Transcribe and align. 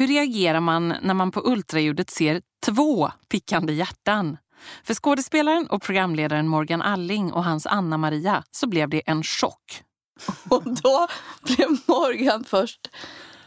Hur 0.00 0.06
reagerar 0.06 0.60
man 0.60 0.94
när 1.02 1.14
man 1.14 1.30
på 1.30 1.42
ultraljudet 1.44 2.10
ser 2.10 2.40
två 2.66 3.10
pickande 3.28 3.72
hjärtan? 3.72 4.36
För 4.84 4.94
skådespelaren 4.94 5.66
och 5.66 5.82
programledaren 5.82 6.48
Morgan 6.48 6.82
Alling 6.82 7.32
och 7.32 7.44
hans 7.44 7.66
Anna-Maria 7.66 8.42
så 8.50 8.66
blev 8.66 8.88
det 8.88 9.02
en 9.06 9.22
chock. 9.22 9.82
Och 10.48 10.62
då 10.64 11.08
blev 11.42 11.68
Morgan 11.86 12.44
först 12.44 12.90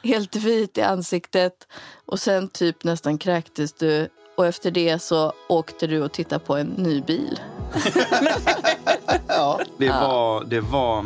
helt 0.03 0.35
vit 0.35 0.77
i 0.77 0.81
ansiktet 0.81 1.53
och 2.05 2.19
sen 2.19 2.49
typ 2.49 2.83
nästan 2.83 3.17
kräktes 3.17 3.73
du. 3.73 4.09
Och 4.37 4.45
efter 4.45 4.71
det 4.71 4.99
så 4.99 5.33
åkte 5.49 5.87
du 5.87 6.01
och 6.01 6.11
tittade 6.11 6.45
på 6.45 6.57
en 6.57 6.67
ny 6.67 7.01
bil. 7.01 7.39
ja, 9.27 9.59
det 9.77 9.89
var, 9.89 10.43
det 10.43 10.61
var, 10.61 11.05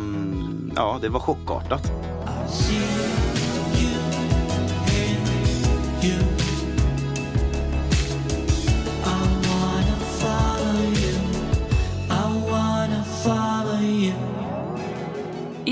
ja, 0.76 1.00
det 1.02 1.10
var 1.10 1.20
chockartat. 1.20 1.92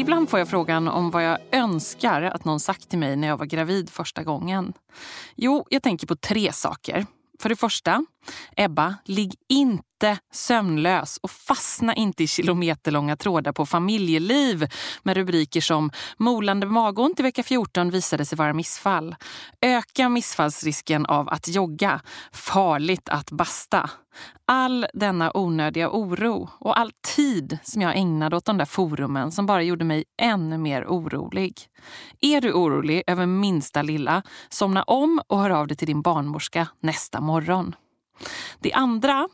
Ibland 0.05 0.30
får 0.30 0.40
jag 0.40 0.50
frågan 0.50 0.88
om 0.88 1.12
vad 1.12 1.23
jag 1.23 1.38
önskar 1.52 2.22
att 2.22 2.45
någon 2.45 2.59
sagt 2.59 2.90
till 2.90 3.00
mig 3.00 3.16
när 3.16 3.27
jag 3.27 3.38
var 3.38 3.45
gravid 3.45 3.90
första 3.90 4.23
gången. 4.23 4.73
Jo, 5.36 5.66
jag 5.70 5.84
tänker 5.84 6.08
på 6.08 6.16
tre 6.16 6.54
saker. 6.54 7.05
För 7.40 7.50
det 7.50 7.55
första, 7.55 8.05
Ebba, 8.55 8.95
ligg 9.05 9.36
inte 9.50 10.18
sömnlös 10.34 11.18
och 11.18 11.31
fastna 11.31 11.95
inte 11.95 12.23
i 12.23 12.28
kilometerlånga 12.28 13.16
trådar 13.18 13.52
på 13.52 13.66
familjeliv 13.66 14.68
med 15.04 15.18
rubriker 15.18 15.62
som 15.62 15.91
“Molande 16.17 16.67
magont 16.67 17.20
i 17.20 17.23
vecka 17.23 17.44
14 17.44 17.90
visade 17.90 18.26
sig 18.26 18.38
vara 18.38 18.53
missfall”, 18.53 19.16
“Öka 19.62 20.09
missfallsrisken 20.09 21.06
av 21.06 21.30
att 21.30 21.48
jogga”, 21.48 22.02
“Farligt 22.31 23.09
att 23.09 23.31
basta”. 23.31 23.90
All 24.45 24.85
denna 24.94 25.31
onödiga 25.33 25.89
oro 25.89 26.49
och 26.59 26.80
all 26.80 26.91
tid 27.16 27.58
som 27.63 27.81
jag 27.81 27.97
ägnade 27.97 28.35
åt 28.35 28.45
de 28.45 28.57
där 28.57 28.66
forumen 28.66 29.31
som 29.31 29.45
bara 29.45 29.63
gjorde 29.63 29.85
mig 29.85 30.03
ännu 30.22 30.57
mer 30.57 30.85
orolig. 30.85 31.61
Är 32.22 32.41
du 32.41 32.53
orolig 32.53 33.03
över 33.07 33.25
minsta 33.25 33.81
lilla, 33.81 34.23
somna 34.49 34.83
om 34.83 35.22
och 35.27 35.39
hör 35.39 35.49
av 35.49 35.67
dig 35.67 35.77
till 35.77 35.88
din 35.88 36.02
barnmorska 36.02 36.67
nästa 36.80 37.22
morgon. 37.22 37.75
Det 38.59 38.73
andra 38.73 39.27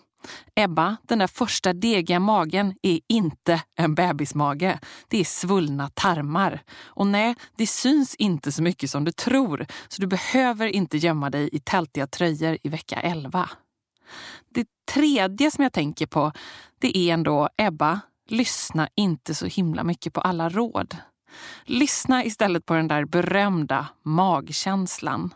Ebba, 0.55 0.97
den 1.07 1.19
där 1.19 1.27
första 1.27 1.73
degiga 1.73 2.19
magen 2.19 2.75
är 2.81 2.99
inte 3.09 3.61
en 3.75 3.95
bebismage. 3.95 4.79
Det 5.07 5.19
är 5.19 5.23
svullna 5.23 5.89
tarmar. 5.93 6.63
Och 6.83 7.07
nej, 7.07 7.35
det 7.57 7.67
syns 7.67 8.15
inte 8.15 8.51
så 8.51 8.63
mycket 8.63 8.89
som 8.89 9.03
du 9.03 9.11
tror 9.11 9.65
så 9.87 10.01
du 10.01 10.07
behöver 10.07 10.67
inte 10.67 10.97
gömma 10.97 11.29
dig 11.29 11.49
i 11.51 11.59
tältiga 11.59 12.07
tröjor 12.07 12.57
i 12.63 12.69
vecka 12.69 12.95
11. 12.95 13.49
Det 14.53 14.67
tredje 14.93 15.51
som 15.51 15.63
jag 15.63 15.73
tänker 15.73 16.05
på 16.05 16.31
det 16.79 16.97
är 16.97 17.13
ändå 17.13 17.49
Ebba, 17.57 17.99
lyssna 18.29 18.89
inte 18.95 19.35
så 19.35 19.45
himla 19.45 19.83
mycket 19.83 20.13
på 20.13 20.21
alla 20.21 20.49
råd. 20.49 20.97
Lyssna 21.65 22.25
istället 22.25 22.65
på 22.65 22.73
den 22.73 22.87
där 22.87 23.05
berömda 23.05 23.87
magkänslan. 24.03 25.33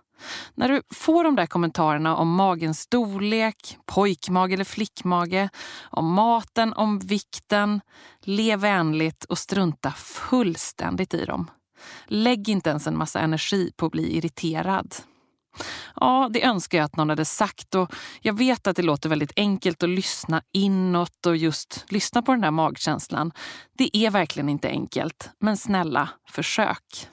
När 0.55 0.69
du 0.69 0.81
får 0.93 1.23
de 1.23 1.35
där 1.35 1.45
kommentarerna 1.45 2.15
om 2.15 2.35
magens 2.35 2.79
storlek, 2.79 3.77
pojkmage 3.85 4.53
eller 4.53 4.63
flickmage, 4.63 5.49
om 5.83 6.13
maten, 6.13 6.73
om 6.73 6.99
vikten, 6.99 7.81
le 8.21 8.55
vänligt 8.55 9.23
och 9.23 9.37
strunta 9.37 9.91
fullständigt 9.91 11.13
i 11.13 11.25
dem. 11.25 11.51
Lägg 12.07 12.49
inte 12.49 12.69
ens 12.69 12.87
en 12.87 12.97
massa 12.97 13.19
energi 13.19 13.71
på 13.77 13.85
att 13.85 13.91
bli 13.91 14.17
irriterad. 14.17 14.95
Ja, 15.95 16.29
det 16.33 16.43
önskar 16.43 16.77
jag 16.77 16.85
att 16.85 16.97
någon 16.97 17.09
hade 17.09 17.25
sagt 17.25 17.75
och 17.75 17.93
jag 18.21 18.37
vet 18.37 18.67
att 18.67 18.75
det 18.75 18.81
låter 18.81 19.09
väldigt 19.09 19.33
enkelt 19.35 19.83
att 19.83 19.89
lyssna 19.89 20.41
inåt 20.51 21.25
och 21.25 21.37
just 21.37 21.85
lyssna 21.87 22.21
på 22.21 22.31
den 22.31 22.41
där 22.41 22.51
magkänslan. 22.51 23.31
Det 23.77 23.97
är 23.97 24.09
verkligen 24.09 24.49
inte 24.49 24.69
enkelt, 24.69 25.29
men 25.39 25.57
snälla, 25.57 26.09
försök. 26.29 27.07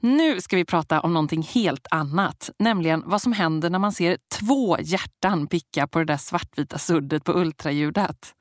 Nu 0.00 0.40
ska 0.40 0.56
vi 0.56 0.64
prata 0.64 1.00
om 1.00 1.12
någonting 1.12 1.42
helt 1.42 1.86
annat, 1.90 2.50
nämligen 2.58 3.02
vad 3.06 3.22
som 3.22 3.32
händer 3.32 3.70
när 3.70 3.78
man 3.78 3.92
ser 3.92 4.18
två 4.38 4.76
hjärtan 4.80 5.46
picka 5.46 5.86
på 5.86 5.98
det 5.98 6.04
där 6.04 6.16
svartvita 6.16 6.78
suddet 6.78 7.24
på 7.24 7.32
ultraljudet. 7.32 8.34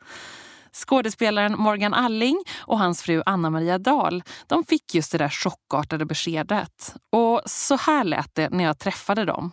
Skådespelaren 0.74 1.60
Morgan 1.60 1.94
Alling 1.94 2.44
och 2.60 2.80
hans 2.80 3.02
fru 3.02 3.24
Anna-Maria 3.26 3.78
Dahl 3.78 4.24
de 4.48 4.64
fick 4.64 4.96
just 4.96 5.12
det 5.12 5.18
där 5.18 5.30
chockartade 5.30 6.06
beskedet. 6.06 6.96
Och 7.10 7.42
så 7.46 7.76
här 7.76 8.04
lät 8.04 8.36
det 8.36 8.50
när 8.50 8.64
jag 8.64 8.80
träffade 8.80 9.26
dem. 9.26 9.52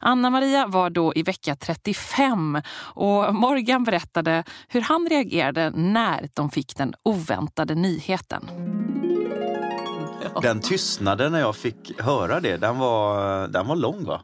Anna-Maria 0.00 0.66
var 0.66 0.90
då 0.90 1.12
i 1.14 1.22
vecka 1.22 1.56
35 1.56 2.62
och 2.76 3.34
Morgan 3.34 3.84
berättade 3.84 4.44
hur 4.68 4.80
han 4.80 5.08
reagerade 5.10 5.70
när 5.70 6.28
de 6.34 6.50
fick 6.50 6.76
den 6.76 6.94
oväntade 7.02 7.74
nyheten. 7.74 8.50
Den 10.42 10.60
tystnaden 10.60 11.32
när 11.32 11.40
jag 11.40 11.56
fick 11.56 12.00
höra 12.00 12.40
det, 12.40 12.56
den 12.56 12.78
var, 12.78 13.48
den 13.48 13.66
var 13.66 13.76
lång 13.76 14.04
va? 14.04 14.20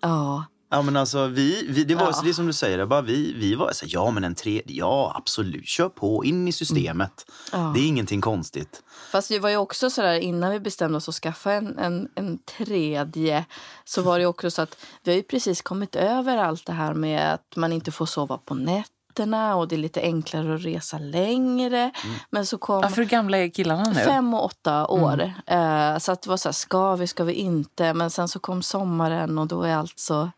Ja. 0.00 0.44
Ja 0.74 0.82
men 0.82 0.96
alltså 0.96 1.26
vi, 1.26 1.66
vi 1.68 1.84
det 1.84 1.94
var 1.94 2.02
Ja. 2.02 2.20
det 2.24 2.34
som 2.34 2.46
du 2.46 2.52
säger, 2.52 2.86
bara 2.86 3.00
vi, 3.02 3.32
vi 3.32 3.54
var 3.54 3.72
så 3.72 3.84
här, 3.86 3.92
ja 3.94 4.10
men 4.10 4.24
en 4.24 4.34
tredje, 4.34 4.76
ja 4.76 5.12
absolut, 5.16 5.66
kör 5.68 5.88
på, 5.88 6.24
in 6.24 6.48
i 6.48 6.52
systemet. 6.52 7.26
Ja. 7.52 7.58
Det 7.74 7.80
är 7.80 7.86
ingenting 7.86 8.20
konstigt. 8.20 8.82
Fast 9.12 9.28
det 9.28 9.38
var 9.38 9.50
ju 9.50 9.56
också 9.56 9.90
så 9.90 10.02
där 10.02 10.14
innan 10.14 10.50
vi 10.50 10.60
bestämde 10.60 10.96
oss 10.96 11.08
att 11.08 11.14
skaffa 11.14 11.52
en, 11.52 11.78
en, 11.78 12.08
en 12.14 12.38
tredje 12.38 13.44
så 13.84 14.02
var 14.02 14.18
det 14.18 14.26
också 14.26 14.50
så 14.50 14.62
att 14.62 14.76
vi 15.02 15.10
har 15.10 15.16
ju 15.16 15.22
precis 15.22 15.62
kommit 15.62 15.96
över 15.96 16.36
allt 16.36 16.66
det 16.66 16.72
här 16.72 16.94
med 16.94 17.34
att 17.34 17.56
man 17.56 17.72
inte 17.72 17.92
får 17.92 18.06
sova 18.06 18.38
på 18.38 18.54
nätterna 18.54 19.56
och 19.56 19.68
det 19.68 19.74
är 19.74 19.78
lite 19.78 20.00
enklare 20.00 20.54
att 20.54 20.64
resa 20.64 20.98
längre. 20.98 21.90
Men 22.30 22.46
så 22.46 22.58
kom 22.58 22.80
Ja, 22.82 22.88
för 22.88 22.96
hur 22.96 23.04
gamla 23.04 23.38
är 23.38 23.48
killarna 23.48 23.84
nu? 23.84 23.94
fem 23.94 24.34
och 24.34 24.44
åtta 24.44 24.86
år. 24.86 25.32
Eh, 25.46 25.98
så 25.98 26.12
att 26.12 26.22
det 26.22 26.28
var 26.30 26.36
så 26.36 26.48
här, 26.48 26.52
ska 26.52 26.96
vi, 26.96 27.06
ska 27.06 27.24
vi 27.24 27.32
inte? 27.32 27.94
Men 27.94 28.10
sen 28.10 28.28
så 28.28 28.38
kom 28.38 28.62
sommaren 28.62 29.38
och 29.38 29.46
då 29.46 29.62
är 29.62 29.74
allt 29.76 29.98
så 29.98 30.30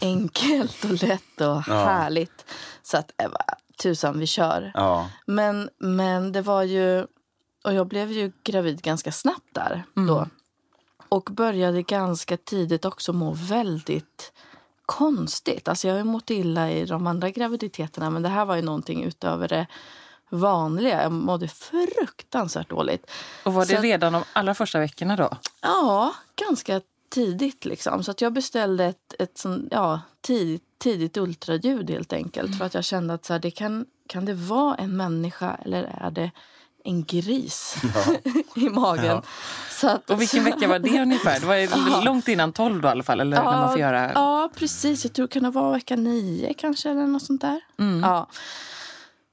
enkelt 0.00 0.84
och 0.84 1.02
lätt 1.02 1.40
och 1.40 1.62
härligt. 1.62 2.44
Så 2.82 2.96
att, 2.98 3.12
eh, 3.22 3.28
va, 3.30 3.38
tusan, 3.82 4.18
vi 4.18 4.26
kör. 4.26 4.70
Ja. 4.74 5.10
Men, 5.26 5.70
men 5.78 6.32
det 6.32 6.42
var 6.42 6.62
ju... 6.62 7.06
Och 7.64 7.74
jag 7.74 7.86
blev 7.88 8.12
ju 8.12 8.32
gravid 8.44 8.82
ganska 8.82 9.12
snabbt 9.12 9.54
där 9.54 9.84
då. 9.94 10.26
Och 11.08 11.28
började 11.32 11.82
ganska 11.82 12.36
tidigt 12.36 12.84
också 12.84 13.12
må 13.12 13.32
väldigt 13.32 14.32
konstigt. 14.86 15.68
Alltså 15.68 15.86
jag 15.88 15.94
har 15.94 15.98
ju 15.98 16.04
mått 16.04 16.30
illa 16.30 16.70
i 16.70 16.84
de 16.84 17.06
andra 17.06 17.30
graviditeterna 17.30 18.10
men 18.10 18.22
det 18.22 18.28
här 18.28 18.44
var 18.44 18.56
ju 18.56 18.62
någonting 18.62 19.04
utöver 19.04 19.48
det 19.48 19.66
vanliga. 20.30 21.02
Jag 21.02 21.12
mådde 21.12 21.48
fruktansvärt 21.48 22.70
dåligt. 22.70 23.10
Och 23.44 23.54
var 23.54 23.62
det 23.62 23.68
Så 23.72 23.76
att- 23.76 23.82
redan 23.84 24.12
de 24.12 24.22
allra 24.32 24.54
första 24.54 24.78
veckorna 24.78 25.16
då? 25.16 25.30
Ja, 25.62 26.14
ganska 26.48 26.80
tidigt 27.10 27.64
liksom. 27.64 28.04
Så 28.04 28.10
att 28.10 28.20
jag 28.20 28.32
beställde 28.32 28.84
ett, 28.84 29.14
ett 29.18 29.38
sån, 29.38 29.68
ja, 29.70 30.00
tidigt, 30.20 30.62
tidigt 30.78 31.16
ultraljud 31.16 31.90
helt 31.90 32.12
enkelt. 32.12 32.58
För 32.58 32.64
att 32.64 32.74
jag 32.74 32.84
kände 32.84 33.14
att 33.14 33.24
så 33.24 33.32
här, 33.32 33.40
det 33.40 33.50
kan, 33.50 33.86
kan 34.08 34.24
det 34.24 34.34
vara 34.34 34.74
en 34.74 34.96
människa 34.96 35.56
eller 35.64 35.84
är 36.00 36.10
det 36.10 36.30
en 36.84 37.04
gris 37.04 37.76
i 38.56 38.68
magen? 38.68 39.22
Så 39.70 39.88
att, 39.88 40.10
Och 40.10 40.20
vilken 40.20 40.44
vecka 40.44 40.68
var 40.68 40.78
det 40.78 41.02
ungefär? 41.02 41.40
Det 41.40 41.46
var 41.46 42.04
långt 42.04 42.28
innan 42.28 42.52
12 42.52 42.80
då 42.80 42.88
i 42.88 42.90
alla 42.90 43.02
fall? 43.02 43.20
Eller 43.20 43.36
när 43.36 43.44
man 43.44 43.70
får 43.70 43.80
göra... 43.80 44.12
ja, 44.14 44.50
precis. 44.56 45.04
Jag 45.04 45.12
tror 45.12 45.26
det 45.26 45.40
kan 45.40 45.52
vara 45.52 45.72
vecka 45.72 45.96
nio 45.96 46.54
kanske 46.54 46.90
eller 46.90 47.06
något 47.06 47.22
sånt 47.22 47.40
där. 47.40 47.60
Ja. 48.02 48.26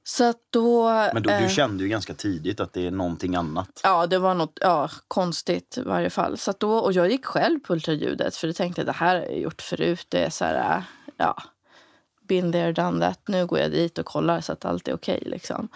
Så 0.06 0.24
att 0.24 0.36
då... 0.50 0.88
Men 1.14 1.22
du, 1.22 1.30
eh, 1.30 1.42
du 1.42 1.48
kände 1.48 1.84
ju 1.84 1.88
ganska 1.88 2.14
tidigt 2.14 2.60
att 2.60 2.72
det 2.72 2.86
är 2.86 2.90
någonting 2.90 3.34
annat. 3.34 3.80
Ja, 3.82 4.06
det 4.06 4.18
var 4.18 4.34
något 4.34 4.58
ja, 4.60 4.90
konstigt 5.08 5.78
i 5.78 5.82
varje 5.82 6.10
fall. 6.10 6.38
Så 6.38 6.54
då, 6.58 6.72
och 6.78 6.92
jag 6.92 7.10
gick 7.10 7.24
själv 7.24 7.58
på 7.60 7.72
ultraljudet 7.72 8.36
för 8.36 8.46
jag 8.46 8.56
tänkte 8.56 8.84
det 8.84 8.92
här 8.92 9.16
har 9.16 9.22
jag 9.22 9.38
gjort 9.38 9.62
förut. 9.62 10.06
Det 10.08 10.24
är 10.24 10.30
så 10.30 10.44
här, 10.44 10.82
ja, 11.16 11.42
been 12.28 12.52
there, 12.52 12.72
done 12.72 13.06
that. 13.06 13.20
Nu 13.28 13.46
går 13.46 13.58
jag 13.58 13.70
dit 13.70 13.98
och 13.98 14.06
kollar 14.06 14.40
så 14.40 14.52
att 14.52 14.64
allt 14.64 14.88
är 14.88 14.94
okej. 14.94 15.22
liksom. 15.26 15.68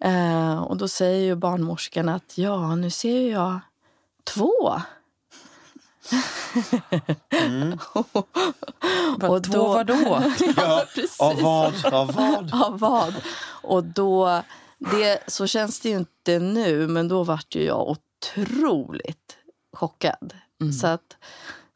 eh, 0.00 0.62
och 0.62 0.76
då 0.76 0.88
säger 0.88 1.24
ju 1.24 1.34
barnmorskan 1.34 2.08
att 2.08 2.38
ja, 2.38 2.74
nu 2.74 2.90
ser 2.90 3.30
jag 3.30 3.60
två. 4.24 4.80
Vad- 9.18 9.30
och 9.30 9.42
då- 9.42 9.82
då? 9.82 9.94
Ja, 10.56 10.84
precis. 10.94 11.20
av 11.20 11.40
vad? 11.42 11.86
Av 11.94 12.12
vad? 12.12 12.54
Av 12.64 12.78
vad? 12.78 13.14
Och 13.62 13.84
då, 13.84 14.42
det, 14.78 15.18
så 15.26 15.46
känns 15.46 15.80
det 15.80 15.88
ju 15.88 15.96
inte 15.96 16.38
nu, 16.38 16.86
men 16.86 17.08
då 17.08 17.22
vart 17.24 17.54
ju 17.54 17.64
jag 17.64 17.88
otroligt 17.88 19.36
chockad. 19.76 20.34
Så, 20.80 20.86
att, 20.86 21.16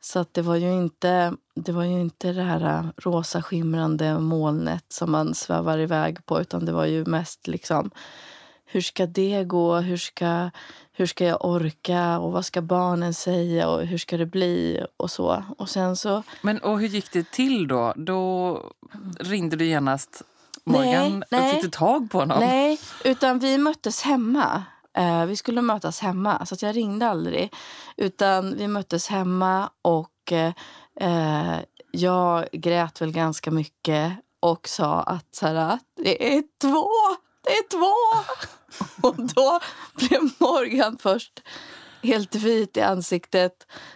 så 0.01 0.19
att 0.19 0.35
det 0.35 0.43
var 0.43 0.57
ju 0.57 0.73
inte 0.73 1.33
det 1.55 1.73
var 1.73 1.85
ju 1.85 2.01
inte 2.01 2.33
det 2.33 2.43
här 2.43 2.61
äh, 2.79 2.85
rosa 2.97 3.43
skimrande 3.43 4.19
molnet 4.19 4.85
som 4.89 5.11
man 5.13 5.35
svävar 5.35 5.79
iväg 5.79 6.27
på, 6.27 6.41
utan 6.41 6.65
det 6.65 6.73
var 6.73 6.85
ju 6.87 7.05
mest 7.05 7.47
liksom 7.47 7.91
hur 8.65 8.81
ska 8.81 9.07
det 9.07 9.45
gå? 9.45 9.77
Hur 9.77 9.97
ska, 9.97 10.51
hur 11.01 11.07
ska 11.07 11.25
jag 11.25 11.45
orka 11.45 12.19
och 12.19 12.33
vad 12.33 12.45
ska 12.45 12.63
barnen 12.63 13.15
säga 13.15 13.69
och 13.69 13.87
hur 13.87 13.99
ska 13.99 14.17
det 14.17 14.27
bli 14.27 14.87
och 14.97 15.11
så. 15.11 15.45
Och 15.59 15.69
sen 15.69 15.97
så... 15.97 16.23
Men 16.43 16.59
och 16.59 16.81
hur 16.81 16.89
gick 16.89 17.13
det 17.13 17.31
till 17.31 17.69
då? 17.69 17.95
Då 17.97 18.61
ringde 19.21 19.57
du 19.57 19.67
genast 19.67 20.23
Morgan? 20.65 21.19
Nej, 21.19 21.23
nej. 21.31 21.55
Fick 21.55 21.63
du 21.63 21.71
tag 21.71 22.11
på 22.11 22.19
honom? 22.19 22.41
Nej, 22.41 22.81
utan 23.05 23.39
vi 23.39 23.59
möttes 23.59 24.03
hemma. 24.03 24.65
Eh, 24.97 25.25
vi 25.25 25.37
skulle 25.37 25.63
mötas 25.63 26.01
hemma, 26.01 26.47
så 26.47 26.57
jag 26.61 26.77
ringde 26.77 27.09
aldrig. 27.09 27.53
Utan 27.97 28.57
vi 28.57 28.69
möttes 28.69 29.09
hemma 29.09 29.71
och 29.83 30.33
eh, 31.01 31.59
jag 31.91 32.49
grät 32.53 33.01
väl 33.01 33.13
ganska 33.13 33.51
mycket 33.51 34.13
och 34.41 34.69
sa 34.69 35.01
att 35.01 35.35
så 35.35 35.47
här, 35.47 35.79
det 35.97 36.37
är 36.37 36.43
två, 36.61 36.89
det 37.43 37.51
är 37.51 37.69
två. 37.69 37.95
Och 39.09 39.17
då 39.35 39.61
blev 39.95 40.21
Morgan 40.39 40.99
först 41.01 41.43
helt 42.03 42.35
vit 42.35 42.77
i 42.77 42.81
ansiktet 42.81 43.53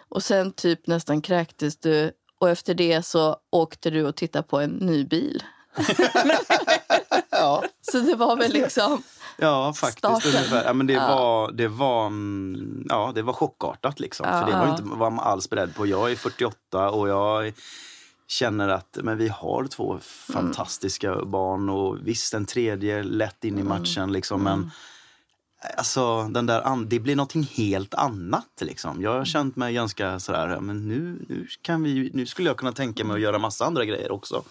och 0.09 0.23
sen 0.23 0.53
typ 0.53 0.87
nästan 0.87 1.23
kräktes 1.23 1.77
du. 1.77 2.13
Och 2.41 2.51
efter 2.51 2.75
det 2.75 3.03
så 3.03 3.37
åkte 3.53 3.91
du 3.91 4.05
och 4.07 4.17
tittade 4.17 4.49
på 4.49 4.61
en 4.61 4.71
ny 4.71 5.05
bil. 5.05 5.43
Ja, 7.31 7.65
Så 7.93 7.99
det 7.99 8.15
var 8.15 8.37
väl 8.37 8.53
liksom... 8.53 9.03
ja 9.39 9.73
faktiskt. 9.73 9.99
Starten. 9.99 10.31
Ungefär. 10.31 10.65
Ja, 10.65 10.73
men 10.73 10.87
det, 10.87 10.93
Ja. 10.93 11.07
var, 11.17 11.53
det, 11.53 11.69
var, 11.69 12.07
mm, 12.07 12.87
ja, 12.89 13.13
det 13.15 13.23
var 13.23 13.33
chockartat. 13.33 14.01
Liksom. 14.01 14.27
För 14.27 14.47
det 14.47 14.59
var, 14.59 14.71
inte, 14.71 14.83
var 14.83 15.11
man 15.11 15.27
alls 15.27 15.51
beredd 15.51 15.75
på. 15.75 15.87
Jag 15.87 16.11
är 16.13 16.17
48 16.17 16.91
och 16.91 17.09
jag 17.09 17.53
känner 18.35 18.69
att 18.69 18.99
men 19.03 19.19
vi 19.19 19.29
har 19.29 19.67
två 19.67 19.99
fantastiska 20.03 21.25
barn. 21.25 21.69
Och 21.69 21.99
visst, 22.03 22.35
en 22.35 22.47
tredje 22.47 23.03
lätt 23.03 23.45
in 23.45 23.59
i 23.59 23.63
matchen. 23.63 24.13
Liksom, 24.13 24.43
men 24.43 24.71
Alltså, 25.77 26.29
den 26.29 26.47
där 26.47 26.85
det 26.87 27.01
blir 27.01 27.17
någonting 27.17 27.43
helt 27.43 27.95
annat. 27.95 28.61
Liksom. 28.61 29.03
Jag 29.03 29.13
har 29.19 29.25
känt 29.25 29.57
mig 29.57 29.75
ganska 29.75 30.21
sådär, 30.21 30.61
men 30.61 30.89
nu, 30.89 31.27
nu, 31.29 31.47
kan 31.63 31.83
vi, 31.83 32.11
nu 32.15 32.27
skulle 32.27 32.49
jag 32.49 32.57
kunna 32.57 32.73
tänka 32.73 33.05
mig 33.05 33.15
att 33.15 33.21
göra 33.21 33.39
massa 33.39 33.65
andra 33.65 33.85
grejer 33.85 34.13
också. 34.13 34.43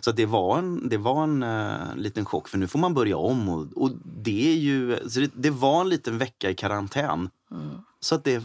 Så 0.00 0.10
att 0.10 0.16
det 0.16 0.26
var 0.26 0.58
en, 0.58 0.88
det 0.88 0.96
var 0.96 1.22
en 1.22 1.42
eh, 1.42 1.96
liten 1.96 2.24
chock, 2.24 2.48
för 2.48 2.58
nu 2.58 2.68
får 2.68 2.78
man 2.78 2.94
börja 2.94 3.16
om. 3.16 3.48
Och, 3.48 3.66
och 3.74 3.90
det, 4.04 4.52
är 4.52 4.56
ju, 4.56 5.08
så 5.08 5.20
det, 5.20 5.30
det 5.34 5.50
var 5.50 5.80
en 5.80 5.88
liten 5.88 6.18
vecka 6.18 6.50
i 6.50 6.54
karantän. 6.54 7.30
Så 8.00 8.14
att 8.14 8.24
det, 8.24 8.42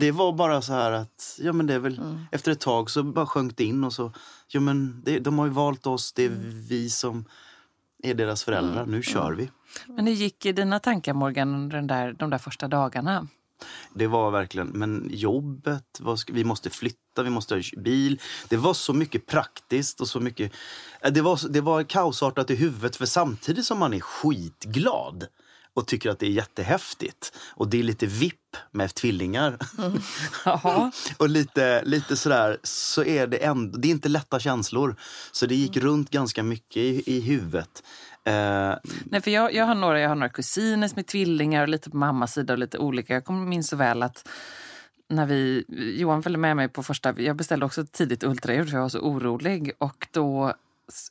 det 0.00 0.10
var 0.10 0.32
bara 0.32 0.62
så 0.62 0.72
här 0.72 0.92
att, 0.92 1.38
ja 1.38 1.52
men 1.52 1.66
det 1.66 1.74
är 1.74 1.78
väl, 1.78 2.00
efter 2.32 2.52
ett 2.52 2.60
tag 2.60 2.90
så 2.90 3.02
bara 3.02 3.26
sjönk 3.26 3.56
det 3.56 3.64
in 3.64 3.84
och 3.84 3.92
så, 3.92 4.12
ja 4.48 4.60
men 4.60 5.02
det, 5.04 5.18
de 5.18 5.38
har 5.38 5.46
ju 5.46 5.52
valt 5.52 5.86
oss, 5.86 6.12
det 6.12 6.24
är 6.24 6.28
vi 6.68 6.90
som 6.90 7.24
är 8.02 8.14
deras 8.14 8.44
föräldrar, 8.44 8.86
nu 8.86 9.02
kör 9.02 9.32
vi. 9.32 9.50
Men 9.86 10.06
hur 10.06 10.14
gick 10.14 10.46
i 10.46 10.52
dina 10.52 10.78
tankar 10.78 11.14
Morgan 11.14 11.54
under 11.54 11.76
den 11.76 11.86
där, 11.86 12.12
de 12.12 12.30
där 12.30 12.38
första 12.38 12.68
dagarna? 12.68 13.28
Det 13.94 14.06
var 14.06 14.30
verkligen, 14.30 14.68
men 14.68 15.08
jobbet, 15.12 15.98
vad 16.00 16.18
ska, 16.18 16.32
vi 16.32 16.44
måste 16.44 16.70
flytta, 16.70 17.22
vi 17.22 17.30
måste 17.30 17.54
ha 17.54 17.62
bil. 17.76 18.20
Det 18.48 18.56
var 18.56 18.74
så 18.74 18.92
mycket 18.92 19.26
praktiskt 19.26 20.00
och 20.00 20.08
så 20.08 20.20
mycket... 20.20 20.52
eh, 21.00 21.12
Det 21.12 21.20
var, 21.20 21.48
det 21.48 21.60
var 21.60 21.82
kaosartat 21.82 22.50
i 22.50 22.54
huvudet 22.54 22.96
för 22.96 23.06
samtidigt 23.06 23.64
som 23.64 23.78
man 23.78 23.94
är 23.94 24.00
skitglad 24.00 25.26
och 25.74 25.86
tycker 25.86 26.10
att 26.10 26.18
det 26.18 26.26
är 26.26 26.30
jättehäftigt 26.30 27.32
och 27.48 27.68
det 27.68 27.78
är 27.78 27.82
lite 27.82 28.06
vipp 28.06 28.56
med 28.70 28.94
tvillingar 28.94 29.58
Jaha. 30.44 30.92
och 31.16 31.28
lite, 31.28 31.82
lite 31.84 32.16
sådär 32.16 32.58
så 32.62 33.04
är 33.04 33.26
det 33.26 33.36
ändå, 33.36 33.78
det 33.78 33.88
är 33.88 33.90
inte 33.90 34.08
lätta 34.08 34.40
känslor. 34.40 34.96
Så 35.32 35.46
det 35.46 35.54
gick 35.54 35.76
runt 35.76 36.10
ganska 36.10 36.42
mycket 36.42 36.76
i, 36.76 37.02
i 37.06 37.20
huvudet. 37.20 37.82
Eh, 38.24 38.74
Nej, 39.04 39.20
för 39.22 39.30
jag, 39.30 39.54
jag, 39.54 39.66
har 39.66 39.74
några, 39.74 40.00
jag 40.00 40.08
har 40.08 40.16
några 40.16 40.28
kusiner 40.28 40.88
som 40.88 40.98
är 40.98 41.02
tvillingar 41.02 41.62
och 41.62 41.68
lite 41.68 41.90
på 41.90 41.96
mammas 41.96 42.32
sida 42.32 42.52
och 42.52 42.58
lite 42.58 42.78
olika. 42.78 43.14
Jag 43.14 43.24
kommer 43.24 43.46
minns 43.46 43.68
så 43.68 43.76
väl 43.76 44.02
att 44.02 44.28
när 45.08 45.26
vi, 45.26 45.64
Johan 45.98 46.22
följde 46.22 46.38
med 46.38 46.56
mig 46.56 46.68
på 46.68 46.82
första, 46.82 47.20
jag 47.20 47.36
beställde 47.36 47.66
också 47.66 47.86
tidigt 47.86 48.24
ultraljud 48.24 48.68
för 48.68 48.76
jag 48.76 48.82
var 48.82 48.88
så 48.88 49.00
orolig. 49.00 49.72
Och 49.78 50.06
då 50.10 50.54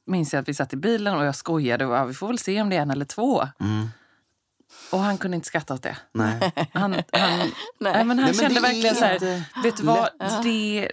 minns 0.06 0.34
jag 0.34 0.42
att 0.42 0.50
vi 0.50 0.54
satt 0.54 0.74
i 0.74 0.78
bilen 0.78 1.18
och 1.18 1.26
jag 1.26 1.36
skojade 1.36 1.86
och 1.86 1.96
ja, 1.96 2.06
vi 2.06 2.14
får 2.14 2.28
väl 2.28 2.40
se 2.40 2.62
om 2.62 2.70
det 2.70 2.76
är 2.76 2.82
en 2.82 2.92
eller 2.92 3.06
två. 3.06 3.48
mm, 3.60 3.88
Och 4.92 5.00
han 5.00 5.18
kunde 5.18 5.36
inte 5.36 5.48
skratta 5.48 5.74
åt 5.74 5.84
det. 5.84 5.98
nej. 6.14 6.52
Han, 6.74 6.94
han, 6.94 7.02
nej. 7.12 7.52
men 7.80 7.86
han 7.88 8.06
Nej, 8.06 8.06
men 8.16 8.34
kände 8.34 8.54
det 8.54 8.58
är 8.60 8.62
verkligen 8.62 8.96
så 8.96 9.06
här, 9.06 9.44
vet 9.64 9.78
du 9.78 9.84
vad, 9.84 10.10
det, 10.44 10.92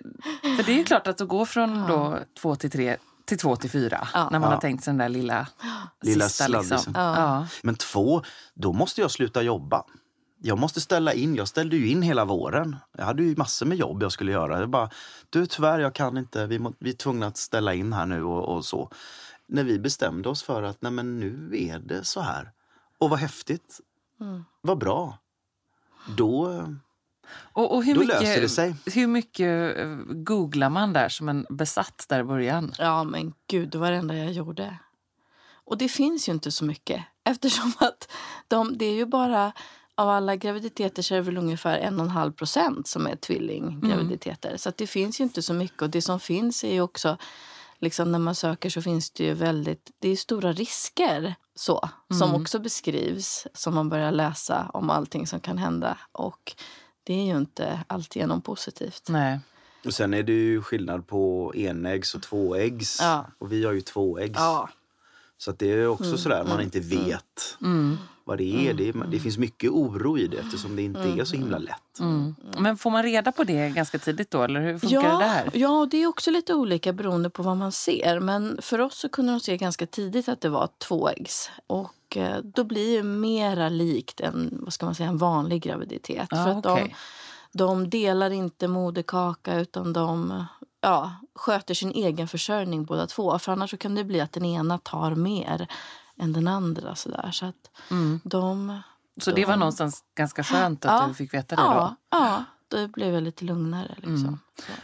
för 0.57 0.63
det 0.63 0.73
är 0.73 0.77
ju 0.77 0.85
klart 0.85 1.07
att 1.07 1.21
att 1.21 1.29
gå 1.29 1.47
från 1.47 1.87
då 1.89 2.19
två 2.41 2.57
till 2.57 2.71
tre 2.71 2.97
till 3.27 3.39
två 3.39 3.57
till 3.57 3.71
fyra, 3.71 4.09
Ja. 4.15 4.29
när 4.33 4.39
man 4.39 4.49
Ja. 4.51 4.55
har 4.57 4.61
tänkt 4.61 4.85
sig 4.85 4.91
den 4.91 4.99
där 4.99 5.09
lilla, 5.09 5.47
Lilla 6.03 6.29
sista. 6.29 6.49
Liksom. 6.49 6.67
sladdisen. 6.69 6.93
Ja. 6.97 7.47
Men 7.63 7.75
två, 7.77 8.23
då 8.55 8.73
måste 8.73 9.01
jag 9.01 9.11
sluta 9.11 9.43
jobba. 9.43 9.85
Jag 10.43 10.59
måste 10.59 10.81
ställa 10.81 11.13
in. 11.13 11.35
Jag 11.35 11.49
ställde 11.49 11.77
ju 11.77 11.89
in 11.89 12.03
hela 12.03 12.25
våren. 12.25 12.77
Jag 12.99 13.05
hade 13.05 13.23
ju 13.23 13.37
massor 13.37 13.67
med 13.67 13.79
jobb 13.79 14.03
jag 14.03 14.13
skulle 14.13 14.33
göra. 14.33 14.61
Jag 14.61 14.71
bara, 14.71 14.91
du 15.31 15.47
tyvärr, 15.47 15.79
jag 15.79 15.95
kan 15.95 16.17
inte. 16.19 16.47
Vi, 16.47 16.59
må, 16.59 16.73
vi 16.81 16.91
är 16.91 16.95
tvungna 16.95 17.27
att 17.27 17.37
ställa 17.37 17.75
in 17.75 17.93
här 17.93 18.07
nu 18.07 18.23
och, 18.23 18.57
och 18.57 18.65
så. 18.65 18.91
När 19.49 19.65
vi 19.65 19.79
bestämde 19.79 20.29
oss 20.29 20.43
för 20.43 20.63
att 20.63 20.83
nej 20.83 20.93
men 20.93 21.21
nu 21.21 21.51
är 21.53 21.79
det 21.79 22.05
så 22.05 22.21
här. 22.21 22.51
Och 22.99 23.11
vad 23.11 23.19
häftigt. 23.19 23.81
Vad 24.61 24.79
bra. 24.79 25.19
Då... 26.17 26.65
Och, 27.33 27.75
och 27.75 27.85
hur, 27.85 27.95
Då 27.95 28.01
mycket, 28.01 28.21
löser 28.21 28.41
det 28.41 28.49
sig. 28.49 28.75
hur 28.87 29.07
mycket 29.07 29.79
eh, 29.79 29.97
googlar 30.07 30.71
man 30.71 30.93
där 30.93 31.09
som 31.09 31.29
en 31.29 31.47
besatt 31.51 32.07
där 32.09 32.21
i 32.21 32.25
början? 32.25 32.73
Ja, 32.79 33.05
men 33.05 33.35
gud, 33.47 33.71
det 33.71 33.79
var 33.79 33.91
det 33.91 33.97
enda 33.97 34.17
jag 34.17 34.33
gjorde. 34.33 34.79
Och 35.65 35.79
det 35.79 35.89
finns 35.89 36.29
ju 36.29 36.33
inte 36.33 36.51
så 36.51 36.65
mycket 36.65 37.05
eftersom 37.25 37.73
att 37.79 38.11
de, 38.49 38.79
det 38.79 38.85
är 38.85 38.95
ju 38.95 39.07
bara 39.07 39.53
av 39.95 40.09
alla 40.09 40.37
graviditeter 40.37 41.03
så 41.03 41.15
är 41.15 41.19
det 41.19 41.25
väl 41.25 41.39
ungefär 41.39 41.79
en 41.79 42.01
och 42.01 42.07
en 42.07 42.11
halv 42.11 42.33
procent 42.33 42.87
som 42.87 43.07
är 43.07 43.17
tvillinggraviditeter. 43.17 44.57
Så 44.57 44.69
att 44.69 44.77
det 44.77 44.87
finns 44.87 45.21
ju 45.21 45.25
inte 45.25 45.43
så 45.43 45.55
mycket 45.55 45.83
och 45.83 45.91
det 45.91 46.03
som 46.03 46.21
finns 46.21 46.65
är 46.65 46.73
ju 46.73 46.81
också 46.81 47.17
liksom 47.81 48.13
när 48.13 48.19
man 48.19 48.35
söker 48.35 48.71
så 48.71 48.83
finns 48.83 49.11
det 49.11 49.25
ju 49.25 49.35
väldigt, 49.35 49.91
det 49.99 50.09
är 50.09 50.17
stora 50.17 50.53
risker 50.53 51.35
så 51.55 51.89
som 52.19 52.35
också 52.35 52.59
beskrivs 52.59 53.47
som 53.55 53.75
man 53.75 53.89
börjar 53.89 54.13
läsa 54.13 54.71
om 54.75 54.91
allting 54.91 55.27
som 55.27 55.41
kan 55.41 55.59
hända 55.59 55.99
och 56.13 56.55
det 57.05 57.15
är 57.15 57.25
ju 57.25 57.37
inte 57.37 57.85
alltigenom 57.87 58.41
positivt. 58.41 59.09
Nej. 59.09 59.41
Och 59.85 59.95
sen 59.95 60.15
är 60.15 60.23
det 60.23 60.33
ju 60.33 60.63
skillnad 60.63 61.07
på 61.07 61.53
enäggs 61.57 62.15
och 62.15 62.23
tvåäggs. 62.23 62.99
Ja. 63.01 63.27
Och 63.39 63.53
vi 63.53 63.65
har 63.65 63.73
ju 63.73 63.81
tvåäggs. 63.81 64.39
Ja. 64.39 64.69
Så 65.39 65.51
att 65.51 65.59
det 65.59 65.67
är 65.67 65.87
också 65.87 66.19
sådär 66.19 66.45
man 66.49 66.61
inte 66.61 66.81
vet 66.81 67.59
vad 68.29 68.39
det 68.39 68.69
är. 68.69 68.75
Det, 68.75 68.89
är. 68.89 69.07
det 69.11 69.19
finns 69.19 69.39
mycket 69.39 69.71
oro 69.71 70.19
i 70.19 70.27
det 70.27 70.37
eftersom 70.37 70.77
det 70.77 70.83
inte 70.83 71.01
är 71.01 71.25
så 71.25 71.37
himla 71.37 71.59
lätt. 71.59 72.01
Mm. 72.01 72.35
Men 72.59 72.77
får 72.77 72.91
man 72.91 73.03
reda 73.03 73.33
på 73.33 73.45
det 73.45 73.69
ganska 73.69 73.99
tidigt 73.99 74.31
då? 74.31 74.43
Eller 74.43 74.61
hur 74.61 74.79
funkar 74.79 74.97
ja, 74.97 75.19
det 75.19 75.25
där? 75.25 75.51
Ja, 75.61 75.89
det 75.91 76.03
är 76.03 76.07
också 76.07 76.31
lite 76.31 76.55
olika 76.55 76.93
beroende 76.93 77.31
på 77.31 77.43
vad 77.43 77.57
man 77.57 77.73
ser. 77.73 78.21
Men 78.21 78.59
för 78.63 78.81
oss 78.81 78.99
så 78.99 79.09
kunde 79.09 79.33
de 79.33 79.41
se 79.41 79.57
ganska 79.57 79.87
tidigt 79.87 80.29
att 80.29 80.41
det 80.41 80.49
var 80.49 80.69
tvåäggs. 80.79 81.51
Och 81.67 82.17
eh, 82.17 82.37
då 82.45 82.65
blir 82.65 82.97
det 82.97 83.03
mera 83.03 83.69
likt 83.69 84.21
en, 84.21 84.59
vad 84.63 84.73
ska 84.73 84.87
man 84.87 84.95
säga, 84.95 85.09
en 85.09 85.19
vanlig 85.19 85.63
graviditet. 85.63 86.29
Ja, 86.31 86.45
för 86.45 86.51
att 86.51 86.67
okej. 86.67 86.97
de, 87.53 87.65
de 87.65 87.91
delar 87.91 88.31
inte 88.31 88.69
moderkaka 88.69 89.61
utan 89.61 89.93
de 89.93 90.45
ja, 90.81 91.13
sköter 91.35 91.75
sin 91.75 91.91
egen 91.91 92.29
försörjning 92.29 92.85
båda 92.85 93.07
två. 93.07 93.39
För 93.39 93.53
annars 93.53 93.71
så 93.71 93.77
kan 93.77 93.95
det 93.95 94.05
bli 94.05 94.21
att 94.21 94.33
den 94.33 94.45
ena 94.45 94.79
tar 94.79 95.15
mer 95.15 95.69
än 96.19 96.33
den 96.33 96.49
andra. 96.49 96.95
Sådär. 96.95 97.31
Så 97.33 97.47
att 97.47 97.71
de... 98.23 98.71
Mm. 98.71 98.83
Så 99.21 99.31
det 99.33 99.45
var 99.45 99.57
någonstans 99.57 100.05
ganska 100.15 100.45
skönt 100.45 100.85
att 100.85 101.01
Ja. 101.03 101.09
du 101.09 101.15
fick 101.15 101.35
veta 101.35 101.57
det 101.57 101.63
Ja, 101.63 101.97
då? 102.11 102.17
ja, 102.19 102.45
då 102.69 102.89
blev 102.89 103.15
jag 103.15 103.23
lite 103.23 103.45
lugnare. 103.45 103.95
Liksom. 103.97 104.19
Så. 104.19 104.39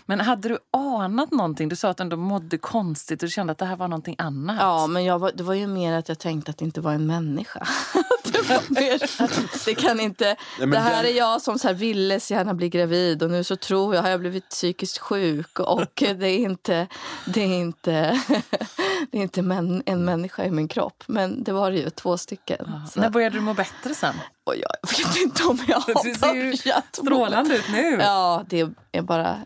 Men 0.07 0.21
hade 0.21 0.49
du 0.49 0.59
anat 0.73 1.31
någonting? 1.31 1.69
Du 1.69 1.77
sa 1.77 1.89
att 1.89 1.97
du 1.97 2.03
ändå 2.03 2.17
mådde 2.17 2.59
konstigt 2.59 3.23
och 3.23 3.27
du 3.27 3.31
kände 3.33 3.51
att 3.53 3.59
det 3.59 3.65
här 3.65 3.77
var 3.77 3.89
någonting 3.89 4.15
annat. 4.19 4.57
Ja, 4.61 4.87
men 4.87 5.05
jag 5.05 5.19
var, 5.19 5.33
det 5.35 5.43
var 5.43 5.55
ju 5.55 5.67
mer 5.67 5.93
att 5.93 6.09
jag 6.09 6.19
tänkte 6.19 6.51
att 6.51 6.59
det 6.59 6.65
inte 6.65 6.81
var 6.81 6.93
en 6.93 7.07
människa. 7.07 7.67
det, 8.25 8.49
var 8.49 8.63
mer, 8.81 9.23
att 9.23 9.65
det 9.65 9.75
kan 9.75 10.01
inte... 10.01 10.37
men 10.59 10.71
det 10.71 10.79
här 10.79 11.03
den- 11.03 11.13
är 11.13 11.17
jag 11.17 11.43
som 11.43 11.59
så 11.59 11.69
här 11.69 11.75
ville 11.75 12.21
så 12.21 12.35
gärna 12.35 12.55
bli 12.55 12.69
gravid 12.69 13.23
och 13.23 13.31
nu 13.31 13.45
så 13.45 13.57
tror 13.57 13.95
jag 13.95 14.03
har 14.03 14.11
jag 14.11 14.21
blivit 14.21 14.49
psykiskt 14.49 14.99
sjuk 14.99 15.59
och 15.61 15.87
det 15.97 16.27
är 16.27 16.39
inte, 16.39 16.87
det 17.27 17.41
är 17.43 17.59
inte, 17.59 17.91
det 19.11 19.19
är 19.19 19.23
inte 19.23 19.43
män, 19.43 19.83
en 19.87 20.05
människa 20.05 20.45
i 20.45 20.51
min 20.51 20.69
kropp. 20.69 21.05
Men 21.07 21.45
det 21.45 21.53
var 21.53 21.71
det 21.71 21.77
ju 21.79 21.91
två 21.91 22.19
stycken. 22.19 22.71
Så, 22.93 23.01
När 23.01 23.11
började 23.11 23.37
du 23.37 23.41
må 23.41 23.55
bättre 23.55 23.95
sen? 23.95 24.15
och 24.45 24.55
jag 24.57 24.99
vet 24.99 25.17
inte 25.17 25.45
om 25.45 25.59
jag 25.69 25.81
har 25.81 26.05
Du 26.05 26.15
ser 26.15 26.35
ju 26.35 26.51
börjat 26.51 26.97
strålande 26.97 27.57
ut 27.57 27.69
nu. 27.73 27.99
Ja, 28.01 28.45
det 28.49 28.67
är 28.93 29.03
bara 29.03 29.37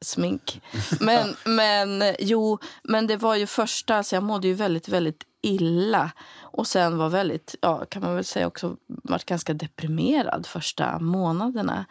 smink. 0.00 0.62
Men, 1.00 1.36
men 1.44 2.14
jo, 2.18 2.58
men 2.82 3.06
det 3.06 3.16
var 3.16 3.34
ju 3.34 3.46
första, 3.46 3.96
alltså 3.96 4.16
jag 4.16 4.22
mådde 4.22 4.48
ju 4.48 4.54
väldigt, 4.54 4.88
väldigt 4.88 5.24
illa. 5.42 6.12
Och 6.40 6.66
sen 6.66 6.98
var 6.98 7.08
väldigt, 7.08 7.54
ja 7.60 7.84
kan 7.84 8.02
man 8.02 8.14
väl 8.14 8.24
säga 8.24 8.46
också, 8.46 8.76
varit 8.86 9.24
ganska 9.24 9.54
deprimerad 9.54 10.46
första 10.46 10.98
månaderna. 10.98 11.84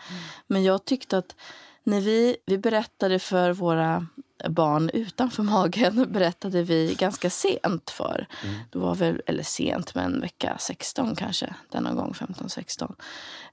Men 0.47 0.63
jag 0.63 0.85
tyckte 0.85 1.17
att 1.17 1.35
när 1.83 2.01
vi, 2.01 2.37
vi 2.45 2.57
berättade 2.57 3.19
för 3.19 3.51
våra 3.51 4.07
barn 4.49 4.89
utanför 4.93 5.43
magen 5.43 6.05
berättade 6.11 6.63
vi 6.63 6.95
ganska 6.99 7.29
sent 7.29 7.89
för. 7.89 8.27
Mm. 8.43 8.55
Det 8.71 8.79
var 8.79 8.95
väl, 8.95 9.21
eller 9.25 9.43
sent, 9.43 9.95
men 9.95 10.21
vecka 10.21 10.57
16 10.59 11.15
kanske. 11.15 11.55
Denna 11.71 11.93
gång 11.93 12.13
15-16. 12.13 12.93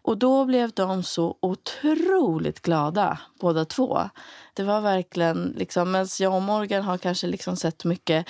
Och 0.03 0.19
då 0.19 0.45
blev 0.45 0.71
de 0.71 1.03
så 1.03 1.37
otroligt 1.41 2.61
glada, 2.61 3.19
båda 3.41 3.65
två. 3.65 4.11
Det 4.55 4.63
var 4.63 4.81
verkligen, 4.81 5.55
liksom, 5.57 5.93
medan 5.93 6.09
jag 6.19 6.35
och 6.35 6.43
Morgan 6.43 6.83
har 6.85 6.99
kanske 6.99 7.27
liksom 7.27 7.57
sett 7.57 7.85
mycket 7.85 8.27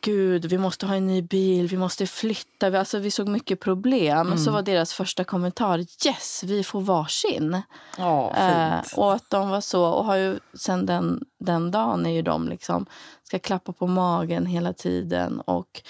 gud, 0.00 0.44
vi 0.44 0.58
måste 0.58 0.86
ha 0.86 0.94
en 0.94 1.06
ny 1.06 1.22
bil, 1.22 1.68
vi 1.68 1.76
måste 1.76 2.06
flytta. 2.06 2.78
Alltså, 2.78 2.98
vi 2.98 3.10
såg 3.10 3.28
mycket 3.28 3.60
problem. 3.60 4.26
Mm. 4.26 4.38
Så 4.38 4.50
var 4.50 4.62
deras 4.62 4.92
första 4.92 5.24
kommentar, 5.24 5.78
yes, 6.06 6.44
vi 6.46 6.64
får 6.64 6.80
varsin. 6.80 7.62
Oh, 7.98 8.38
eh, 8.38 8.80
och 8.96 9.12
att 9.12 9.30
de 9.30 9.48
var 9.48 9.60
så, 9.60 9.84
och 9.84 10.04
har 10.04 10.16
ju 10.16 10.38
sen 10.54 10.86
den, 10.86 11.24
den 11.38 11.70
dagen 11.70 12.06
är 12.06 12.10
ju 12.10 12.22
de 12.22 12.48
liksom, 12.48 12.86
ska 13.22 13.38
klappa 13.38 13.72
på 13.72 13.86
magen 13.86 14.46
hela 14.46 14.72
tiden. 14.72 15.40
Och 15.40 15.82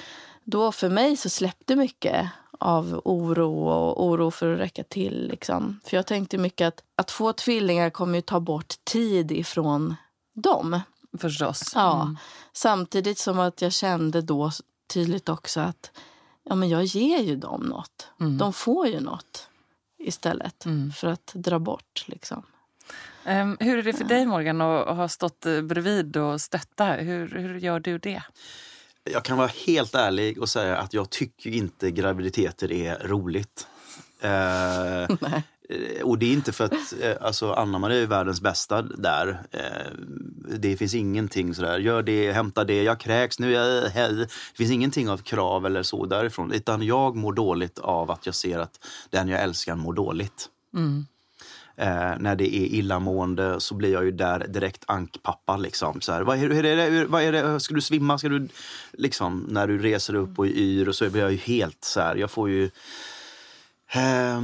då 0.44 0.72
för 0.72 0.88
mig 0.88 1.16
så 1.16 1.28
släppte 1.28 1.76
mycket 1.76 2.30
av 2.58 3.00
oro 3.04 3.68
och 3.68 4.04
oro 4.06 4.30
för 4.30 4.54
att 4.54 4.60
räcka 4.60 4.84
till. 4.84 5.28
Liksom. 5.28 5.80
För 5.84 5.96
jag 5.96 6.06
tänkte 6.06 6.38
mycket 6.38 6.68
att, 6.68 6.82
att 6.96 7.10
få 7.10 7.32
tvillingar 7.32 7.90
kommer 7.90 8.14
ju 8.14 8.22
ta 8.22 8.40
bort 8.40 8.74
tid 8.84 9.32
ifrån 9.32 9.94
dem. 10.34 10.80
Förstås. 11.18 11.72
Ja. 11.74 12.02
Mm. 12.02 12.16
Samtidigt 12.52 13.18
som 13.18 13.38
att 13.38 13.62
jag 13.62 13.72
kände 13.72 14.22
då 14.22 14.50
tydligt 14.86 15.28
också 15.28 15.60
att 15.60 15.90
ja, 16.44 16.54
men 16.54 16.68
jag 16.68 16.84
ger 16.84 17.22
ju 17.22 17.36
dem 17.36 17.60
något. 17.60 18.08
Mm. 18.20 18.38
De 18.38 18.52
får 18.52 18.86
ju 18.86 19.00
något 19.00 19.48
istället 19.98 20.64
mm. 20.64 20.92
för 20.92 21.08
att 21.08 21.32
dra 21.34 21.58
bort. 21.58 22.04
Liksom. 22.06 22.42
Um, 23.26 23.56
hur 23.60 23.78
är 23.78 23.82
det 23.82 23.92
för 23.92 24.04
dig, 24.04 24.26
Morgan, 24.26 24.60
att 24.60 24.96
ha 24.96 25.08
stått 25.08 25.46
eh, 25.46 25.60
bredvid 25.60 26.16
och 26.16 26.40
stötta? 26.40 26.86
Hur, 26.86 27.28
hur 27.28 27.58
gör 27.58 27.80
du 27.80 27.98
det? 27.98 28.22
Jag 29.04 29.24
kan 29.24 29.36
vara 29.38 29.50
helt 29.66 29.94
ärlig 29.94 30.40
och 30.40 30.48
säga 30.48 30.76
att 30.76 30.94
jag 30.94 31.10
tycker 31.10 31.50
inte 31.50 31.90
graviditeter 31.90 32.72
är 32.72 32.98
roligt. 32.98 33.66
Uh, 34.24 35.16
och 36.02 36.18
det 36.18 36.26
är 36.26 36.32
inte 36.32 36.52
för 36.52 36.64
att 36.64 36.72
eh, 37.00 37.16
alltså 37.20 37.52
Anna-Maria 37.52 38.02
är 38.02 38.06
världens 38.06 38.40
bästa 38.40 38.82
där. 38.82 39.42
Eh, 39.50 39.92
det 40.58 40.76
finns 40.76 40.94
ingenting 40.94 41.54
sådär, 41.54 41.78
gör 41.78 42.02
det, 42.02 42.32
hämta 42.32 42.64
det, 42.64 42.82
jag 42.82 43.00
kräks 43.00 43.38
nu, 43.38 43.52
jag, 43.52 43.88
hej. 43.88 44.14
Det 44.14 44.56
finns 44.56 44.70
ingenting 44.70 45.10
av 45.10 45.18
krav 45.18 45.66
eller 45.66 45.82
så 45.82 46.06
därifrån. 46.06 46.52
Utan 46.52 46.82
jag 46.82 47.16
mår 47.16 47.32
dåligt 47.32 47.78
av 47.78 48.10
att 48.10 48.26
jag 48.26 48.34
ser 48.34 48.58
att 48.58 48.86
den 49.10 49.28
jag 49.28 49.42
älskar 49.42 49.74
mår 49.74 49.92
dåligt. 49.92 50.48
Mm. 50.74 51.06
Eh, 51.76 52.18
när 52.18 52.36
det 52.36 52.56
är 52.56 52.66
illamående 52.66 53.60
så 53.60 53.74
blir 53.74 53.92
jag 53.92 54.04
ju 54.04 54.10
där 54.10 54.46
direkt 54.48 54.84
ankpappa. 54.86 55.56
Liksom. 55.56 56.00
Så 56.00 56.12
här, 56.12 56.22
vad, 56.22 56.38
är, 56.38 56.40
hur 56.40 56.64
är 56.64 56.76
det, 56.76 57.06
vad 57.06 57.22
är 57.22 57.32
det, 57.32 57.60
ska 57.60 57.74
du 57.74 57.80
svimma? 57.80 58.18
Ska 58.18 58.28
du, 58.28 58.48
liksom, 58.92 59.46
när 59.48 59.66
du 59.66 59.78
reser 59.78 60.14
upp 60.14 60.38
och 60.38 60.46
är 60.46 60.50
yr 60.50 60.88
och 60.88 60.94
så 60.94 61.10
blir 61.10 61.22
jag 61.22 61.32
ju 61.32 61.38
helt 61.38 61.84
så 61.84 62.00
här, 62.00 62.16
jag 62.16 62.30
får 62.30 62.50
ju... 62.50 62.70
Eh, 63.88 64.40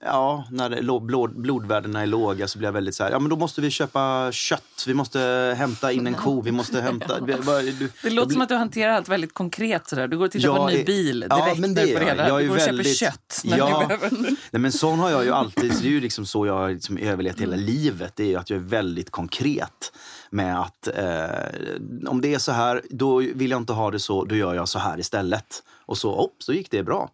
ja, 0.00 0.44
när 0.50 1.00
blod, 1.00 1.40
blodvärdena 1.40 2.02
är 2.02 2.06
låga 2.06 2.48
så 2.48 2.58
blir 2.58 2.68
jag 2.68 2.72
väldigt 2.72 2.94
så 2.94 3.04
här, 3.04 3.10
ja 3.10 3.18
men 3.18 3.30
då 3.30 3.36
måste 3.36 3.60
vi 3.60 3.70
köpa 3.70 4.32
kött, 4.32 4.84
vi 4.86 4.94
måste 4.94 5.54
hämta 5.58 5.92
in 5.92 6.06
en 6.06 6.14
ko, 6.14 6.40
vi 6.40 6.52
måste 6.52 6.80
hämta... 6.80 7.20
Du, 7.20 7.90
det 8.02 8.10
låter 8.10 8.32
som 8.32 8.42
att 8.42 8.48
du 8.48 8.54
hanterar 8.54 8.92
allt 8.92 9.08
väldigt 9.08 9.34
konkret 9.34 9.88
sådär. 9.88 10.08
Du 10.08 10.18
går 10.18 10.24
och 10.24 10.30
tittar 10.30 10.56
på 10.56 10.62
en 10.62 10.74
ny 10.74 10.84
bil 10.84 11.20
direkt 11.20 11.34
ja, 11.36 11.54
men 11.58 11.74
det, 11.74 11.86
du 11.86 11.92
får 11.92 12.00
reda. 12.00 12.28
Jag 12.28 12.40
du 12.40 12.48
går 12.48 12.56
och 12.56 12.60
väldigt, 12.60 12.98
köper 12.98 13.12
kött 13.12 13.40
när 13.44 13.58
ja, 13.58 13.86
behöver. 13.88 14.10
Nej 14.50 14.60
men 14.60 14.72
sån 14.72 14.98
har 14.98 15.10
jag 15.10 15.24
ju 15.24 15.32
alltid, 15.32 15.74
så 15.74 15.82
det 15.82 15.88
är 15.88 15.90
ju 15.90 16.00
liksom 16.00 16.26
så 16.26 16.46
jag 16.46 16.54
har 16.54 16.70
liksom 16.70 16.98
överlevt 16.98 17.40
hela 17.40 17.56
livet. 17.56 18.12
Det 18.16 18.22
är 18.22 18.28
ju 18.28 18.36
att 18.36 18.50
jag 18.50 18.56
är 18.56 18.64
väldigt 18.64 19.10
konkret 19.10 19.92
med 20.30 20.60
att 20.60 20.88
eh, 20.88 22.08
om 22.08 22.20
det 22.20 22.34
är 22.34 22.38
så 22.38 22.52
här, 22.52 22.82
då 22.90 23.16
vill 23.16 23.50
jag 23.50 23.60
inte 23.60 23.72
ha 23.72 23.90
det 23.90 23.98
så, 23.98 24.24
då 24.24 24.36
gör 24.36 24.54
jag 24.54 24.68
så 24.68 24.78
här 24.78 25.00
istället. 25.00 25.62
Och 25.86 25.98
så, 25.98 26.12
oh, 26.12 26.30
så 26.38 26.52
gick 26.52 26.70
det 26.70 26.82
bra. 26.82 27.10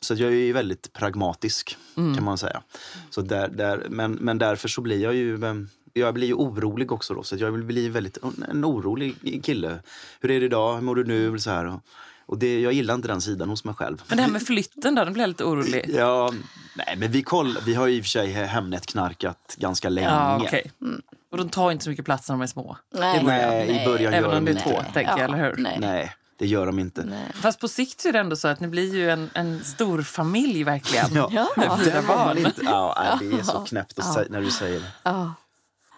Så 0.00 0.14
jag 0.14 0.34
är 0.34 0.52
väldigt 0.52 0.92
pragmatisk 0.92 1.76
mm. 1.96 2.14
kan 2.14 2.24
man 2.24 2.38
säga. 2.38 2.62
Så 3.10 3.22
där, 3.22 3.48
där, 3.48 3.86
men, 3.90 4.12
men 4.12 4.38
därför 4.38 4.68
så 4.68 4.80
blir 4.80 5.02
jag 5.02 5.14
ju 5.14 5.44
ehm, 5.44 5.68
jag 5.92 6.14
blir 6.14 6.26
ju 6.26 6.34
orolig 6.34 6.92
också 6.92 7.14
då, 7.14 7.22
så 7.22 7.36
jag 7.36 7.50
vill 7.50 7.62
bli 7.62 7.88
väldigt, 7.88 8.18
en 8.50 8.64
orolig 8.64 9.42
kille. 9.44 9.78
Hur 10.20 10.30
är 10.30 10.40
det 10.40 10.46
idag? 10.46 10.74
Hur 10.74 10.82
mår 10.82 10.94
du 10.94 11.04
nu? 11.04 11.38
Så 11.38 11.50
här. 11.50 11.80
Och 12.26 12.38
det, 12.38 12.60
jag 12.60 12.72
gillar 12.72 12.94
inte 12.94 13.08
den 13.08 13.20
sidan 13.20 13.48
hos 13.48 13.64
mig 13.64 13.74
själv. 13.74 14.02
Men 14.08 14.16
det 14.16 14.22
här 14.22 14.30
med 14.30 14.42
flytten 14.42 14.94
då, 14.94 15.04
den 15.04 15.12
blir 15.12 15.22
jag 15.22 15.28
lite 15.28 15.44
orolig. 15.44 15.84
Ja, 15.94 16.32
nej 16.76 16.96
men 16.98 17.10
vi, 17.10 17.22
koll, 17.22 17.58
vi 17.66 17.74
har 17.74 17.86
ju 17.86 17.96
i 17.96 18.00
och 18.00 18.04
för 18.04 18.10
sig 18.10 18.32
Hemnet-knarkat 18.32 19.56
ganska 19.58 19.88
länge. 19.88 20.08
Ja, 20.08 20.42
okay. 20.42 20.62
mm. 20.80 21.02
Och 21.30 21.38
de 21.38 21.48
tar 21.48 21.70
inte 21.72 21.84
så 21.84 21.90
mycket 21.90 22.04
plats 22.04 22.28
när 22.28 22.36
de 22.36 22.42
är 22.42 22.46
små? 22.46 22.76
Nej, 22.94 23.20
I 23.20 23.24
början, 23.24 23.50
nej, 23.50 23.82
i 23.82 23.86
början 23.86 24.14
Även 24.14 24.30
om 24.30 24.44
det 24.44 24.50
är 24.50 24.60
två, 24.60 24.82
tänker 24.92 25.10
jag, 25.10 25.20
eller 25.20 25.44
hur? 25.44 25.54
Nej. 25.56 25.78
nej. 25.80 26.14
Det 26.38 26.46
gör 26.46 26.66
de 26.66 26.78
inte. 26.78 27.04
Nej. 27.04 27.32
Fast 27.34 27.60
på 27.60 27.68
sikt 27.68 28.00
så 28.00 28.08
är 28.08 28.12
det 28.12 28.18
ändå 28.18 28.36
så 28.36 28.48
att 28.48 28.60
ni 28.60 28.68
blir 28.68 28.94
ju 28.94 29.10
en, 29.10 29.30
en 29.34 29.64
stor 29.64 30.02
familj 30.02 30.64
verkligen. 30.64 31.14
Ja, 31.14 31.48
med 31.56 31.78
fyra 31.84 32.02
barn. 32.02 32.38
Inte, 32.38 32.60
ja, 32.64 33.18
det 33.20 33.38
är 33.38 33.42
så 33.42 33.60
knäppt 33.64 33.94
ja. 33.96 34.24
när 34.28 34.40
du 34.40 34.50
säger 34.50 34.80
det. 34.80 34.92
Ja. 35.02 35.34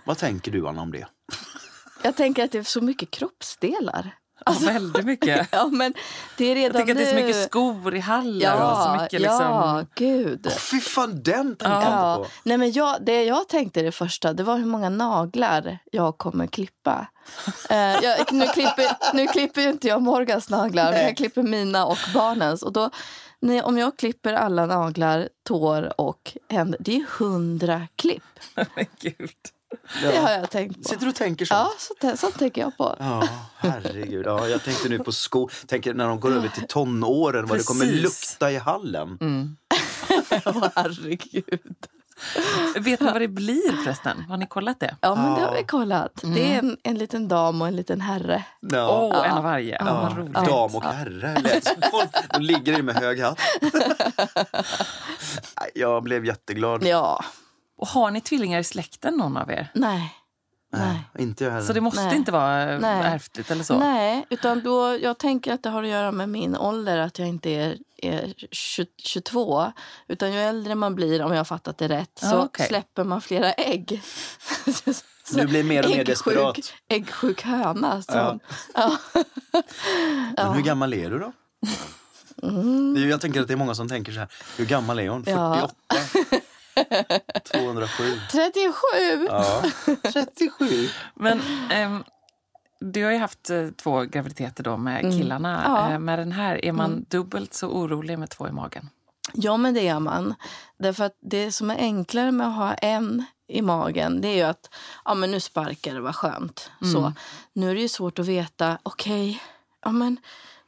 Vad 0.05 0.19
tänker 0.19 0.53
du 0.53 0.69
Anna 0.69 0.83
om 0.83 0.93
det? 0.93 1.07
Jag 2.03 2.17
tänker 2.17 2.45
att 2.45 2.53
det 2.53 2.59
är 2.59 2.63
så 2.63 2.81
mycket 2.81 3.11
kroppsdelar. 3.11 4.15
Alltså, 4.49 4.65
ja, 4.65 4.73
väldigt 4.73 5.05
mycket. 5.05 5.49
ja, 5.53 5.67
men 5.67 5.95
det 6.37 6.45
är 6.45 6.55
redan 6.55 6.79
jag 6.79 6.87
tänker 6.87 6.95
nu... 6.95 7.03
att 7.03 7.09
det 7.09 7.17
är 7.17 7.21
så 7.21 7.27
mycket 7.27 7.51
skor 7.51 7.95
i 7.95 8.01
hallen. 8.01 8.41
Ja, 8.41 8.71
och 8.71 8.97
så 8.99 9.03
mycket, 9.03 9.21
liksom... 9.21 9.41
ja 9.41 9.85
gud. 9.95 10.47
Oh, 10.47 10.53
fy 10.53 10.81
fan, 10.81 11.23
den 11.23 11.47
tänkte 11.47 11.67
ja. 11.67 12.17
jag 12.17 12.25
på. 12.25 12.31
Nej, 12.43 12.59
men 12.59 12.73
jag, 12.73 12.97
det 13.01 13.25
jag 13.25 13.49
tänkte 13.49 13.83
det 13.83 13.93
första 13.93 14.33
det 14.33 14.43
var 14.43 14.57
hur 14.57 14.67
många 14.67 14.89
naglar 14.89 15.79
jag 15.93 16.19
kommer 16.19 16.47
klippa. 16.47 17.07
uh, 17.71 17.77
jag, 18.05 18.33
nu, 18.33 18.47
klipper, 18.47 19.15
nu 19.15 19.27
klipper 19.27 19.61
ju 19.61 19.69
inte 19.69 19.89
jag 19.89 20.03
Morgans 20.03 20.51
naglar, 20.51 20.93
men 20.93 21.03
jag 21.03 21.17
klipper 21.17 21.43
mina 21.43 21.87
och 21.87 21.99
barnens. 22.15 22.63
Och 22.63 22.73
då, 22.73 22.91
nej, 23.41 23.63
om 23.63 23.79
jag 23.79 23.97
klipper 23.97 24.33
alla 24.33 24.67
naglar, 24.67 25.29
tår 25.49 26.01
och 26.01 26.37
händer, 26.49 26.79
det 26.81 26.97
är 26.97 27.07
hundra 27.19 27.89
klipp. 27.97 28.25
men 28.55 28.87
gud. 29.01 29.37
Ja. 30.03 30.11
Det 30.11 30.17
har 30.17 30.31
jag 30.31 30.51
tänkt 30.51 30.83
på. 30.83 30.89
Sitter 30.89 31.05
du 31.05 31.09
och 31.09 31.15
tänker 31.15 31.45
sånt? 31.45 31.59
Ja, 31.59 31.73
sånt, 32.01 32.21
sånt 32.21 32.39
tänker 32.39 32.61
jag 32.61 32.77
på. 32.77 32.97
Ja, 32.99 33.29
herregud. 33.57 34.27
Ja, 34.27 34.49
jag 34.49 34.65
tänkte 34.65 34.89
nu 34.89 34.99
på 34.99 35.13
sko. 35.13 35.49
Tänker 35.67 35.95
när 35.95 36.09
de 36.09 36.21
går 36.21 36.33
över 36.33 36.49
till 36.49 36.67
tonåren, 36.69 37.47
vad 37.47 37.59
det 37.59 37.65
kommer 37.65 37.87
lukta 37.87 38.51
i 38.51 38.57
hallen. 38.57 39.19
Mm. 39.21 39.57
oh, 40.47 40.69
herregud. 40.75 41.77
Vet 42.77 43.01
ni 43.01 43.07
vad 43.07 43.21
det 43.21 43.29
blir 43.29 43.83
förresten? 43.85 44.25
Har 44.29 44.37
ni 44.37 44.47
kollat 44.47 44.81
det? 44.81 44.97
Ja, 45.01 45.15
men 45.15 45.35
det 45.35 45.41
har 45.41 45.55
vi 45.55 45.65
kollat. 45.65 46.23
Mm. 46.23 46.35
Det 46.35 46.55
är 46.55 46.59
en, 46.59 46.77
en 46.83 46.99
liten 46.99 47.29
dam 47.29 47.63
och 47.63 47.69
en 47.69 47.77
liten 47.77 48.01
herre. 48.01 48.45
Ja. 48.61 49.01
Oh, 49.01 49.29
en 49.29 49.37
av 49.37 49.43
varje. 49.43 49.77
Ja. 49.81 50.17
Ja. 50.35 50.41
Dam 50.41 50.77
och 50.77 50.85
herre. 50.85 51.61
De 52.35 52.43
ligger 52.43 52.79
i 52.79 52.83
med 52.83 52.95
hög 52.95 53.21
hatt. 53.21 53.39
Jag 55.75 56.03
blev 56.03 56.27
jätteglad. 56.27 56.87
Ja. 56.87 57.25
Och 57.79 57.89
har 57.89 58.11
ni 58.11 58.21
tvillingar 58.21 58.61
i 58.61 58.65
släkten 58.65 59.15
någon 59.15 59.37
av 59.37 59.51
er? 59.51 59.71
Nej. 59.75 60.15
Nej, 60.73 61.01
inte 61.19 61.45
jag 61.45 61.51
heller. 61.51 61.67
Så 61.67 61.73
det 61.73 61.81
måste 61.81 62.05
Nej. 62.05 62.17
inte 62.17 62.33
vara 62.33 62.79
Nej. 62.79 63.03
ärftligt 63.15 63.51
eller 63.51 63.65
så? 63.65 63.79
Nej, 63.79 64.27
utan 64.31 64.63
då, 64.63 64.99
jag 65.03 65.19
tänker 65.19 65.53
att 65.53 65.63
det 65.63 65.71
har 65.71 65.83
att 65.83 65.89
göra 65.89 66.13
med 66.13 66.29
min 66.29 66.57
ålder, 66.57 66.99
att 66.99 67.19
jag 67.19 67.29
inte 67.29 67.51
är, 67.51 67.79
är 68.03 68.35
22. 68.51 69.73
Utan 70.09 70.33
ju 70.33 70.39
äldre 70.39 70.75
man 70.75 70.95
blir, 70.95 71.23
om 71.23 71.31
jag 71.31 71.39
har 71.39 71.45
fattat 71.45 71.79
det 71.79 71.89
rätt, 71.89 72.19
så 72.23 72.43
okay. 72.43 72.67
släpper 72.67 73.05
man 73.05 73.21
flera 73.21 73.53
ägg. 73.53 74.03
du 75.35 75.47
blir 75.47 75.63
mer 75.63 75.85
och 75.85 75.91
mer 75.91 76.05
desperat. 76.05 76.73
Äggsjuk 76.89 77.43
höna. 77.43 78.03
Ja. 78.09 78.39
Ja. 78.75 78.97
Men 80.37 80.53
hur 80.53 80.63
gammal 80.63 80.95
är 80.95 81.11
du 81.11 81.19
då? 81.19 81.33
Mm. 82.43 83.09
Jag 83.11 83.21
tänker 83.21 83.41
att 83.41 83.49
det 83.49 83.55
är 83.55 83.59
många 83.59 83.75
som 83.75 83.89
tänker 83.89 84.13
så 84.13 84.19
här, 84.19 84.29
hur 84.57 84.67
gammal 84.67 84.99
är 84.99 85.09
hon? 85.09 85.25
48? 85.25 85.75
207. 87.53 88.05
37! 88.31 89.27
Ja, 89.29 89.63
37. 90.13 90.89
Men 91.15 91.41
ähm, 91.71 92.05
du 92.81 93.05
har 93.05 93.11
ju 93.11 93.19
haft 93.19 93.51
eh, 93.51 93.69
två 93.69 94.03
graviditeter 94.03 94.65
då 94.65 94.77
med 94.77 95.05
mm. 95.05 95.19
killarna. 95.19 95.65
Mm. 95.65 95.73
Ja. 95.73 95.93
Äh, 95.93 95.99
med 95.99 96.19
den 96.19 96.33
här, 96.33 96.65
är 96.65 96.73
man 96.73 96.93
mm. 96.93 97.05
dubbelt 97.09 97.55
så 97.55 97.69
orolig 97.69 98.19
med 98.19 98.31
två 98.31 98.49
i 98.49 98.53
magen? 98.53 98.91
Ja, 99.33 99.57
men 99.57 99.75
det 99.75 99.89
är 99.89 100.01
man. 100.01 100.35
Därför 100.79 101.05
att 101.05 101.17
det 101.21 101.53
som 101.53 101.71
är 101.71 101.77
enklare 101.77 102.33
med 102.33 102.47
att 102.47 102.57
ha 102.57 102.75
en 102.75 103.25
i 103.49 103.63
magen 103.63 104.21
det 104.21 104.29
är 104.29 104.37
ju 104.37 104.43
att 104.43 104.75
ja, 105.05 105.15
men 105.15 105.31
nu 105.31 105.41
sparkar 105.41 105.95
det, 105.95 106.01
vad 106.01 106.17
skönt. 106.17 106.71
Mm. 106.83 106.93
Så, 106.93 107.13
nu 107.53 107.71
är 107.71 107.75
det 107.75 107.81
ju 107.81 107.89
svårt 107.89 108.19
att 108.19 108.27
veta, 108.27 108.79
okej, 108.83 109.31
okay, 109.31 109.39
ja, 109.85 110.17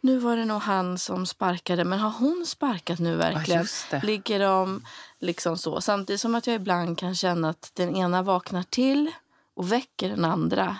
nu 0.00 0.18
var 0.18 0.36
det 0.36 0.44
nog 0.44 0.62
han 0.62 0.98
som 0.98 1.26
sparkade, 1.26 1.84
men 1.84 1.98
har 1.98 2.10
hon 2.10 2.44
sparkat 2.46 2.98
nu 2.98 3.16
verkligen? 3.16 3.66
Ja, 3.92 4.00
Ligger 4.02 4.40
de 4.40 4.84
liksom 5.18 5.58
så? 5.58 5.80
Samtidigt 5.80 6.20
som 6.20 6.34
att 6.34 6.46
jag 6.46 6.56
ibland 6.56 6.98
kan 6.98 7.14
känna 7.14 7.48
att 7.48 7.70
den 7.74 7.96
ena 7.96 8.22
vaknar 8.22 8.62
till 8.62 9.10
och 9.54 9.72
väcker 9.72 10.08
den 10.08 10.24
andra. 10.24 10.76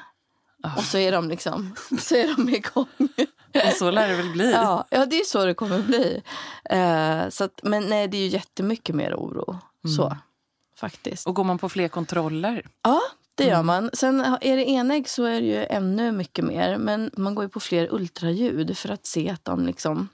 Oh. 0.65 0.79
Och 0.79 0.85
så 0.85 0.99
är 0.99 1.13
de 1.13 1.29
liksom, 1.29 1.75
så 2.01 2.15
är 2.15 2.37
de 2.37 2.49
igång. 2.49 2.87
Och 3.55 3.73
så 3.79 3.91
lär 3.91 4.09
det 4.09 4.15
väl 4.15 4.31
bli? 4.31 4.53
Ja, 4.53 4.85
ja 4.91 5.07
det 5.07 5.21
är 5.21 5.25
så 5.25 5.45
det 5.45 5.55
kommer 5.55 5.83
bli. 5.83 6.23
Uh, 6.73 7.31
så 7.31 7.45
att, 7.45 7.61
men 7.63 7.87
nej, 7.87 8.09
det 8.09 8.17
är 8.17 8.21
ju 8.21 8.27
jättemycket 8.27 8.95
mer 8.95 9.15
oro. 9.15 9.59
Mm. 9.85 9.97
Så, 9.97 10.17
faktiskt. 10.77 11.27
Och 11.27 11.35
går 11.35 11.45
man 11.45 11.59
på 11.59 11.69
fler 11.69 11.89
kontroller? 11.89 12.67
Ja, 12.83 13.01
Det 13.45 13.51
gör 13.51 13.63
man. 13.63 13.91
Sen 13.93 14.21
är 14.21 14.57
det 14.57 14.71
enägg 14.71 15.09
så 15.09 15.25
är 15.25 15.41
det 15.41 15.47
ju 15.47 15.65
ännu 15.65 16.13
mycket 16.13 16.45
mer. 16.45 16.79
Men 16.79 17.11
man 17.17 17.35
går 17.35 17.45
ju 17.45 17.49
på 17.49 17.61
fler 17.61 17.95
ultraljud 17.95 18.79
för 18.79 18.89
att 18.89 19.07
se 19.07 19.31
att 19.31 19.45
de 19.45 19.67
liksom 19.67 20.09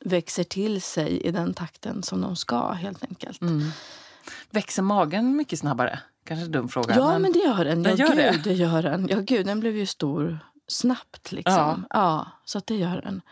växer 0.00 0.44
till 0.44 0.82
sig 0.82 1.20
i 1.20 1.30
den 1.30 1.54
takten 1.54 2.02
som 2.02 2.20
de 2.20 2.36
ska 2.36 2.72
helt 2.72 3.04
enkelt. 3.04 3.40
Mm. 3.40 3.70
Växer 4.50 4.82
magen 4.82 5.36
mycket 5.36 5.58
snabbare? 5.58 5.98
Kanske 6.24 6.44
en 6.44 6.52
dum 6.52 6.68
fråga. 6.68 6.94
Ja, 6.96 7.08
men, 7.08 7.22
men 7.22 7.32
det 7.32 7.38
gör 7.38 7.64
den. 7.64 7.82
Ja, 7.82 7.90
den 7.90 7.96
gör 7.96 8.08
gud, 8.08 8.16
det. 8.16 8.40
det 8.44 8.52
gör 8.54 8.82
den. 8.82 9.08
Ja, 9.10 9.20
gud, 9.20 9.46
den 9.46 9.60
blev 9.60 9.76
ju 9.76 9.86
stor 9.86 10.38
snabbt 10.68 11.32
liksom. 11.32 11.54
Ja. 11.54 11.78
Ja, 11.90 12.26
så 12.44 12.58
att 12.58 12.66
det 12.66 12.76
gör 12.76 13.02
den. 13.02 13.22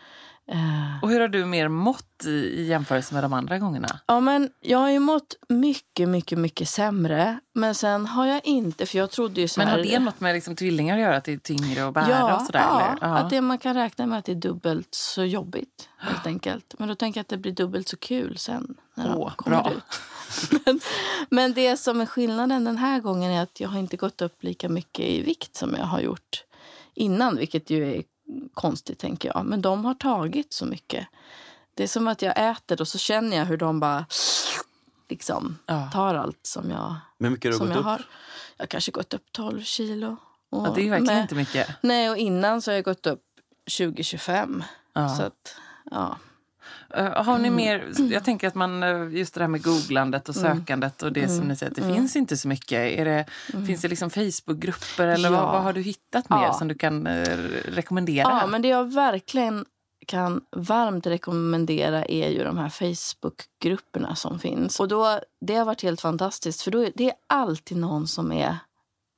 Eh, 0.51 1.03
Och 1.03 1.09
hur 1.09 1.19
har 1.19 1.27
du 1.27 1.45
mer 1.45 1.67
mått 1.67 2.25
i, 2.25 2.29
i 2.29 2.63
jämförelse 2.65 3.13
med 3.13 3.23
de 3.23 3.33
andra 3.33 3.59
gångerna? 3.59 3.99
Ja, 4.05 4.19
men 4.19 4.49
jag 4.61 4.77
har 4.77 4.89
ju 4.89 4.99
mått 4.99 5.35
mycket, 5.49 6.09
mycket, 6.09 6.37
mycket 6.37 6.69
sämre. 6.69 7.39
Men 7.53 7.75
sen 7.75 8.05
har 8.05 8.25
jag 8.25 8.45
inte, 8.45 8.85
för 8.85 8.97
jag 8.97 9.11
trodde 9.11 9.41
ju 9.41 9.47
så 9.47 9.59
Men 9.59 9.67
här... 9.67 9.77
har 9.77 9.83
det 9.83 9.99
något 9.99 10.19
med 10.19 10.33
liksom 10.35 10.55
tvillingar 10.55 10.95
att 10.95 11.01
göra? 11.01 11.17
Att 11.17 11.23
det 11.23 11.33
är 11.33 11.37
tyngre 11.37 11.87
att 11.87 11.93
bära 11.93 12.09
ja, 12.09 12.35
och 12.35 12.41
sådär? 12.45 12.59
ja, 12.59 12.81
eller? 12.81 13.07
Ja. 13.07 13.17
att 13.17 13.29
det, 13.29 13.41
man 13.41 13.57
kan 13.57 13.73
räkna 13.75 14.05
med 14.05 14.19
att 14.19 14.25
det 14.25 14.31
är 14.31 14.35
dubbelt 14.35 14.87
så 14.95 15.23
jobbigt. 15.23 15.89
helt 15.97 16.27
enkelt. 16.27 16.75
Men 16.79 16.87
då 16.87 16.95
tänker 16.95 17.17
jag 17.19 17.21
att 17.23 17.29
det 17.29 17.37
blir 17.37 17.51
dubbelt 17.51 17.87
så 17.87 17.97
kul 17.97 18.37
sen 18.37 18.75
när 18.95 19.09
de 19.09 19.17
Åh, 19.17 19.33
kommer 19.35 19.57
bra. 19.61 19.71
ut. 19.71 19.83
men, 20.65 20.79
men 21.29 21.53
det 21.53 21.77
som 21.77 22.01
är 22.01 22.05
skillnaden 22.05 22.63
den 22.63 22.77
här 22.77 22.99
gången 22.99 23.31
är 23.31 23.43
att 23.43 23.59
jag 23.59 23.69
har 23.69 23.79
inte 23.79 23.97
gått 23.97 24.21
upp 24.21 24.43
lika 24.43 24.69
mycket 24.69 25.05
i 25.05 25.21
vikt 25.21 25.55
som 25.55 25.75
jag 25.77 25.85
har 25.85 25.99
gjort 25.99 26.43
innan, 26.95 27.37
vilket 27.37 27.69
ju 27.69 27.95
är 27.95 28.03
konstigt 28.53 28.99
tänker 28.99 29.31
jag. 29.35 29.45
Men 29.45 29.61
de 29.61 29.85
har 29.85 29.93
tagit 29.93 30.53
så 30.53 30.65
mycket. 30.65 31.07
Det 31.73 31.83
är 31.83 31.87
som 31.87 32.07
att 32.07 32.21
jag 32.21 32.49
äter 32.51 32.81
och 32.81 32.87
så 32.87 32.97
känner 32.97 33.37
jag 33.37 33.45
hur 33.45 33.57
de 33.57 33.79
bara 33.79 34.05
liksom 35.09 35.57
Ja. 35.65 35.89
tar 35.93 36.15
allt 36.15 36.39
som 36.41 36.69
jag, 36.69 36.95
Men 37.17 37.25
hur 37.29 37.29
mycket 37.35 37.51
har 37.51 37.57
som 37.57 37.67
gått 37.67 37.75
jag 37.75 37.79
upp? 37.79 37.85
har. 37.85 38.05
Jag 38.57 38.63
har 38.63 38.67
kanske 38.67 38.91
gått 38.91 39.13
upp 39.13 39.31
12 39.31 39.61
kilo. 39.61 40.17
Och 40.49 40.67
Ja, 40.67 40.71
det 40.75 40.81
är 40.81 40.89
verkligen 40.89 41.05
med- 41.15 41.21
inte 41.21 41.35
mycket. 41.35 41.69
Nej, 41.81 42.09
och 42.09 42.17
innan 42.17 42.61
så 42.61 42.71
har 42.71 42.75
jag 42.75 42.83
gått 42.85 43.05
upp 43.07 43.21
20-25. 43.65 44.63
Ja. 44.93 45.09
Så 45.09 45.23
att, 45.23 45.55
ja. 45.91 46.17
Eh, 46.93 47.23
Har 47.23 47.37
ni 47.37 47.47
Mm. 47.47 47.55
mer, 47.55 47.91
jag 48.13 48.23
tänker 48.23 48.47
att 48.47 48.55
man, 48.55 48.83
eh, 48.83 49.07
just 49.17 49.33
det 49.33 49.41
här 49.41 49.47
med 49.47 49.63
googlandet 49.63 50.29
och 50.29 50.35
sökandet 50.35 51.03
och 51.03 51.13
det 51.13 51.23
Mm. 51.23 51.37
som 51.37 51.47
ni 51.47 51.55
säger 51.55 51.73
det 51.75 51.93
finns 51.95 52.15
inte 52.15 52.37
så 52.37 52.47
mycket. 52.47 52.99
Är 52.99 53.05
det, 53.05 53.25
Finns 53.67 53.81
det 53.81 53.87
liksom 53.87 54.09
Facebookgrupper 54.09 55.07
eller 55.07 55.31
Ja. 55.31 55.41
vad, 55.43 55.53
vad 55.53 55.63
har 55.63 55.73
du 55.73 55.81
hittat 55.81 56.29
mer 56.29 56.37
Ja. 56.43 56.53
som 56.53 56.67
du 56.67 56.75
kan 56.75 57.07
eh, 57.07 57.37
rekommendera? 57.65 58.29
ja, 58.41 58.47
men 58.47 58.61
det 58.61 58.67
jag 58.67 58.93
verkligen 58.93 59.65
kan 60.07 60.41
varmt 60.55 61.07
rekommendera 61.07 62.05
är 62.05 62.29
ju 62.29 62.43
de 62.43 62.57
här 62.57 62.69
Facebookgrupperna 62.69 64.15
som 64.15 64.39
finns. 64.39 64.79
Och 64.79 64.87
då, 64.87 65.19
det 65.41 65.55
har 65.55 65.65
varit 65.65 65.83
helt 65.83 66.01
fantastiskt 66.01 66.61
för 66.61 66.71
då 66.71 66.79
är, 66.79 66.91
det 66.95 67.05
är 67.09 67.13
alltid 67.27 67.77
någon 67.77 68.07
som 68.07 68.31
är 68.31 68.57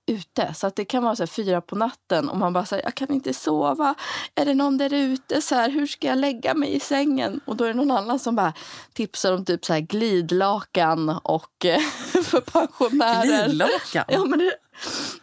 ute. 0.07 0.53
Så 0.53 0.67
att 0.67 0.75
det 0.75 0.85
kan 0.85 1.03
vara 1.03 1.15
så 1.15 1.21
här 1.23 1.27
fyra 1.27 1.61
på 1.61 1.75
natten 1.75 2.29
och 2.29 2.37
man 2.37 2.53
bara 2.53 2.65
säger 2.65 2.83
jag 2.83 2.95
kan 2.95 3.11
inte 3.11 3.33
sova. 3.33 3.95
Är 4.35 4.45
det 4.45 4.53
någon 4.53 4.77
där 4.77 4.93
ute? 4.93 5.41
Så 5.41 5.55
här, 5.55 5.69
hur 5.69 5.87
ska 5.87 6.07
jag 6.07 6.17
lägga 6.17 6.53
mig 6.53 6.75
i 6.75 6.79
sängen? 6.79 7.39
Och 7.45 7.55
då 7.55 7.63
är 7.63 7.67
det 7.67 7.73
någon 7.73 7.91
annan 7.91 8.19
som 8.19 8.35
bara 8.35 8.53
tipsar 8.93 9.33
om 9.33 9.45
typ 9.45 9.65
så 9.65 9.73
här 9.73 9.79
glidlakan 9.79 11.09
och 11.09 11.65
eh, 11.65 11.79
för 12.23 12.41
pensionärer. 12.41 13.45
Glidlakan? 13.45 14.05
Ja, 14.07 14.25
men 14.25 14.39
det, 14.39 14.51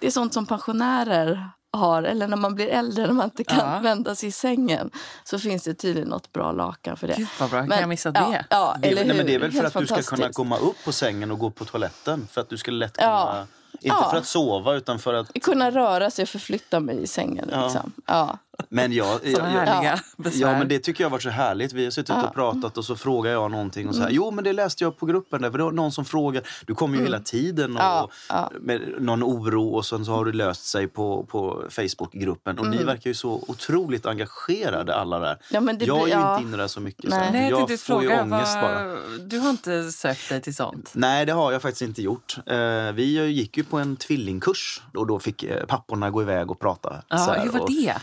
det 0.01 0.07
är 0.07 0.11
sånt 0.11 0.35
som 0.35 0.47
pensionärer 0.47 1.51
har, 1.77 2.03
eller 2.03 2.29
när 2.29 2.37
man 2.37 2.55
blir 2.55 2.69
äldre 2.69 3.07
när 3.07 3.13
man 3.13 3.25
inte 3.25 3.45
kan 3.45 3.59
Ja. 3.73 3.79
vända 3.79 4.15
sig 4.15 4.29
i 4.29 4.33
sängen. 4.33 4.91
Så 5.25 5.39
finns 5.39 5.63
det 5.63 5.75
tydligen 5.75 6.09
något 6.09 6.33
bra 6.33 6.53
lakan 6.53 6.97
för 6.97 7.07
det. 7.07 7.15
Gud 7.17 7.29
vad 7.41 7.51
bra, 7.51 7.59
kan 7.61 7.69
Men- 7.69 7.81
jag 7.81 7.89
missa 7.89 8.13
ja, 8.15 8.21
det? 8.31 8.45
Ja, 8.51 8.77
Det, 8.83 8.89
eller 8.89 9.05
nej, 9.05 9.11
hur? 9.11 9.17
men 9.17 9.27
det 9.27 9.35
är 9.35 9.39
väl 9.39 9.51
för 9.53 9.63
Helt 9.63 9.77
att 9.77 9.81
du 9.89 10.03
ska 10.03 10.17
kunna 10.17 10.33
komma 10.33 10.57
upp 10.59 10.77
på 10.85 10.93
sängen 10.93 11.31
och 11.31 11.39
gå 11.39 11.51
på 11.51 11.65
toaletten. 11.65 12.29
För 12.31 12.41
att 12.41 12.49
du 12.49 12.57
ska 12.59 12.71
lätt 12.71 12.97
kunna... 12.97 13.09
Ja. 13.11 13.47
Inte 13.73 13.87
Ja. 13.89 14.11
för 14.11 14.17
att 14.19 14.27
sova 14.27 14.75
utan 14.75 14.99
för 14.99 15.15
att... 15.15 15.33
Kunna 15.43 15.71
röra 15.71 16.11
sig 16.11 16.23
och 16.23 16.29
förflytta 16.29 16.81
mig 16.81 17.03
i 17.03 17.07
sängen. 17.07 17.49
Ja. 17.53 17.63
Liksom. 17.65 17.93
Ja. 18.07 18.39
Men 18.69 18.93
jag, 18.93 19.21
jag, 19.25 19.33
jag, 19.67 19.99
Ja. 20.35 20.59
men 20.59 20.69
det 20.69 20.79
tycker 20.79 21.05
jag 21.05 21.07
har 21.09 21.11
varit 21.13 21.23
så 21.23 21.29
härligt. 21.31 21.73
Vi 21.73 21.85
har 21.85 21.91
suttit 21.91 22.09
Ja. 22.09 22.27
och 22.29 22.35
pratat 22.35 22.79
och 22.79 22.85
så 22.85 22.97
frågar 22.97 23.31
jag 23.33 23.51
någonting 23.51 23.89
och 23.89 23.95
så 23.95 24.01
här, 24.01 24.09
Mm. 24.09 24.17
jo 24.17 24.31
men 24.31 24.45
det 24.45 24.53
läste 24.53 24.85
jag 24.85 24.97
på 24.99 25.07
gruppen 25.07 25.43
där, 25.43 25.51
för 25.51 25.59
det 25.59 25.65
var 25.65 25.73
någon 25.73 25.93
som 25.93 26.05
frågar. 26.05 26.43
Du 26.67 26.75
kommer 26.75 26.97
ju 26.99 27.03
hela 27.05 27.21
tiden 27.21 27.77
och, 27.77 27.83
Ja, 27.83 28.11
ja. 28.29 28.51
med 28.61 28.81
någon 28.99 29.23
oro 29.25 29.69
och 29.69 29.87
sen 29.87 30.05
så 30.05 30.13
har 30.13 30.25
det 30.25 30.33
löst 30.33 30.65
sig 30.67 30.89
på, 30.89 31.25
på 31.25 31.65
Facebookgruppen 31.71 32.59
och 32.59 32.67
Mm. 32.67 32.79
ni 32.79 32.85
verkar 32.85 33.11
ju 33.11 33.15
så 33.15 33.45
otroligt 33.49 34.07
engagerade 34.07 34.95
alla 34.95 35.19
där. 35.19 35.39
Ja, 35.51 35.61
men 35.61 35.79
det 35.79 35.85
jag 35.85 36.03
är 36.03 36.07
ju 36.07 36.11
ja. 36.13 36.37
inte 36.39 36.49
inne 36.49 36.57
där 36.57 36.67
så 36.69 36.81
mycket. 36.81 37.11
Nej. 37.11 37.27
Så 37.27 37.33
Nej, 37.33 37.51
jag 37.51 37.59
tänkte 37.69 37.85
får 37.87 38.03
ju 38.03 38.09
fråga, 38.09 38.23
ångest 38.23 38.55
bara. 38.61 38.85
vad, 38.89 39.21
du 39.21 39.39
har 39.39 39.51
inte 39.51 39.93
sökt 39.93 40.29
dig 40.29 40.41
till 40.41 40.55
sånt? 40.57 40.91
Nej, 40.95 41.27
det 41.27 41.33
har 41.33 41.53
jag 41.53 41.63
faktiskt 41.63 41.83
inte 41.83 42.03
gjort. 42.03 42.37
Eh, 42.47 42.57
vi 42.95 43.27
gick 43.31 43.57
ju 43.57 43.65
på 43.65 43.79
en 43.79 43.97
tvillingkurs 43.97 44.83
och 44.97 45.07
då 45.07 45.19
fick 45.19 45.43
eh, 45.43 45.65
papporna 45.67 46.11
gå 46.11 46.23
iväg 46.23 46.51
och 46.51 46.61
prata. 46.61 47.03
Ja, 47.09 47.19
så 47.19 47.33
här, 47.33 47.45
hur 47.45 47.51
var 47.51 47.61
och- 47.61 47.71
det? 47.71 47.95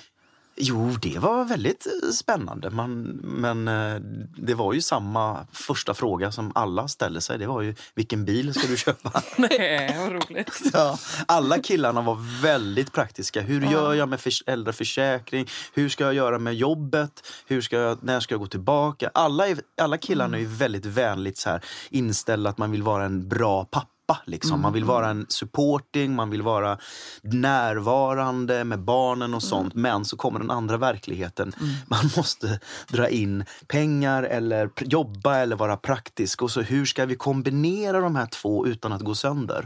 Jo, 0.62 0.98
det 1.02 1.19
var 1.19 1.45
väldigt 1.45 1.86
eh, 1.86 2.10
spännande. 2.10 2.69
Man, 2.69 3.02
men 3.24 3.67
eh, 3.67 4.02
det 4.38 4.54
var 4.54 4.74
ju 4.74 4.82
samma 4.82 5.48
första 5.52 5.93
fråga 5.93 6.32
som 6.32 6.52
alla 6.56 6.88
ställer 6.88 7.19
sig. 7.19 7.38
Det 7.38 7.48
var 7.48 7.62
ju 7.62 7.76
vilken 7.95 8.26
bil 8.26 8.54
ska 8.54 8.67
du 8.67 8.78
köpa? 8.78 9.24
Nej, 9.38 9.95
vad 10.00 10.12
roligt. 10.12 10.62
ja, 10.74 10.98
alla 11.26 11.58
killarna 11.58 12.02
var 12.02 12.41
väldigt 12.41 12.93
praktiska. 12.93 13.41
Hur 13.41 13.62
gör 13.72 13.93
jag 13.93 14.10
med 14.10 14.19
föräldraförsäkring? 14.19 15.48
Hur 15.74 15.89
ska 15.89 16.04
jag 16.04 16.13
göra 16.13 16.39
med 16.39 16.56
jobbet? 16.56 17.28
Hur 17.48 17.62
ska 17.62 17.78
jag, 17.78 18.04
när 18.04 18.19
ska 18.19 18.34
jag 18.34 18.41
gå 18.41 18.48
tillbaka? 18.48 19.12
Alla, 19.13 19.48
är, 19.48 19.60
alla 19.82 19.98
killarna 19.98 20.38
är 20.38 20.41
ju 20.41 20.48
väldigt 20.48 20.86
vänligt 20.86 21.38
så 21.38 21.50
här, 21.50 21.65
inställda 21.89 22.50
att 22.50 22.58
man 22.58 22.72
vill 22.72 22.84
vara 22.84 23.06
en 23.06 23.28
bra 23.30 23.65
pappa. 23.65 23.98
Liksom. 24.26 24.62
Man 24.62 24.74
vill 24.74 24.84
vara 24.84 25.10
en 25.10 25.26
supporting, 25.30 26.15
man 26.15 26.30
vill 26.30 26.41
vara 26.41 26.78
närvarande 27.22 28.63
med 28.63 28.80
barnen 28.84 29.34
och 29.34 29.43
sånt. 29.43 29.76
Men 29.76 30.06
så 30.06 30.17
kommer 30.17 30.39
den 30.39 30.52
andra 30.52 30.78
verkligheten. 30.78 31.54
Man 31.88 32.10
måste 32.17 32.60
dra 32.88 33.10
in 33.10 33.45
pengar 33.67 34.24
eller 34.24 34.69
jobba 34.80 35.36
eller 35.38 35.56
vara 35.56 35.78
praktisk. 35.78 36.41
Och 36.41 36.52
så 36.52 36.62
hur 36.62 36.86
ska 36.86 37.06
vi 37.06 37.15
kombinera 37.15 38.00
de 38.00 38.15
här 38.15 38.26
två 38.26 38.67
utan 38.67 38.93
att 38.93 39.02
gå 39.02 39.15
sönder? 39.15 39.65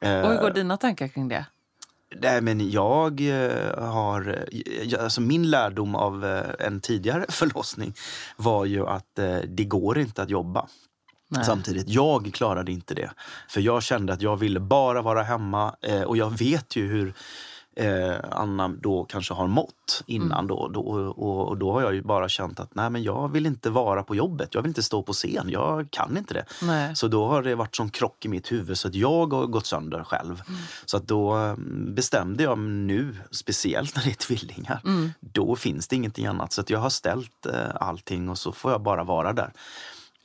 Eh, 0.00 0.20
Och 0.20 0.30
hur 0.30 0.38
går 0.40 0.50
dina 0.50 0.76
tankar 0.76 1.08
kring 1.08 1.28
det? 1.28 1.46
Nej, 2.22 2.40
men 2.40 2.70
jag 2.70 3.20
eh, 3.20 3.84
har... 3.84 4.46
jag- 4.84 5.00
Alltså 5.00 5.20
min 5.20 5.50
lärdom 5.50 5.94
av 5.94 6.24
eh, 6.24 6.66
en 6.66 6.80
tidigare 6.80 7.24
förlossning 7.28 7.94
var 8.36 8.64
ju 8.64 8.86
att 8.86 9.18
eh, 9.18 9.36
det 9.48 9.64
går 9.64 9.98
inte 9.98 10.22
att 10.22 10.30
jobba. 10.30 10.66
Nej. 11.28 11.44
Samtidigt, 11.44 11.88
jag 11.88 12.30
klarade 12.34 12.72
inte 12.72 12.94
det. 12.94 13.10
För 13.48 13.60
jag 13.60 13.82
kände 13.82 14.12
att 14.12 14.22
jag 14.22 14.36
ville 14.36 14.60
bara 14.60 15.02
vara 15.02 15.22
hemma 15.22 15.74
eh, 15.82 16.02
och 16.02 16.16
jag 16.16 16.38
vet 16.38 16.76
ju 16.76 16.86
hur 16.88 17.14
eh, 17.76 18.14
Anna 18.30 18.68
då 18.68 19.04
kanske 19.04 19.34
har 19.34 19.46
mått 19.46 20.02
innan 20.06 20.32
Mm. 20.32 20.46
då. 20.46 20.68
då 20.68 20.80
och, 20.80 21.48
och 21.48 21.56
då 21.56 21.72
har 21.72 21.82
jag 21.82 21.94
ju 21.94 22.02
bara 22.02 22.28
känt 22.28 22.60
att 22.60 22.74
nej 22.74 22.90
men 22.90 23.02
jag 23.02 23.28
vill 23.32 23.46
inte 23.46 23.70
vara 23.70 24.02
på 24.02 24.14
jobbet. 24.14 24.54
Jag 24.54 24.62
vill 24.62 24.68
inte 24.68 24.82
stå 24.82 25.02
på 25.02 25.12
scen. 25.12 25.48
Jag 25.50 25.90
kan 25.90 26.16
inte 26.16 26.34
det. 26.34 26.44
Nej. 26.62 26.96
Så 26.96 27.08
då 27.08 27.26
har 27.28 27.42
det 27.42 27.54
varit 27.54 27.76
som 27.76 27.90
krock 27.90 28.24
i 28.24 28.28
mitt 28.28 28.52
huvud 28.52 28.78
så 28.78 28.88
att 28.88 28.94
jag 28.94 29.32
har 29.32 29.46
gått 29.46 29.66
sönder 29.66 30.04
själv. 30.04 30.42
Mm. 30.48 30.60
Så 30.84 30.96
att 30.96 31.08
då 31.08 31.36
eh, 31.38 31.54
bestämde 31.94 32.42
jag 32.42 32.58
nu, 32.58 33.16
speciellt 33.30 33.96
när 33.96 34.02
det 34.04 34.10
är 34.10 34.14
tvillingar, 34.14 34.80
Mm. 34.84 35.10
då 35.20 35.56
finns 35.56 35.88
det 35.88 35.96
ingenting 35.96 36.26
annat. 36.26 36.52
Så 36.52 36.60
att 36.60 36.70
jag 36.70 36.78
har 36.78 36.90
ställt 36.90 37.46
eh, 37.46 37.54
allting 37.80 38.28
och 38.28 38.38
så 38.38 38.52
får 38.52 38.72
jag 38.72 38.82
bara 38.82 39.04
vara 39.04 39.32
där. 39.32 39.52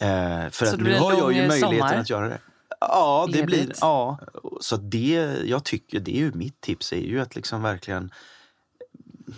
Eh, 0.01 0.49
för 0.49 0.65
Så 0.65 0.73
att 0.75 0.81
nu 0.81 0.97
har 0.99 1.13
jag 1.13 1.33
ju 1.33 1.47
möjligheten 1.47 1.59
sommar? 1.79 1.95
att 1.95 2.09
göra 2.09 2.27
det. 2.27 2.39
Ja, 2.79 3.25
det 3.27 3.31
Ledigt? 3.33 3.45
blir, 3.47 3.73
ja. 3.81 4.19
Så 4.61 4.77
det, 4.77 5.37
jag 5.45 5.63
tycker, 5.63 5.99
det 5.99 6.11
är 6.15 6.19
ju 6.19 6.31
mitt 6.33 6.61
tips 6.61 6.93
är 6.93 6.97
ju 6.97 7.19
att 7.21 7.35
liksom 7.35 7.61
verkligen 7.63 8.11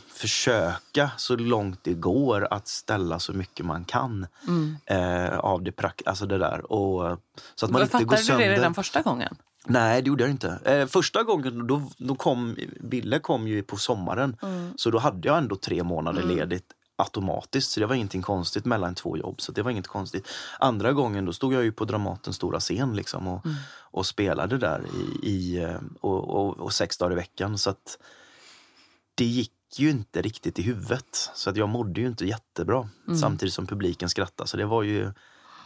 försöka 0.07 1.11
så 1.17 1.35
långt 1.35 1.79
det 1.83 1.93
går 1.93 2.47
att 2.53 2.67
ställa 2.67 3.19
så 3.19 3.33
mycket 3.33 3.65
man 3.65 3.85
kan 3.85 4.27
Mm. 4.47 4.75
eh, 4.85 5.37
av 5.39 5.63
det, 5.63 5.71
prak- 5.71 6.01
alltså 6.05 6.25
det 6.25 6.37
där. 6.37 6.71
Och, 6.71 7.19
så 7.55 7.65
att 7.65 7.71
man 7.71 7.81
inte 7.81 7.91
Fattade 7.91 8.09
går 8.09 8.17
du 8.17 8.23
sönder. 8.23 8.45
det 8.49 8.53
redan 8.55 8.73
första 8.73 9.01
gången? 9.01 9.35
Nej, 9.65 10.01
det 10.01 10.07
gjorde 10.07 10.23
jag 10.23 10.31
inte. 10.31 10.59
Eh, 10.65 10.87
första 10.87 11.23
gången 11.23 11.67
då, 11.67 11.81
då 11.97 12.15
kom 12.15 12.55
Bille 12.81 13.19
kom 13.19 13.47
ju 13.47 13.63
på 13.63 13.77
sommaren. 13.77 14.35
Så 14.75 14.89
då 14.89 14.97
hade 14.99 15.27
jag 15.27 15.37
ändå 15.37 15.55
tre 15.55 15.83
månader 15.83 16.23
ledigt 16.23 16.65
automatiskt. 16.95 17.71
Så 17.71 17.79
det 17.79 17.85
var 17.85 17.95
ingenting 17.95 18.21
konstigt 18.21 18.65
mellan 18.65 18.95
två 18.95 19.17
jobb. 19.17 19.41
Så 19.41 19.51
det 19.51 19.61
var 19.61 19.71
inget 19.71 19.87
konstigt. 19.87 20.27
Andra 20.59 20.93
gången 20.93 21.25
då 21.25 21.33
stod 21.33 21.53
jag 21.53 21.63
ju 21.63 21.71
på 21.71 21.85
Dramatens 21.85 22.35
stora 22.35 22.59
scen 22.59 22.95
liksom 22.95 23.27
och, 23.27 23.45
och 23.91 24.05
spelade 24.05 24.57
där 24.57 24.85
i, 25.23 25.29
i, 25.29 25.63
eh, 25.63 25.79
och, 26.01 26.29
och, 26.29 26.59
och 26.59 26.73
sex 26.73 26.97
dagar 26.97 27.11
i 27.11 27.15
veckan. 27.15 27.57
Så 27.57 27.69
att 27.69 27.97
det 29.15 29.25
gick 29.25 29.51
ju 29.75 29.89
inte 29.89 30.21
riktigt 30.21 30.59
i 30.59 30.61
huvudet. 30.61 31.31
Så 31.35 31.49
att 31.49 31.57
jag 31.57 31.69
mådde 31.69 32.01
ju 32.01 32.07
inte 32.07 32.25
jättebra 32.25 32.89
samtidigt 33.19 33.53
som 33.53 33.67
publiken 33.67 34.09
skrattade. 34.09 34.49
Så 34.49 34.57
det 34.57 34.65
var 34.65 34.83
ju 34.83 35.11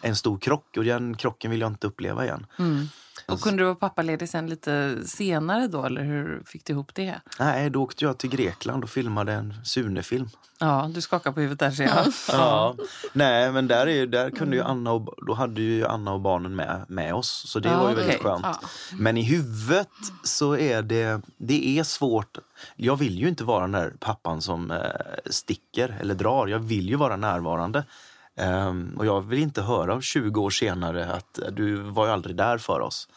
en 0.02 0.16
stor 0.16 0.38
krock 0.38 0.78
och 0.78 0.84
den 0.84 1.18
krocken 1.18 1.52
vill 1.52 1.62
jag 1.62 1.72
inte 1.72 1.88
uppleva 1.88 2.26
igen. 2.26 2.46
Mm. 2.60 2.88
Och 3.26 3.42
kunde 3.42 3.62
du 3.62 3.66
vara 3.66 3.76
pappaledig 3.76 4.30
sen 4.30 4.48
lite 4.50 4.98
senare 5.06 5.68
då, 5.68 5.86
eller 5.86 6.04
hur 6.04 6.44
fick 6.46 6.66
du 6.66 6.74
ihop 6.74 6.96
det? 6.96 7.16
Nej, 7.40 7.70
då 7.70 7.84
åkte 7.84 8.06
jag 8.06 8.18
till 8.18 8.30
Grekland 8.30 8.84
och 8.84 8.90
filmade 8.90 9.34
en 9.34 9.54
Sune-film. 9.66 10.30
Ja, 10.60 10.90
du 10.94 11.02
skakar 11.02 11.32
på 11.32 11.40
huvudet 11.40 11.60
där 11.60 11.72
ser 11.72 11.84
jag. 11.84 12.06
Ja. 12.32 12.76
Nej, 13.14 13.52
men 13.52 13.68
där, 13.68 13.88
är, 13.88 14.08
där 14.08 14.30
kunde 14.30 14.56
ju 14.56 14.62
Anna 14.64 14.92
och, 14.92 15.14
då 15.28 15.34
hade 15.34 15.62
ju 15.62 15.86
Anna 15.86 16.14
och 16.14 16.22
barnen 16.22 16.56
med, 16.56 16.86
med 16.88 17.14
oss, 17.14 17.44
så 17.48 17.60
det 17.60 17.70
Ja, 17.70 17.78
var 17.80 17.90
ju 17.90 17.94
okej. 17.96 18.06
väldigt 18.08 18.24
skönt. 18.24 18.46
Ja. 18.46 18.60
Men 18.98 19.18
i 19.18 19.24
huvudet 19.24 19.88
så 20.24 20.58
är 20.58 20.82
det, 20.82 21.22
det 21.38 21.80
är 21.80 21.84
svårt. 21.84 22.38
Jag 22.76 22.96
vill 22.96 23.20
ju 23.20 23.28
inte 23.28 23.44
vara 23.44 23.62
den 23.62 23.72
där 23.72 23.94
pappan 24.00 24.42
som 24.42 24.72
eh, 24.72 24.78
sticker 25.26 25.98
eller 26.02 26.16
drar. 26.16 26.48
Jag 26.48 26.60
vill 26.60 26.90
ju 26.90 26.96
vara 26.96 27.16
närvarande. 27.16 27.84
Ehm, 28.38 28.94
och 28.98 29.06
jag 29.06 29.22
vill 29.22 29.40
inte 29.40 29.62
höra 29.62 30.02
20 30.02 30.42
år 30.42 30.50
senare 30.50 31.06
att 31.14 31.40
eh, 31.40 31.48
du 31.52 31.76
var 31.76 32.06
ju 32.06 32.12
aldrig 32.12 32.36
där 32.36 32.58
för 32.58 32.80
oss. 32.80 33.08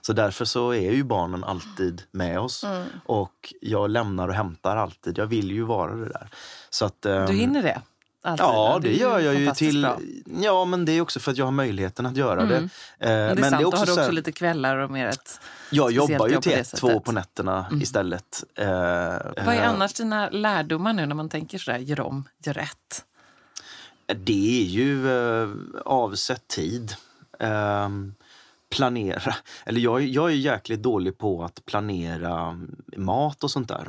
Så 0.00 0.12
därför 0.12 0.44
så 0.44 0.70
är 0.74 0.90
ju 0.92 1.04
barnen 1.04 1.44
alltid 1.44 2.02
med 2.10 2.40
oss. 2.40 2.64
Och 3.06 3.54
jag 3.60 3.90
lämnar 3.90 4.28
och 4.28 4.34
hämtar 4.34 4.76
alltid. 4.76 5.18
Jag 5.18 5.26
vill 5.26 5.50
ju 5.50 5.62
vara 5.62 5.94
det 5.94 6.08
där. 6.08 6.28
Så 6.70 6.84
att, 6.84 7.06
ehm, 7.06 7.26
Du 7.26 7.32
hinner 7.32 7.62
det? 7.62 7.80
Alltid. 8.22 8.44
Ja, 8.46 8.78
det 8.82 8.88
är 8.88 9.00
gör 9.00 9.18
jag 9.20 9.34
ju 9.34 9.50
till... 9.50 9.82
bra. 9.82 9.98
Ja, 10.42 10.64
men 10.64 10.84
det 10.84 10.92
är 10.92 11.00
också 11.00 11.20
för 11.20 11.30
att 11.30 11.36
jag 11.36 11.44
har 11.44 11.52
möjligheten 11.52 12.06
att 12.06 12.16
göra 12.16 12.44
det. 12.44 12.56
Eh, 12.56 12.60
Men 12.98 13.36
det 13.36 13.42
är 13.46 13.50
sant, 13.50 13.62
då 13.62 13.70
har 13.70 13.70
du 13.70 13.86
så 13.86 13.92
också 13.92 14.00
här- 14.00 14.12
lite 14.12 14.32
kvällar 14.32 14.76
och 14.76 14.90
mer 14.90 15.06
ett 15.06 15.40
Jag 15.70 15.90
jobbar 15.92 16.28
ju 16.28 16.40
till 16.40 16.52
det 16.52 16.58
ett. 16.58 16.82
Mm. 16.82 16.92
två 16.94 17.00
på 17.00 17.12
nätterna 17.12 17.66
istället. 17.82 18.44
Eh, 18.54 18.66
Vad 19.46 19.54
är 19.54 19.62
annars 19.64 19.92
dina 19.92 20.28
lärdomar 20.30 20.92
nu 20.92 21.06
när 21.06 21.14
man 21.14 21.28
tänker 21.28 21.58
sådär, 21.58 21.78
gör 21.78 22.00
om, 22.00 22.28
gör 22.44 22.54
rätt? 22.54 23.04
Det 24.06 24.60
är 24.62 24.64
ju 24.64 25.10
eh, 25.10 25.48
avsätt 25.84 26.48
tid. 26.48 26.94
Eh, 27.40 27.88
planera. 28.70 29.34
Eller 29.66 29.80
jag, 29.80 30.02
är- 30.02 30.06
jag 30.06 30.30
är 30.30 30.34
jäkligt 30.34 30.82
dålig 30.82 31.18
på 31.18 31.44
att 31.44 31.64
planera 31.66 32.58
mat 32.96 33.44
och 33.44 33.50
sånt 33.50 33.68
där. 33.68 33.88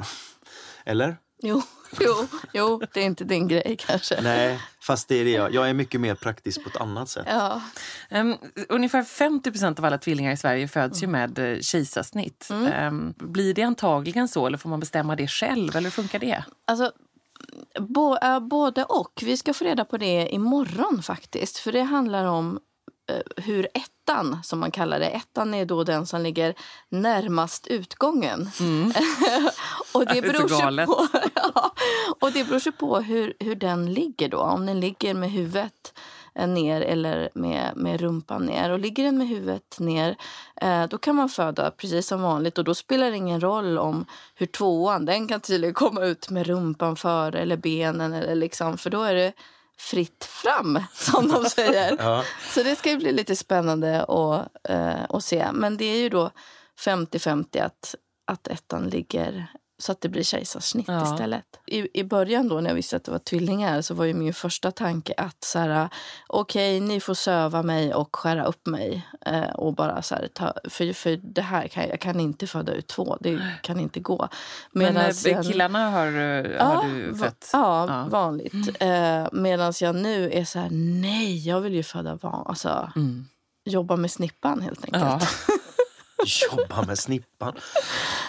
Eller? 0.86 1.18
Jo, 1.44 1.62
jo, 2.00 2.28
jo, 2.54 2.82
det 2.94 3.00
är 3.02 3.06
inte 3.06 3.24
din 3.24 3.48
grej 3.48 3.78
kanske. 3.80 4.22
Nej, 4.22 4.60
fast 4.82 5.08
det 5.08 5.16
är 5.16 5.26
det 5.26 5.32
jag. 5.32 5.54
Jag 5.54 5.70
är 5.70 5.74
mycket 5.74 6.02
mer 6.02 6.16
praktisk 6.16 6.64
på 6.64 6.70
ett 6.70 6.76
annat 6.78 7.10
sätt. 7.10 7.26
Ja. 7.30 7.62
Um, 8.12 8.36
ungefär 8.70 9.04
50 9.04 9.52
procent 9.52 9.80
av 9.80 9.86
alla 9.86 9.98
tvillingar 9.98 10.32
i 10.32 10.38
Sverige 10.38 10.68
föds 10.68 11.04
ju 11.04 11.08
med 11.08 11.40
uh, 11.40 11.60
kejsarsnitt. 11.60 12.50
Ehm, 12.74 13.14
blir 13.18 13.54
det 13.54 13.64
antagligen 13.64 14.28
så 14.28 14.48
eller 14.48 14.58
får 14.58 14.70
man 14.70 14.80
bestämma 14.80 15.16
det 15.16 15.28
själv? 15.28 15.76
Eller 15.76 15.84
hur 15.84 15.92
funkar 15.92 16.20
det? 16.20 16.44
Alltså, 16.66 16.92
bo, 17.80 18.18
äh, 18.22 18.40
både 18.40 18.84
och. 18.84 19.24
Vi 19.26 19.38
ska 19.38 19.54
få 19.54 19.64
reda 19.64 19.86
på 19.86 19.98
det 19.98 20.30
imorgon 20.34 21.04
faktiskt. 21.04 21.58
För 21.58 21.72
det 21.72 21.82
handlar 21.82 22.26
om 22.26 22.60
eh, 23.10 23.44
hur 23.44 23.68
ettan, 23.74 24.40
som 24.44 24.60
man 24.60 24.72
kallar 24.72 25.00
det, 25.00 25.06
ettan 25.06 25.54
är 25.54 25.66
då 25.66 25.84
den 25.84 26.06
som 26.06 26.22
ligger 26.22 26.56
närmast 26.90 27.68
utgången. 27.68 28.42
och 29.94 30.06
det 30.06 30.22
beror 30.34 30.48
sig 30.48 30.86
på, 30.86 31.08
ja, 31.36 31.74
och 32.20 32.32
det 32.32 32.44
beror 32.44 32.60
sig 32.60 32.72
på 32.72 33.00
hur, 33.00 33.34
hur 33.40 33.56
den 33.56 33.94
ligger 33.94 34.30
då. 34.30 34.40
Om 34.40 34.66
den 34.66 34.80
ligger 34.80 35.14
med 35.14 35.32
huvudet 35.32 35.94
eh, 35.94 36.02
ner 36.46 36.82
eller 36.82 37.30
med, 37.34 37.72
med 37.76 38.02
rumpan 38.02 38.46
ner. 38.46 38.72
Och 38.72 38.80
ligger 38.80 39.04
den 39.04 39.18
med 39.18 39.28
huvudet 39.28 39.80
ner 39.80 40.16
eh, 40.62 40.88
då 40.88 40.98
kan 40.98 41.16
man 41.16 41.30
föda 41.30 41.72
precis 41.72 42.08
som 42.08 42.22
vanligt 42.22 42.58
och 42.58 42.64
då 42.64 42.76
spelar 42.76 43.12
det 43.12 43.18
ingen 43.18 43.42
roll 43.42 43.78
om 43.78 44.06
hur 44.36 44.46
tvåan, 44.46 45.06
den 45.06 45.28
kan 45.28 45.42
tydligen 45.42 45.74
komma 45.74 46.02
ut 46.02 46.30
med 46.30 46.48
rumpan 46.48 46.96
före 46.96 47.40
eller 47.40 47.58
benen 47.58 48.14
eller 48.14 48.36
liksom, 48.36 48.78
för 48.78 48.90
då 48.90 49.02
är 49.02 49.16
det 49.16 49.34
fritt 49.78 50.24
fram 50.26 50.80
som 50.94 51.28
de 51.28 51.46
säger. 51.46 51.96
Ja. 52.00 52.24
Så 52.54 52.64
det 52.64 52.76
ska 52.76 52.90
ju 52.90 52.98
bli 52.98 53.12
lite 53.12 53.36
spännande 53.36 54.04
att, 54.04 54.70
eh, 54.70 55.04
att 55.10 55.24
se. 55.24 55.48
Men 55.54 55.78
det 55.78 55.86
är 55.86 55.98
ju 55.98 56.10
då 56.10 56.32
50-50 56.86 57.66
att, 57.66 57.96
att 58.26 58.48
ettan 58.48 58.90
ligger 58.90 59.48
så 59.80 59.92
att 59.92 60.02
det 60.02 60.10
blir 60.10 60.24
kejsarsnitt 60.24 60.88
Ja. 60.88 61.14
istället. 61.14 61.46
I, 61.66 62.00
I 62.00 62.04
början 62.04 62.48
då 62.48 62.62
när 62.62 62.70
jag 62.70 62.76
visste 62.76 62.96
att 62.96 63.04
det 63.04 63.12
var 63.12 63.20
tvillingar 63.20 63.82
så 63.82 63.94
var 63.94 64.06
ju 64.06 64.14
min 64.14 64.34
första 64.34 64.72
tanke 64.72 65.14
att 65.18 65.44
så 65.44 65.60
här, 65.60 65.90
okej 66.28 66.80
ni 66.80 67.00
får 67.00 67.14
söva 67.14 67.64
mig 67.64 67.94
och 67.94 68.16
skära 68.16 68.46
upp 68.46 68.66
mig. 68.66 69.08
Eh, 69.26 69.50
och 69.50 69.74
bara 69.76 70.02
så 70.02 70.16
här, 70.16 70.28
ta, 70.34 70.54
för, 70.70 70.94
för 70.94 71.20
det 71.24 71.42
här 71.42 71.68
kan 71.68 71.88
jag 71.90 72.00
kan 72.00 72.20
inte 72.20 72.48
föda 72.48 72.74
ut 72.74 72.88
två, 72.88 73.18
det 73.20 73.40
kan 73.64 73.80
inte 73.80 74.00
gå. 74.00 74.30
Men 74.72 74.94
Medans 74.94 75.26
eh, 75.26 75.32
jag- 75.32 75.46
killarna 75.46 75.90
har, 75.90 76.08
uh, 76.08 76.62
har 76.62 76.84
du 76.84 77.12
va- 77.12 77.26
fött? 77.26 77.50
Ja, 77.54 77.86
Ja. 77.88 78.08
vanligt. 78.10 78.54
Eh, 78.80 79.28
Medan 79.32 79.74
jag 79.82 79.96
nu 79.96 80.32
är 80.32 80.46
så 80.46 80.60
här, 80.60 80.70
nej, 81.02 81.48
jag 81.48 81.62
vill 81.62 81.74
ju 81.74 81.84
föda 81.84 82.16
van. 82.22 82.48
Alltså, 82.48 82.92
Mm. 82.96 83.26
jobba 83.66 83.96
med 83.96 84.12
snippan 84.12 84.62
helt 84.62 84.86
enkelt. 84.86 85.04
Ja. 85.04 85.20
Jobba 86.52 86.82
med 86.82 87.00
snippan. 87.00 87.54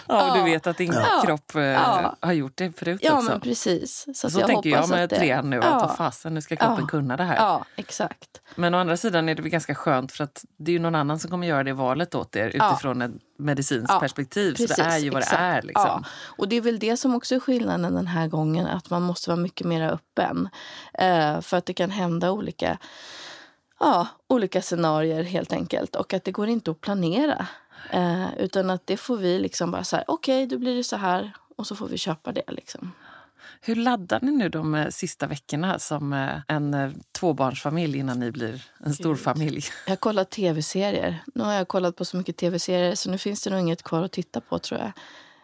Ja, 0.09 0.31
och 0.31 0.38
du 0.38 0.44
vet 0.44 0.66
att 0.66 0.77
din 0.77 0.92
Ja. 0.92 1.23
kropp 1.27 1.55
eh, 1.55 1.62
Ja. 1.62 2.16
har 2.21 2.33
gjort 2.33 2.53
det 2.57 2.79
förut 2.79 3.01
Ja, 3.03 3.12
också. 3.18 3.31
men 3.31 3.40
precis. 3.40 4.07
Så, 4.14 4.31
Så, 4.31 4.40
att 4.40 4.47
tänker 4.47 4.71
jag 4.71 4.88
med 4.88 5.11
trean 5.11 5.51
nu, 5.51 5.57
ja. 5.57 5.62
att 5.62 5.83
vad 5.83 5.97
fasen, 5.97 6.35
nu 6.35 6.40
ska 6.40 6.57
kroppen 6.57 6.87
kunna 6.87 7.16
det 7.16 7.25
här. 7.25 7.37
Ja, 7.37 7.64
exakt. 7.77 8.40
Men 8.55 8.75
å 8.75 8.79
andra 8.79 8.97
sidan 8.97 9.29
är 9.29 9.35
det 9.35 9.42
väl 9.42 9.51
ganska 9.51 9.75
skönt 9.75 10.12
för 10.12 10.25
att 10.25 10.44
det 10.59 10.71
är 10.71 10.73
ju 10.73 10.79
någon 10.79 10.94
annan 10.94 11.18
som 11.18 11.31
kommer 11.31 11.47
göra 11.47 11.64
det 11.64 11.73
valet 11.73 12.14
åt 12.14 12.37
er 12.37 12.49
utifrån 12.49 13.03
ett 13.03 13.12
medicinskt 13.38 14.01
perspektiv. 14.01 14.55
så 14.55 14.62
det 14.62 14.68
Precis, 14.68 14.85
är 14.85 14.99
ju 14.99 15.11
vad 15.11 15.23
exakt. 15.23 15.38
det 15.38 15.44
är. 15.44 15.62
Liksom. 15.62 16.05
Och 16.27 16.49
det 16.49 16.57
är 16.57 16.61
väl 16.61 16.79
det 16.79 16.97
som 16.97 17.14
också 17.14 17.35
är 17.35 17.40
skillnaden 17.40 17.94
den 17.94 18.07
här 18.07 18.29
gången, 18.29 18.66
att 18.66 18.90
man 18.90 19.03
måste 19.03 19.31
vara 19.31 19.40
mycket 19.40 19.66
mer 19.66 19.92
öppen. 19.92 20.49
Eh, 20.94 21.40
för 21.40 21.57
att 21.57 21.66
det 21.66 21.73
kan 21.75 21.90
hända 21.90 22.31
olika, 22.31 22.79
ja, 23.81 24.07
olika 24.29 24.62
scenarier 24.62 25.23
helt 25.23 25.53
enkelt. 25.53 25.97
Och 25.97 26.14
att 26.14 26.25
det 26.25 26.33
går 26.33 26.49
inte 26.49 26.71
att 26.71 26.81
planera. 26.81 27.47
Eh, 27.90 28.38
utan 28.38 28.70
att 28.70 28.87
det 28.87 28.96
får 28.96 29.16
vi 29.16 29.38
liksom 29.38 29.70
bara 29.70 29.85
så 29.85 29.96
här, 29.96 30.05
okej, 30.09 30.46
då 30.46 30.59
blir 30.59 30.77
det 30.77 30.85
så 30.85 30.96
här. 30.96 31.33
Och 31.57 31.66
så 31.66 31.77
får 31.77 31.88
vi 31.88 31.98
köpa 31.98 32.33
det 32.33 32.42
liksom. 32.48 32.92
Hur 33.61 33.74
laddar 33.74 34.20
ni 34.22 34.33
nu 34.33 34.48
de 34.48 34.74
eh, 34.74 34.88
sista 34.88 35.27
veckorna 35.27 35.79
som 35.79 36.12
eh, 36.12 36.40
en 36.48 36.74
eh, 36.74 36.90
tvåbarnsfamilj 37.12 37.98
innan 37.98 38.20
ni 38.20 38.31
blir 38.31 38.64
en 38.85 38.94
stor 38.94 39.16
familj? 39.16 39.64
Jag 39.87 39.90
har 39.90 39.96
kollat 39.96 40.31
tv-serier. 40.31 41.22
Nu 41.35 41.42
har 41.42 41.53
jag 41.53 41.68
kollat 41.68 41.96
på 41.96 42.05
så 42.05 42.16
mycket 42.16 42.37
tv-serier 42.37 42.94
så 42.94 43.11
nu 43.11 43.18
finns 43.18 43.42
det 43.42 43.51
nog 43.51 43.61
inget 43.61 43.83
kvar 43.83 44.03
att 44.03 44.12
titta 44.12 44.40
på 44.40 44.59
tror 44.59 44.81
jag. 44.81 44.92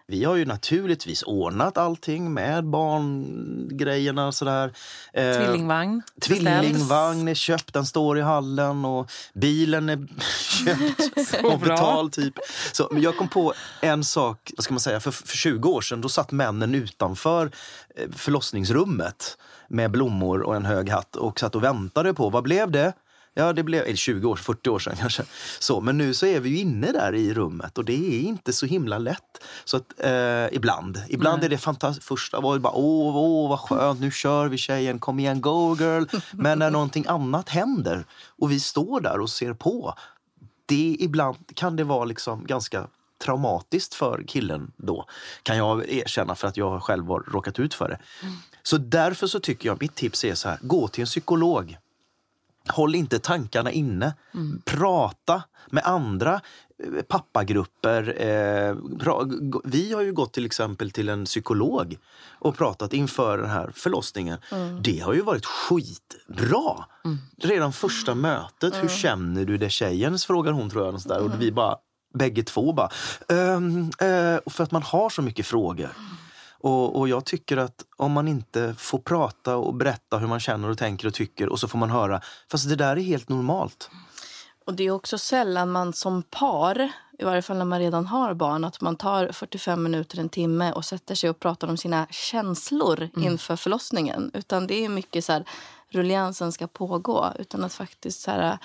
Vi 0.07 0.25
har 0.25 0.35
ju 0.35 0.45
naturligtvis 0.45 1.23
ordnat 1.23 1.79
allting 1.79 2.35
med 2.35 2.65
barngrejerna 2.65 4.27
och 4.27 4.35
sådär. 4.35 4.73
Eh, 5.13 5.37
Tvillingvagn? 5.37 6.03
Tvillingvagn 6.21 7.29
är 7.29 7.35
köpt, 7.35 7.73
den 7.73 7.87
står 7.87 8.19
i 8.19 8.21
hallen 8.21 8.85
och 8.85 9.11
bilen 9.35 9.89
är 9.89 10.07
köpt 10.65 11.45
och 11.45 11.59
betald. 11.59 12.13
Typ. 12.13 12.35
Så, 12.73 12.89
men 12.93 13.03
jag 13.03 13.17
kom 13.17 13.29
på 13.29 13.53
en 13.81 14.05
sak, 14.05 14.53
vad 14.57 14.65
ska 14.65 14.75
man 14.75 14.81
säga, 14.81 15.01
för, 15.01 15.11
för 15.11 15.37
20 15.37 15.69
år 15.69 15.81
sedan 15.81 16.01
då 16.01 16.09
satt 16.09 16.33
männen 16.33 16.75
utanför 16.75 17.51
eh, 17.97 18.11
förlossningsrummet 18.13 19.39
med 19.69 19.91
blommor 19.91 20.41
och 20.41 20.57
en 20.57 20.65
hög 20.65 20.91
hatt 20.91 21.17
och 21.17 21.41
satt 21.41 21.55
och 21.55 21.65
väntade 21.65 22.15
på, 22.15 22.31
vad 22.31 22.43
blev 22.43 22.71
det? 22.71 22.93
Ja, 23.37 23.53
det 23.53 23.63
blev 23.63 23.85
eller 23.85 23.97
20 23.97 24.29
år, 24.29 24.37
40 24.37 24.71
år 24.71 24.79
sedan 24.79 24.97
kanske. 24.97 25.23
Så, 25.59 25.81
men 25.81 25.99
nu 25.99 26.15
så 26.15 26.27
är 26.27 26.41
vi 26.41 26.49
ju 26.49 26.59
inne 26.59 26.93
där 26.93 27.15
i 27.15 27.35
rummet 27.35 27.79
och 27.79 27.85
det 27.85 27.93
är 27.93 28.21
inte 28.21 28.53
så 28.53 28.67
himla 28.67 28.99
lätt. 28.99 29.45
Så 29.65 29.77
att, 29.77 30.01
eh, 30.01 30.47
ibland. 30.53 31.03
Ibland 31.09 31.39
Nej. 31.39 31.47
är 31.47 31.51
det 31.51 31.59
fantastiskt. 31.59 32.09
Första 32.09 32.41
var 32.41 32.55
det 32.55 32.61
bara 32.61 32.73
åh, 32.73 33.17
åh, 33.17 33.49
vad 33.49 33.61
skönt, 33.61 34.01
nu 34.01 34.11
kör 34.11 34.49
vi 34.49 34.59
tjejen, 34.59 34.99
kom 34.99 35.19
igen, 35.19 35.41
go 35.41 35.77
girl. 35.79 36.05
Men 36.33 36.59
när 36.59 36.71
någonting 36.71 37.05
annat 37.09 37.49
händer 37.49 38.05
och 38.39 38.51
vi 38.51 38.61
står 38.61 39.01
där 39.01 39.21
och 39.21 39.31
ser 39.31 39.55
på. 39.55 39.95
Det 40.67 40.97
ibland 41.01 41.37
kan 41.55 41.77
det 41.77 41.85
vara 41.85 42.05
liksom 42.05 42.47
ganska 42.47 42.87
traumatiskt 43.25 43.95
för 43.95 44.25
killen 44.27 44.73
då. 44.77 45.07
Kan 45.43 45.57
jag 45.57 45.89
erkänna 45.89 46.35
för 46.35 46.49
att 46.49 46.57
jag 46.57 46.83
själv 46.83 47.07
har 47.07 47.21
råkat 47.21 47.59
ut 47.59 47.75
för 47.75 47.89
det. 47.89 47.99
Så 48.63 48.79
därför 48.79 49.27
så 49.27 49.41
tycker 49.41 49.69
jag, 49.69 49.81
mitt 49.81 49.95
tips 49.95 50.25
är 50.25 50.35
så 50.35 50.49
här, 50.49 50.59
gå 50.63 50.89
till 50.89 51.01
en 51.01 51.07
psykolog. 51.07 51.77
Håll 52.69 52.95
inte 52.95 53.19
tankarna 53.19 53.73
inne. 53.73 54.15
Prata 54.65 55.43
med 55.71 55.85
andra 55.87 56.41
eh, 56.85 57.03
pappagrupper. 57.03 58.23
Eh, 58.23 58.77
vi 59.65 59.93
har 59.93 60.03
ju 60.03 60.13
gått 60.13 60.33
till 60.33 60.47
exempel 60.47 60.91
till 60.91 61.09
en 61.09 61.25
psykolog 61.25 61.99
och 62.39 62.57
pratat 62.57 62.93
inför 62.93 63.39
den 63.39 63.51
här 63.51 63.73
förlossningen. 63.75 64.39
Det 64.81 64.99
har 64.99 65.15
ju 65.15 65.21
varit 65.23 65.47
skitbra. 65.47 66.85
Redan 67.43 67.73
första 67.73 68.15
mötet, 68.15 68.75
hur 68.83 68.89
känner 68.89 69.45
du 69.45 69.57
det 69.59 69.71
tjejen? 69.71 70.19
frågar 70.19 70.53
hon 70.53 70.71
tror 70.71 70.83
jag. 70.83 70.87
någonstans 70.87 71.19
Där. 71.19 71.35
Och 71.35 71.43
vi 71.43 71.53
bara, 71.53 71.77
bägge 72.15 72.43
två 72.43 72.73
bara, 72.73 72.89
ehm, 73.29 73.91
eh, 73.99 74.37
och 74.37 74.53
för 74.53 74.65
att 74.65 74.71
man 74.71 74.83
har 74.83 75.11
så 75.11 75.23
mycket 75.23 75.47
frågor. 75.47 75.89
Och, 76.65 76.99
och 76.99 77.09
jag 77.09 77.25
tycker 77.25 77.57
att 77.57 77.85
om 77.97 78.13
man 78.13 78.29
inte 78.29 78.75
får 78.79 78.99
prata 78.99 79.57
och 79.57 79.75
berätta 79.75 80.19
hur 80.19 80.27
man 80.27 80.41
känner 80.41 80.71
och 80.71 80.79
tänker 80.79 81.07
och 81.09 81.15
tycker 81.15 81.49
och 81.49 81.61
så 81.61 81.69
får 81.69 81.79
man 81.79 81.91
höra, 81.91 82.21
fast 82.51 82.69
det 82.69 82.77
där 82.77 82.97
är 82.97 83.01
helt 83.01 83.29
normalt. 83.29 83.91
Och 84.67 84.75
det 84.75 84.85
är 84.85 84.91
också 84.91 85.19
sällan 85.19 85.71
man 85.71 85.93
som 85.93 86.23
par, 86.23 86.93
i 87.19 87.25
varje 87.25 87.43
fall 87.43 87.59
när 87.59 87.65
man 87.65 87.79
redan 87.79 88.07
har 88.07 88.35
barn, 88.35 88.65
att 88.65 88.81
man 88.81 88.97
tar 88.97 89.33
45 89.33 89.83
minuter, 89.83 90.19
en 90.19 90.29
timme 90.29 90.73
och 90.73 90.85
sätter 90.85 91.15
sig 91.15 91.31
och 91.31 91.41
pratar 91.41 91.69
om 91.69 91.77
sina 91.77 92.07
känslor 92.11 93.09
inför 93.17 93.57
förlossningen. 93.57 94.31
Utan 94.35 94.67
det 94.67 94.85
är 94.85 94.89
mycket 94.89 95.25
så 95.25 95.33
här 95.33 95.45
rulliansen 95.89 96.53
ska 96.53 96.67
pågå. 96.67 97.33
Utan 97.39 97.65
att 97.65 97.75
faktiskt 97.75 98.21
så 98.21 98.31
här, 98.31 98.59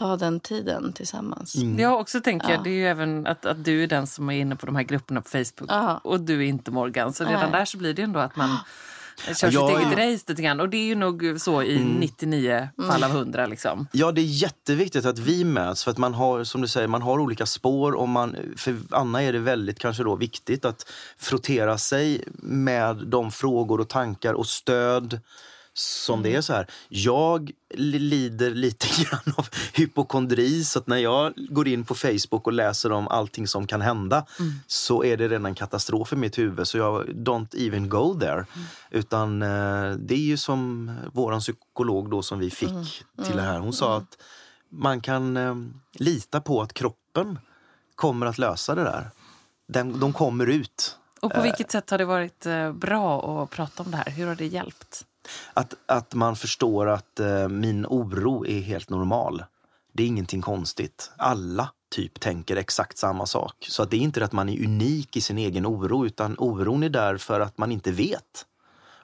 ta 0.00 0.16
den 0.16 0.40
tiden 0.40 0.92
tillsammans. 0.92 1.54
Mm. 1.54 1.78
Jag 1.78 2.00
också 2.00 2.20
tänker, 2.20 2.50
ja. 2.50 2.60
det 2.64 2.70
är 2.70 2.74
ju 2.74 2.86
även 2.86 3.26
att, 3.26 3.46
att 3.46 3.64
du 3.64 3.82
är 3.82 3.86
den 3.86 4.06
som 4.06 4.30
är 4.30 4.40
inne 4.40 4.56
på 4.56 4.66
de 4.66 4.76
här 4.76 4.82
grupperna 4.82 5.20
på 5.20 5.28
Facebook 5.28 5.70
Aha. 5.70 6.00
och 6.04 6.20
du 6.20 6.38
är 6.38 6.48
inte 6.48 6.70
Morgan. 6.70 7.12
Så 7.12 7.24
redan 7.24 7.50
Nej. 7.50 7.60
där 7.60 7.64
så 7.64 7.78
blir 7.78 7.94
det 7.94 8.02
ändå 8.02 8.20
att 8.20 8.36
man 8.36 8.56
kör 9.34 9.50
ja, 9.52 9.68
sitt 9.68 9.78
eget 9.78 9.98
ja. 9.98 10.12
race 10.12 10.24
lite 10.28 10.42
grann. 10.42 10.60
Och 10.60 10.68
det 10.68 10.76
är 10.76 10.84
ju 10.84 10.94
nog 10.94 11.34
så 11.38 11.62
i 11.62 11.76
mm. 11.76 11.92
99 11.92 12.68
fall 12.88 13.04
av 13.04 13.10
100. 13.10 13.46
Liksom. 13.46 13.88
Ja, 13.92 14.12
det 14.12 14.20
är 14.20 14.24
jätteviktigt 14.24 15.06
att 15.06 15.18
vi 15.18 15.44
möts. 15.44 15.84
För 15.84 15.90
att 15.90 15.98
man 15.98 16.14
har, 16.14 16.44
som 16.44 16.60
du 16.60 16.68
säger, 16.68 16.88
man 16.88 17.02
har 17.02 17.18
olika 17.18 17.46
spår. 17.46 17.92
Och 17.92 18.08
man, 18.08 18.36
för 18.56 18.76
Anna 18.90 19.22
är 19.22 19.32
det 19.32 19.38
väldigt 19.38 19.78
kanske 19.78 20.02
då 20.02 20.16
viktigt 20.16 20.64
att 20.64 20.90
frottera 21.18 21.78
sig 21.78 22.24
med 22.42 22.96
de 23.06 23.30
frågor 23.30 23.80
och 23.80 23.88
tankar 23.88 24.34
och 24.34 24.46
stöd 24.46 25.20
som 25.74 26.14
mm. 26.14 26.22
det 26.22 26.36
är 26.36 26.40
så 26.40 26.52
här. 26.52 26.66
Jag 26.88 27.50
lider 27.74 28.50
lite 28.50 28.86
grann 29.02 29.34
av 29.36 29.48
hypokondri 29.74 30.64
så 30.64 30.78
att 30.78 30.86
när 30.86 30.96
jag 30.96 31.32
går 31.36 31.68
in 31.68 31.84
på 31.84 31.94
Facebook 31.94 32.46
och 32.46 32.52
läser 32.52 32.92
om 32.92 33.08
allting 33.08 33.46
som 33.46 33.66
kan 33.66 33.80
hända 33.80 34.26
mm. 34.38 34.52
så 34.66 35.04
är 35.04 35.16
det 35.16 35.28
redan 35.28 35.54
katastrof 35.54 36.12
i 36.12 36.16
mitt 36.16 36.38
huvud 36.38 36.68
så 36.68 36.78
jag 36.78 37.08
don't 37.08 37.56
even 37.56 37.88
go 37.88 38.18
there. 38.20 38.32
Mm. 38.32 38.46
Utan 38.90 39.42
eh, 39.42 39.92
det 39.98 40.14
är 40.14 40.26
ju 40.26 40.36
som 40.36 40.90
våran 41.12 41.40
psykolog 41.40 42.10
då 42.10 42.22
som 42.22 42.38
vi 42.38 42.50
fick 42.50 42.70
mm. 42.70 42.84
till 43.26 43.36
det 43.36 43.42
här. 43.42 43.58
Hon 43.58 43.72
sa 43.72 43.86
mm. 43.86 43.98
att 43.98 44.18
man 44.68 45.00
kan 45.00 45.36
eh, 45.36 45.54
lita 45.92 46.40
på 46.40 46.62
att 46.62 46.72
kroppen 46.72 47.38
kommer 47.94 48.26
att 48.26 48.38
lösa 48.38 48.74
det 48.74 48.84
där. 48.84 49.10
Den, 49.68 50.00
de 50.00 50.12
kommer 50.12 50.46
ut. 50.46 50.96
Och 51.20 51.32
på 51.32 51.42
vilket 51.42 51.70
sätt 51.70 51.90
har 51.90 51.98
det 51.98 52.04
varit 52.04 52.46
eh, 52.46 52.72
bra 52.72 53.42
att 53.42 53.50
prata 53.50 53.82
om 53.82 53.90
det 53.90 53.96
här? 53.96 54.10
Hur 54.10 54.26
har 54.26 54.34
det 54.34 54.46
hjälpt? 54.46 55.06
Att, 55.54 55.74
att 55.86 56.14
man 56.14 56.36
förstår 56.36 56.88
att 56.88 57.20
eh, 57.20 57.48
min 57.48 57.86
oro 57.86 58.46
är 58.46 58.60
helt 58.60 58.90
normal. 58.90 59.44
Det 59.92 60.02
är 60.02 60.06
ingenting 60.06 60.42
konstigt. 60.42 61.10
Alla 61.16 61.70
typ 61.90 62.20
tänker 62.20 62.56
exakt 62.56 62.98
samma 62.98 63.26
sak. 63.26 63.66
Så 63.68 63.82
att 63.82 63.90
det 63.90 63.96
är 63.96 64.00
inte 64.00 64.24
att 64.24 64.32
man 64.32 64.48
är 64.48 64.64
unik 64.64 65.16
i 65.16 65.20
sin 65.20 65.38
egen 65.38 65.66
oro 65.66 66.06
utan 66.06 66.36
oron 66.38 66.82
är 66.82 66.88
där 66.88 67.16
för 67.16 67.40
att 67.40 67.58
man 67.58 67.72
inte 67.72 67.92
vet. 67.92 68.46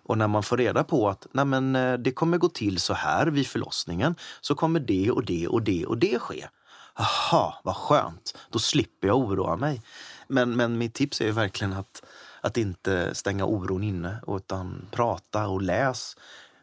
Och 0.07 0.19
när 0.19 0.29
man 0.29 0.43
får 0.43 0.57
reda 0.57 0.85
på 0.85 1.09
att 1.09 1.27
Nej, 1.33 1.45
men, 1.45 1.77
eh, 1.77 1.95
det 1.95 2.12
kommer 2.12 2.39
gå 2.39 2.49
till 2.49 2.81
så 2.81 2.95
här 2.95 3.27
vid 3.27 3.47
förlossningen 3.47 4.15
så 4.41 4.55
kommer 4.55 4.81
det 4.81 5.11
och 5.11 5.25
det 5.25 5.49
och 5.49 5.62
det 5.62 5.87
och 5.87 5.99
det 5.99 6.19
ske. 6.19 6.47
Aha, 6.95 7.61
vad 7.65 7.77
skönt. 7.77 8.39
Då 8.51 8.59
slipper 8.59 9.09
jag 9.09 9.19
oroa 9.19 9.57
mig. 9.57 9.83
Men, 10.29 10.57
men 10.57 10.79
mitt 10.79 10.95
tips 10.95 11.21
är 11.21 11.33
verkligen 11.33 11.73
att 11.73 12.03
att 12.47 12.57
inte 12.57 13.15
stänga 13.15 13.45
oron 13.45 13.83
inne 13.83 14.17
utan 14.29 14.87
prata 14.91 15.49
och 15.49 15.63
läs. 15.63 16.17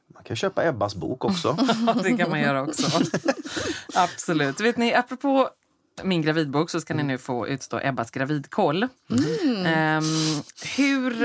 Man 0.07 0.23
kan 0.23 0.35
köpa 0.35 0.65
Ebbas 0.65 0.95
bok 0.95 1.25
också. 1.25 1.57
det 2.03 2.17
kan 2.17 2.29
man 2.29 2.41
göra 2.41 2.61
också. 2.61 3.01
Absolut. 3.93 4.59
Vet 4.59 4.77
ni, 4.77 4.93
apropå 4.93 5.49
min 6.03 6.21
gravidbok 6.21 6.69
så 6.69 6.81
ska 6.81 6.93
ni 6.93 7.03
nu 7.03 7.17
få 7.17 7.47
utstå 7.47 7.79
Ebbas 7.79 8.11
gravidkoll. 8.11 8.87
Mm. 9.09 9.97
Um, 9.97 10.43
hur 10.77 11.23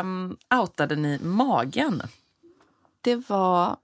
um, 0.00 0.36
outade 0.60 0.96
ni 0.96 1.18
magen? 1.18 2.02
Det 3.00 3.28
var 3.28 3.76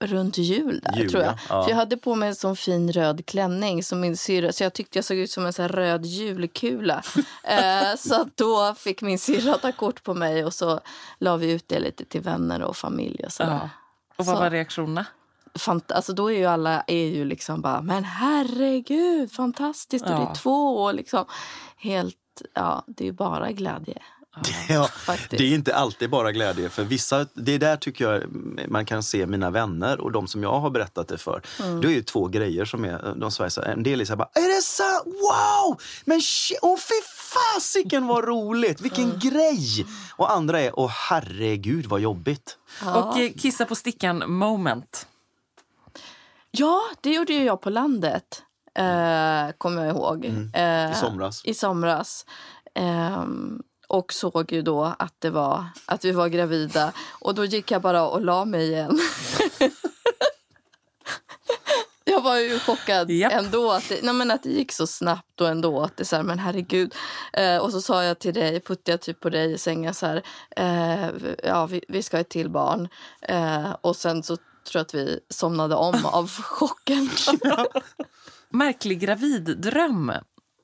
runt 0.00 0.38
jul 0.38 0.80
där, 0.80 0.98
jul, 0.98 1.10
tror 1.10 1.22
jag. 1.22 1.34
Ja. 1.48 1.62
För 1.62 1.70
jag 1.70 1.76
hade 1.76 1.96
på 1.96 2.14
mig 2.14 2.28
en 2.28 2.34
sån 2.34 2.56
fin 2.56 2.92
röd 2.92 3.26
klänning 3.26 3.82
som 3.82 4.00
min 4.00 4.16
syrra, 4.16 4.52
så 4.52 4.62
jag 4.62 4.72
tyckte 4.72 4.98
jag 4.98 5.04
såg 5.04 5.16
ut 5.16 5.30
som 5.30 5.46
en 5.46 5.52
sån 5.52 5.68
röd 5.68 6.06
julkula. 6.06 7.02
eh, 7.44 7.96
så 7.98 8.28
då 8.34 8.74
fick 8.74 9.02
min 9.02 9.18
syrra 9.18 9.58
ta 9.58 9.72
kort 9.72 10.02
på 10.02 10.14
mig 10.14 10.44
och 10.44 10.54
så 10.54 10.80
la 11.18 11.36
vi 11.36 11.52
ut 11.52 11.68
det 11.68 11.78
lite 11.78 12.04
till 12.04 12.20
vänner 12.20 12.62
och 12.62 12.76
familj 12.76 13.24
och 13.24 13.32
sådär. 13.32 13.50
Ja. 13.50 13.70
Och 14.16 14.26
vad 14.26 14.36
så. 14.36 14.42
var 14.42 14.50
reaktionerna? 14.50 15.06
Fant 15.54 15.92
alltså 15.92 16.12
då 16.12 16.32
är 16.32 16.38
ju 16.38 16.46
alla 16.46 16.84
är 16.86 17.06
ju 17.06 17.24
liksom 17.24 17.60
bara, 17.60 17.82
men 17.82 18.04
herregud, 18.04 19.32
fantastiskt 19.32 20.04
och 20.04 20.10
ja. 20.10 20.16
det 20.16 20.22
är 20.22 20.34
två 20.34 20.76
och 20.76 20.94
liksom 20.94 21.24
helt, 21.76 22.16
ja, 22.54 22.84
det 22.86 23.04
är 23.04 23.06
ju 23.06 23.12
bara 23.12 23.52
glädje. 23.52 24.02
Ja, 24.68 24.88
det 25.30 25.40
är 25.40 25.54
inte 25.54 25.74
alltid 25.74 26.10
bara 26.10 26.32
glädje. 26.32 26.68
För 26.68 26.84
vissa, 26.84 27.26
det 27.34 27.52
är 27.52 27.58
där 27.58 27.76
tycker 27.76 28.10
jag 28.10 28.22
man 28.68 28.86
kan 28.86 29.02
se 29.02 29.26
mina 29.26 29.50
vänner 29.50 30.00
och 30.00 30.12
de 30.12 30.28
som 30.28 30.42
jag 30.42 30.60
har 30.60 30.70
berättat 30.70 31.08
det 31.08 31.18
för. 31.18 31.42
Mm. 31.60 31.80
Det 31.80 31.88
är 31.88 31.92
ju 31.92 32.02
två 32.02 32.28
grejer 32.28 32.64
som 32.64 32.84
är, 32.84 33.14
de 33.16 33.30
säger 33.30 33.62
en 33.62 33.82
del 33.82 34.00
är 34.00 34.04
så 34.04 34.12
här 34.12 34.16
bara, 34.16 34.30
är 34.34 34.56
det 34.56 34.62
sant? 34.62 35.02
Wow! 35.06 35.80
Men 36.04 36.20
åh 36.62 36.74
oh, 36.74 36.78
fy 36.78 36.94
fasiken 37.16 38.06
vad 38.06 38.24
roligt! 38.24 38.80
Vilken 38.80 39.04
mm. 39.04 39.18
grej! 39.18 39.86
Och 40.16 40.32
andra 40.32 40.60
är, 40.60 40.78
åh 40.78 40.90
herregud 40.90 41.86
vad 41.86 42.00
jobbigt. 42.00 42.58
Ja. 42.84 43.02
Och 43.02 43.18
eh, 43.18 43.32
kissa 43.32 43.64
på 43.64 43.74
stickan 43.74 44.32
moment. 44.32 45.06
Ja, 46.50 46.80
det 47.00 47.10
gjorde 47.12 47.32
ju 47.32 47.44
jag 47.44 47.60
på 47.60 47.70
landet. 47.70 48.42
Eh, 48.74 49.52
kommer 49.58 49.84
jag 49.84 49.96
ihåg. 49.96 50.24
Mm. 50.24 50.50
Eh, 50.54 50.92
I 50.92 50.94
somras. 50.94 51.44
I 51.44 51.54
somras. 51.54 52.26
Um, 52.74 53.62
och 53.90 54.12
såg 54.12 54.52
ju 54.52 54.62
då 54.62 54.94
att, 54.98 55.14
det 55.18 55.30
var, 55.30 55.64
att 55.86 56.04
vi 56.04 56.12
var 56.12 56.28
gravida. 56.28 56.92
Och 57.20 57.34
då 57.34 57.44
gick 57.44 57.70
jag 57.70 57.82
bara 57.82 58.08
och 58.08 58.20
la 58.20 58.44
mig 58.44 58.68
igen. 58.68 59.00
jag 62.04 62.20
var 62.20 62.36
ju 62.36 62.58
chockad 62.58 63.10
yep. 63.10 63.32
ändå 63.32 63.70
att 63.70 63.88
det, 63.88 64.02
nej 64.02 64.14
men 64.14 64.30
att 64.30 64.42
det 64.42 64.48
gick 64.48 64.72
så 64.72 64.86
snabbt 64.86 65.40
och 65.40 65.48
ändå 65.48 65.80
att 65.82 65.96
det 65.96 66.04
så 66.04 66.16
här, 66.16 66.22
men 66.22 66.38
herregud. 66.38 66.94
Eh, 67.32 67.56
och 67.56 67.72
så 67.72 67.80
sa 67.80 68.04
jag 68.04 68.18
till 68.18 68.34
dig, 68.34 68.60
puttade 68.60 68.92
jag 68.92 69.00
typ 69.00 69.20
på 69.20 69.30
dig 69.30 69.52
i 69.52 69.58
sängen 69.58 69.94
så 69.94 70.06
här, 70.06 70.22
eh, 70.56 71.08
ja 71.44 71.66
vi, 71.66 71.84
vi, 71.88 72.02
ska 72.02 72.16
ha 72.16 72.20
ett 72.20 72.28
till 72.28 72.50
barn. 72.50 72.88
Eh, 73.22 73.76
och 73.80 73.96
sen 73.96 74.22
så 74.22 74.36
tror 74.36 74.44
jag 74.72 74.80
att 74.80 74.94
vi 74.94 75.20
somnade 75.28 75.74
om 75.74 76.04
av 76.06 76.30
chocken. 76.30 77.10
Märklig 78.48 79.00
graviddröm. 79.00 80.12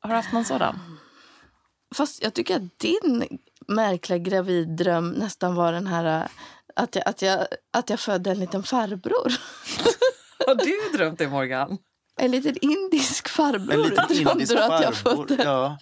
Har 0.00 0.10
du 0.10 0.16
haft 0.16 0.32
någon 0.32 0.44
sådan? 0.44 0.98
Fast 1.94 2.22
jag 2.22 2.34
tycker 2.34 2.56
att 2.56 2.78
din 2.78 3.38
märkliga 3.68 4.18
graviddröm 4.18 5.10
nästan 5.10 5.54
var 5.54 5.72
den 5.72 5.86
här 5.86 6.20
äh, 6.22 6.28
att 6.76 6.94
jag, 6.94 7.08
att 7.08 7.22
jag, 7.22 7.46
att 7.72 7.90
jag 7.90 8.00
födde 8.00 8.30
en 8.30 8.38
liten 8.38 8.62
farbror. 8.62 9.32
Har 10.46 10.54
du 10.54 10.98
drömt 10.98 11.18
det, 11.18 11.28
Morgan? 11.28 11.78
En 12.20 12.30
liten 12.30 12.56
indisk 12.60 13.28
farbror 13.28 13.74
en 13.74 13.82
liten 13.82 14.06
drömde 14.08 14.32
indisk 14.32 14.52
du 14.52 14.58
att 14.58 14.82
jag 14.82 14.94
födde. 14.94 15.42
Ja. 15.44 15.78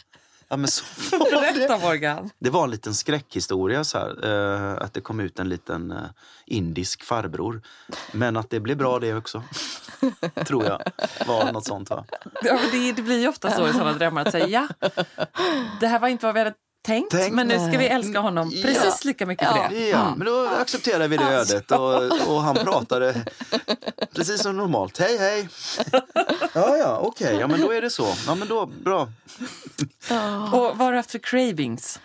Ja, 0.49 0.57
men 0.57 0.69
så 0.69 0.85
Berätta, 1.19 1.79
Morgan. 1.79 2.31
Det 2.39 2.51
var 2.51 2.65
en 2.65 2.71
liten 2.71 2.95
skräckhistoria, 2.95 3.85
så 3.85 3.99
här, 3.99 4.27
uh, 4.27 4.83
att 4.83 4.95
det 4.95 5.01
kom 5.01 5.21
ut 5.21 5.39
en 5.39 5.49
liten 5.49 5.93
uh, 5.93 5.99
indisk 6.47 7.05
farbror. 7.05 7.63
Men 8.13 8.37
att 8.37 8.51
det 8.51 8.61
blev 8.61 8.77
bra 8.77 8.99
det 8.99 9.15
också, 9.15 9.43
tror 10.47 10.65
jag. 10.65 10.83
var 11.27 11.53
något 11.53 11.65
sånt 11.65 11.91
va? 11.91 12.05
Ja, 12.43 12.59
det, 12.73 12.93
det 12.93 13.03
blir 13.03 13.21
ju 13.21 13.29
ofta 13.29 13.51
så 13.51 13.69
i 13.69 13.73
sådana 13.73 13.93
drömmar 13.93 14.23
att 14.23 14.33
säga 14.33 14.47
ja, 14.47 14.69
det 15.81 15.87
här 15.87 15.99
var 15.99 16.09
inte 16.09 16.27
vad 16.27 16.35
vi 16.35 16.41
hade 16.41 16.55
tänkt, 16.85 17.11
tänkt 17.11 17.35
men 17.35 17.49
nu 17.49 17.59
ska 17.59 17.79
vi 17.79 17.87
älska 17.87 18.21
honom 18.21 18.51
precis 18.51 18.85
ja. 18.85 18.95
lika 19.03 19.27
mycket 19.27 19.49
för 19.49 19.69
det. 19.71 19.89
Ja, 19.89 20.07
mm. 20.07 20.19
men 20.19 20.27
då 20.27 20.47
accepterar 20.47 21.09
vi 21.09 21.17
det 21.17 21.25
ödet 21.25 21.71
och, 21.71 21.95
och 22.35 22.43
han 22.43 22.55
pratade 22.55 23.25
precis 24.15 24.43
som 24.43 24.57
normalt. 24.57 24.99
Hej, 24.99 25.19
hej! 25.19 25.49
Ja, 26.55 26.77
ja, 26.77 26.99
okej, 27.03 27.27
okay. 27.27 27.41
ja 27.41 27.47
men 27.47 27.61
då 27.61 27.73
är 27.73 27.83
det 27.83 27.91
så. 27.91 28.07
Ja, 28.27 28.35
men 28.35 28.49
då, 28.49 28.67
bra. 28.67 29.09
Och 30.53 30.77
vad 30.77 30.77
har 30.77 30.93
du 30.93 30.97
haft 30.97 31.11
för 31.11 31.19
cravings? 31.19 32.01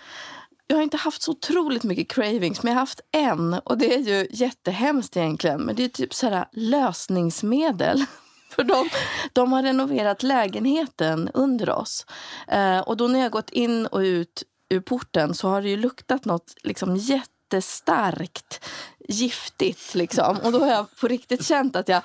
Jag 0.67 0.77
har 0.77 0.83
inte 0.83 0.97
haft 0.97 1.21
så 1.21 1.31
otroligt 1.31 1.83
mycket 1.83 2.11
cravings, 2.11 2.63
men 2.63 2.71
jag 2.71 2.75
har 2.75 2.81
haft 2.81 3.01
en. 3.11 3.53
Och 3.53 3.77
det 3.77 3.93
är 3.93 3.99
ju 3.99 4.27
jättehemskt 4.31 5.17
egentligen, 5.17 5.61
men 5.61 5.75
det 5.75 5.83
är 5.83 5.89
typ 5.89 6.13
så 6.13 6.29
här 6.29 6.45
lösningsmedel. 6.51 8.05
För 8.49 8.63
de, 8.63 8.89
de 9.33 9.53
har 9.53 9.63
renoverat 9.63 10.23
lägenheten 10.23 11.29
under 11.33 11.69
oss. 11.69 12.05
Eh, 12.47 12.79
och 12.79 12.97
då 12.97 13.07
när 13.07 13.19
jag 13.19 13.31
gått 13.31 13.49
in 13.49 13.85
och 13.85 13.99
ut 13.99 14.43
ur 14.69 14.79
porten 14.79 15.33
så 15.33 15.47
har 15.47 15.61
det 15.61 15.69
ju 15.69 15.77
luktat 15.77 16.25
något 16.25 16.53
liksom 16.63 16.95
jättestarkt, 16.95 18.65
giftigt. 19.07 19.95
Liksom. 19.95 20.37
Och 20.43 20.51
då 20.51 20.59
har 20.59 20.67
jag 20.67 20.85
på 20.99 21.07
riktigt 21.07 21.45
känt 21.45 21.75
att 21.75 21.87
jag 21.87 22.01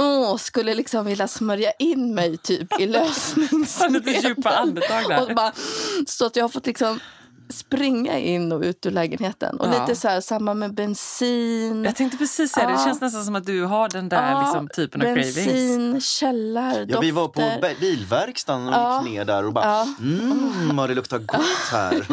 åh, 0.00 0.36
skulle 0.36 0.74
liksom 0.74 1.06
vilja 1.06 1.28
smörja 1.28 1.72
in 1.78 2.14
mig 2.14 2.36
typ 2.36 2.80
i 2.80 2.86
lösningsmedel. 2.86 4.02
Lite 4.02 4.28
djupa 4.28 4.50
andetag 4.50 5.08
där. 5.08 5.22
Och 5.22 5.34
bara, 5.34 5.52
så 6.06 6.26
att 6.26 6.36
jag 6.36 6.44
har 6.44 6.48
fått 6.48 6.66
liksom 6.66 7.00
springa 7.50 8.18
in 8.18 8.52
och 8.52 8.60
ut 8.60 8.86
ur 8.86 8.90
lägenheten. 8.90 9.60
Och 9.60 9.66
ja. 9.66 9.80
lite 9.80 10.00
så 10.00 10.08
här, 10.08 10.20
samma 10.20 10.54
med 10.54 10.74
bensin. 10.74 11.84
Jag 11.84 11.96
tänkte 11.96 12.18
precis 12.18 12.52
säga 12.52 12.66
det. 12.66 12.72
Det 12.72 12.78
känns 12.78 13.00
nästan 13.00 13.24
som 13.24 13.36
att 13.36 13.46
du 13.46 13.64
har 13.64 13.88
den 13.88 14.08
där 14.08 14.30
ja. 14.30 14.40
liksom, 14.40 14.68
typen 14.68 15.00
av 15.00 15.14
bensin, 15.14 15.44
cravings. 15.44 15.76
Bensin, 15.76 16.00
källardofter. 16.00 16.94
Ja, 16.94 17.00
vi 17.00 17.10
var 17.10 17.28
på 17.28 17.42
bilverkstaden 17.80 18.68
och 18.68 18.74
ja. 18.74 19.02
gick 19.02 19.12
ner 19.12 19.24
där 19.24 19.44
och 19.44 19.52
bara 19.52 19.64
ja. 19.64 19.88
mm, 20.00 20.76
vad 20.76 20.90
det 20.90 20.94
luktar 20.94 21.18
gott 21.18 21.70
här. 21.72 22.06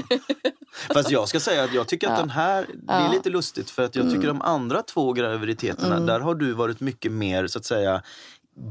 Fast 0.93 1.11
jag 1.11 1.27
ska 1.27 1.39
säga 1.39 1.63
att 1.63 1.73
jag 1.73 1.87
tycker 1.87 2.07
att 2.07 2.19
den 2.19 2.29
här, 2.29 2.67
det 2.73 2.93
är 2.93 3.09
lite 3.09 3.29
lustigt 3.29 3.69
för 3.69 3.83
att 3.83 3.95
jag 3.95 4.05
tycker 4.05 4.23
mm. 4.23 4.37
de 4.37 4.41
andra 4.41 4.81
två 4.81 5.13
graviditeterna, 5.13 5.95
mm. 5.95 6.05
där 6.05 6.19
har 6.19 6.35
du 6.35 6.53
varit 6.53 6.79
mycket 6.79 7.11
mer 7.11 7.47
så 7.47 7.59
att 7.59 7.65
säga 7.65 8.01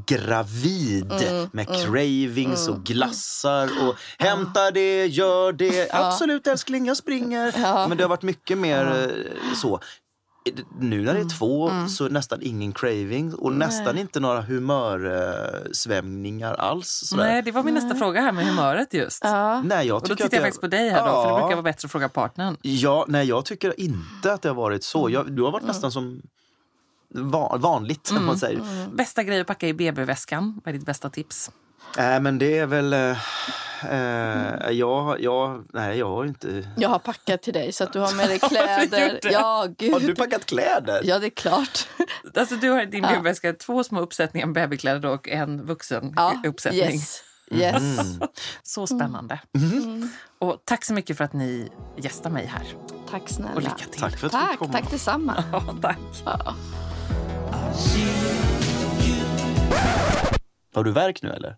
gravid 0.05 1.11
mm, 1.11 1.49
med 1.51 1.69
mm, 1.69 1.81
cravings 1.81 2.67
mm, 2.67 2.79
och 2.79 2.85
glassar 2.85 3.69
och 3.87 3.95
hämta 4.17 4.71
det, 4.71 5.05
gör 5.05 5.51
det. 5.51 5.89
Absolut 5.93 6.47
älskling, 6.47 6.85
jag 6.85 6.97
springer. 6.97 7.53
Ja. 7.57 7.87
Men 7.87 7.97
det 7.97 8.03
har 8.03 8.09
varit 8.09 8.21
mycket 8.21 8.57
mer 8.57 8.85
ja. 8.85 8.97
Eh, 8.97 9.09
så. 9.55 9.79
nu 10.79 11.01
när 11.01 11.13
det 11.13 11.19
är 11.19 11.37
två 11.37 11.71
så 11.89 12.05
är 12.05 12.09
nästan 12.09 12.39
ingen 12.41 12.73
craving 12.73 13.33
och 13.33 13.53
nästan 13.53 13.97
inte 13.97 14.19
några 14.19 14.41
humörsvämningar 14.41 16.53
alls. 16.53 17.01
Sådär. 17.05 17.23
Nej, 17.23 17.41
det 17.41 17.51
var 17.51 17.63
min 17.63 17.73
nästa 17.73 17.95
fråga 17.95 18.21
här 18.21 18.31
med 18.31 18.45
humöret 18.45 18.93
just. 18.93 19.23
Ja. 19.23 19.61
Nej, 19.61 19.87
jag 19.87 19.95
Och 19.95 20.01
då 20.01 20.07
tycker 20.07 20.23
tittar 20.23 20.37
jag 20.37 20.43
faktiskt 20.43 20.61
på 20.61 20.67
dig 20.67 20.89
här 20.89 20.99
då, 20.99 21.05
för 21.05 21.23
det 21.23 21.29
Ja. 21.29 21.37
brukar 21.39 21.55
vara 21.55 21.61
bättre 21.63 21.85
att 21.85 21.91
fråga 21.91 22.09
partnern. 22.09 22.57
Ja, 22.61 23.05
nej, 23.07 23.27
jag 23.27 23.45
tycker 23.45 23.79
inte 23.79 24.33
att 24.33 24.41
det 24.41 24.49
har 24.49 24.55
varit 24.55 24.83
så. 24.83 25.09
Jag, 25.09 25.31
du 25.31 25.41
har 25.41 25.51
varit 25.51 25.65
nästan 25.65 25.91
som 25.91 26.21
vanligt, 27.59 28.11
om 28.11 28.25
man 28.25 28.37
säger. 28.37 28.87
Bästa 28.95 29.23
grej 29.23 29.41
att 29.41 29.47
packa 29.47 29.67
i 29.67 29.73
BB-väskan, 29.73 30.61
vad 30.65 30.73
är 30.75 30.77
ditt 30.77 30.85
bästa 30.85 31.09
tips? 31.09 31.51
Nej, 31.97 32.19
men 32.19 32.37
det 32.37 32.57
är 32.57 32.65
väl... 32.65 32.93
Eh, 32.93 33.17
eh, 33.89 34.69
jag, 34.71 35.21
jag, 35.21 35.65
nej, 35.73 35.97
jag 35.97 36.09
har 36.09 36.25
inte... 36.25 36.67
Jag 36.77 36.89
har 36.89 36.99
packat 36.99 37.41
till 37.41 37.53
dig 37.53 37.71
så 37.71 37.83
att 37.83 37.93
du 37.93 37.99
har 37.99 38.15
med 38.15 38.29
dig 38.29 38.39
Har 38.41 38.49
du 38.49 38.55
kläder. 38.87 39.19
det? 39.21 39.31
Ja, 39.31 39.67
gud. 39.77 39.93
Har 39.93 39.99
du 39.99 40.15
packat 40.15 40.45
kläder? 40.45 41.01
Ja, 41.03 41.19
det 41.19 41.25
är 41.27 41.29
klart. 41.29 41.87
Alltså, 42.35 42.55
du 42.55 42.69
har 42.69 42.81
i 42.81 42.85
din 42.85 43.03
Ja. 43.03 43.09
BB-väska 43.09 43.53
två 43.53 43.83
små 43.83 44.01
uppsättningar 44.01 44.47
babykläder 44.47 45.09
och 45.09 45.29
en 45.29 45.65
vuxen 45.65 46.13
Ja, 46.15 46.41
uppsättning. 46.45 46.81
yes. 46.81 47.21
yes. 47.51 47.83
Så 48.63 48.87
spännande. 48.87 49.39
Och 50.39 50.61
tack 50.65 50.85
så 50.85 50.93
mycket 50.93 51.17
för 51.17 51.23
att 51.23 51.33
ni 51.33 51.69
gästar 51.97 52.29
mig 52.29 52.45
här. 52.45 52.67
Tack 53.11 53.29
snälla. 53.29 53.55
Och 53.55 53.61
lycka 53.61 53.75
till. 53.91 54.01
Tack 54.01 54.17
för 54.17 54.27
att 54.27 54.33
du 54.33 54.37
Tack, 54.67 54.71
tack 54.71 54.91
detsamma. 54.91 55.43
Ja, 55.51 55.75
tack. 55.81 55.97
Ja. 56.25 56.55
Har 60.73 60.83
du 60.83 60.91
värk 60.91 61.21
nu 61.21 61.29
eller? 61.29 61.55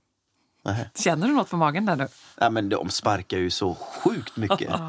Nej. 0.66 0.90
Känner 0.96 1.28
du 1.28 1.34
något 1.34 1.50
på 1.50 1.58
magen 1.58 1.86
där 1.86 1.96
nu? 1.96 2.08
Nej, 2.42 2.52
men 2.52 2.70
de 2.70 2.90
sparkar 2.90 3.38
ju 3.38 3.50
så 3.50 3.76
sjukt 3.76 4.38
mycket. 4.38 4.70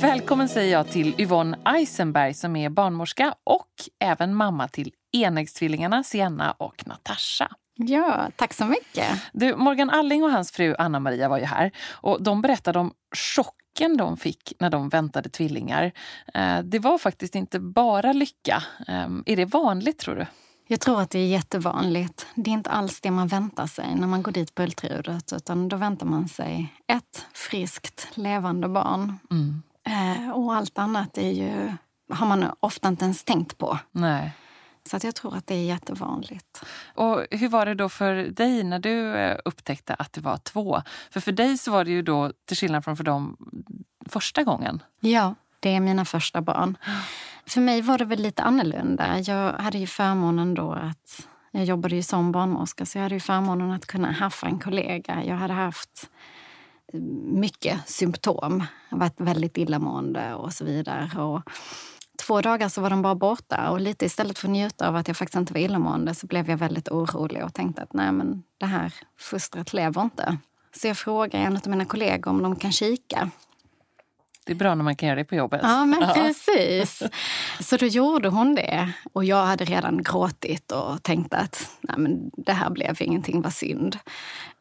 Välkommen 0.00 0.48
säger 0.48 0.72
jag 0.72 0.90
till 0.90 1.14
Yvonne 1.18 1.58
Eisenberg 1.64 2.34
som 2.34 2.56
är 2.56 2.70
barnmorska 2.70 3.34
och 3.44 3.70
även 4.00 4.34
mamma 4.34 4.68
till 4.68 4.92
enäggstvillingarna 5.12 6.04
Sienna 6.04 6.52
och 6.52 6.86
Natasha. 6.86 7.48
Ja, 7.76 8.30
tack 8.36 8.52
så 8.54 8.64
mycket. 8.64 9.08
Du, 9.32 9.56
Morgan 9.56 9.90
Alling 9.90 10.24
och 10.24 10.30
hans 10.30 10.50
fru 10.52 10.74
Anna-Maria 10.78 11.28
var 11.28 11.38
ju 11.38 11.44
här 11.44 11.70
och 11.92 12.22
de 12.22 12.42
berättade 12.42 12.78
om 12.78 12.92
chocken 13.16 13.96
de 13.96 14.16
fick 14.16 14.52
när 14.58 14.70
de 14.70 14.88
väntade 14.88 15.28
tvillingar. 15.28 15.92
Eh, 16.34 16.58
Det 16.64 16.78
var 16.78 16.98
faktiskt 16.98 17.34
inte 17.34 17.60
bara 17.60 18.12
lycka. 18.12 18.62
Eh, 18.88 19.08
Är 19.26 19.36
det 19.36 19.44
vanligt 19.44 19.98
tror 19.98 20.14
du? 20.16 20.26
Jag 20.68 20.80
tror 20.80 21.00
att 21.00 21.10
det 21.10 21.18
är 21.18 21.26
jättevanligt. 21.26 22.26
Det 22.34 22.50
är 22.50 22.52
inte 22.52 22.70
alls 22.70 23.00
det 23.00 23.10
man 23.10 23.28
väntar 23.28 23.66
sig 23.66 23.94
när 23.94 24.06
man 24.06 24.22
går 24.22 24.32
dit 24.32 24.54
på 24.54 24.62
ultraljudet. 24.62 25.32
Utan 25.32 25.68
då 25.68 25.76
väntar 25.76 26.06
man 26.06 26.28
sig 26.28 26.72
ett 26.86 27.26
friskt, 27.34 28.08
levande 28.14 28.68
barn. 28.68 29.18
Mm. 29.30 29.62
Eh, 29.88 30.30
och 30.30 30.54
allt 30.54 30.78
annat 30.78 31.18
är 31.18 31.30
ju, 31.30 31.72
har 32.12 32.26
man 32.26 32.44
ofta 32.60 32.88
inte 32.88 33.04
ens 33.04 33.24
tänkt 33.24 33.58
på. 33.58 33.78
Nej. 33.92 34.32
Så 34.86 34.96
att 34.96 35.04
jag 35.04 35.14
tror 35.14 35.36
att 35.36 35.46
det 35.46 35.54
är 35.54 35.64
jättevanligt. 35.64 36.64
Och 36.94 37.26
hur 37.30 37.48
var 37.48 37.66
det 37.66 37.74
då 37.74 37.88
för 37.88 38.14
dig 38.14 38.64
när 38.64 38.78
du 38.78 39.14
eh, 39.14 39.38
upptäckte 39.44 39.94
att 39.94 40.12
det 40.12 40.20
var 40.20 40.36
två? 40.36 40.82
För 41.10 41.20
för 41.20 41.32
dig 41.32 41.58
så 41.58 41.70
var 41.70 41.84
det 41.84 41.90
ju 41.90 42.02
då, 42.02 42.32
till 42.44 42.56
skillnad 42.56 42.84
från 42.84 42.96
för 42.96 43.04
dem, 43.04 43.36
första 44.08 44.42
gången. 44.42 44.82
Ja, 45.00 45.34
det 45.60 45.74
är 45.74 45.80
mina 45.80 46.04
första 46.04 46.40
barn. 46.40 46.76
För 47.46 47.60
mig 47.60 47.82
var 47.82 47.98
det 47.98 48.04
väl 48.04 48.18
lite 48.18 48.42
annorlunda. 48.42 49.18
Jag 49.18 49.52
hade 49.52 49.78
ju 49.78 49.86
förmånen 49.86 50.54
då 50.54 50.72
att... 50.72 51.28
Jag 51.50 51.64
jobbade 51.64 51.96
ju 51.96 52.02
som 52.02 52.32
barnmorska 52.32 52.86
så 52.86 52.98
jag 52.98 53.02
hade 53.02 53.14
ju 53.14 53.20
förmånen 53.20 53.70
att 53.70 53.86
kunna 53.86 54.12
haffa 54.12 54.46
en 54.46 54.58
kollega. 54.58 55.24
Jag 55.24 55.36
hade 55.36 55.54
haft 55.54 56.10
mycket 57.24 57.88
symptom. 57.88 58.66
Jag 58.88 58.98
varit 58.98 59.20
väldigt 59.20 59.58
illamående 59.58 60.34
och 60.34 60.52
så 60.52 60.64
vidare. 60.64 61.22
Och 61.22 61.42
två 62.18 62.40
dagar 62.40 62.68
så 62.68 62.80
var 62.80 62.90
de 62.90 63.02
bara 63.02 63.14
borta 63.14 63.70
och 63.70 63.80
lite 63.80 64.04
istället 64.06 64.38
för 64.38 64.48
att 64.48 64.52
njuta 64.52 64.88
av 64.88 64.96
att 64.96 65.08
jag 65.08 65.16
faktiskt 65.16 65.36
inte 65.36 65.52
var 65.52 65.60
illamående 65.60 66.14
så 66.14 66.26
blev 66.26 66.50
jag 66.50 66.56
väldigt 66.56 66.88
orolig 66.88 67.44
och 67.44 67.54
tänkte 67.54 67.82
att 67.82 67.92
nej 67.92 68.12
men 68.12 68.42
det 68.58 68.66
här 68.66 68.92
fostret 69.18 69.72
lever 69.72 70.02
inte. 70.02 70.36
Så 70.76 70.86
jag 70.86 70.96
frågade 70.96 71.44
en 71.44 71.56
av 71.56 71.68
mina 71.68 71.84
kollegor 71.84 72.30
om 72.30 72.42
de 72.42 72.56
kan 72.56 72.72
kika. 72.72 73.30
Det 74.46 74.52
är 74.52 74.56
bra 74.56 74.74
när 74.74 74.84
man 74.84 74.96
kan 74.96 75.08
göra 75.08 75.16
det 75.18 75.24
på 75.24 75.34
jobbet. 75.34 75.60
Ja, 75.62 75.84
men 75.84 76.14
precis. 76.14 77.02
Så 77.60 77.76
då 77.76 77.86
gjorde 77.86 78.28
hon 78.28 78.54
det. 78.54 78.92
Och 79.12 79.24
jag 79.24 79.46
hade 79.46 79.64
redan 79.64 80.02
gråtit 80.02 80.72
och 80.72 81.02
tänkt 81.02 81.34
att 81.34 81.70
nej, 81.80 81.98
men 81.98 82.30
det 82.36 82.52
här 82.52 82.70
blev 82.70 82.96
ingenting, 83.02 83.42
vad 83.42 83.52
synd. 83.52 83.98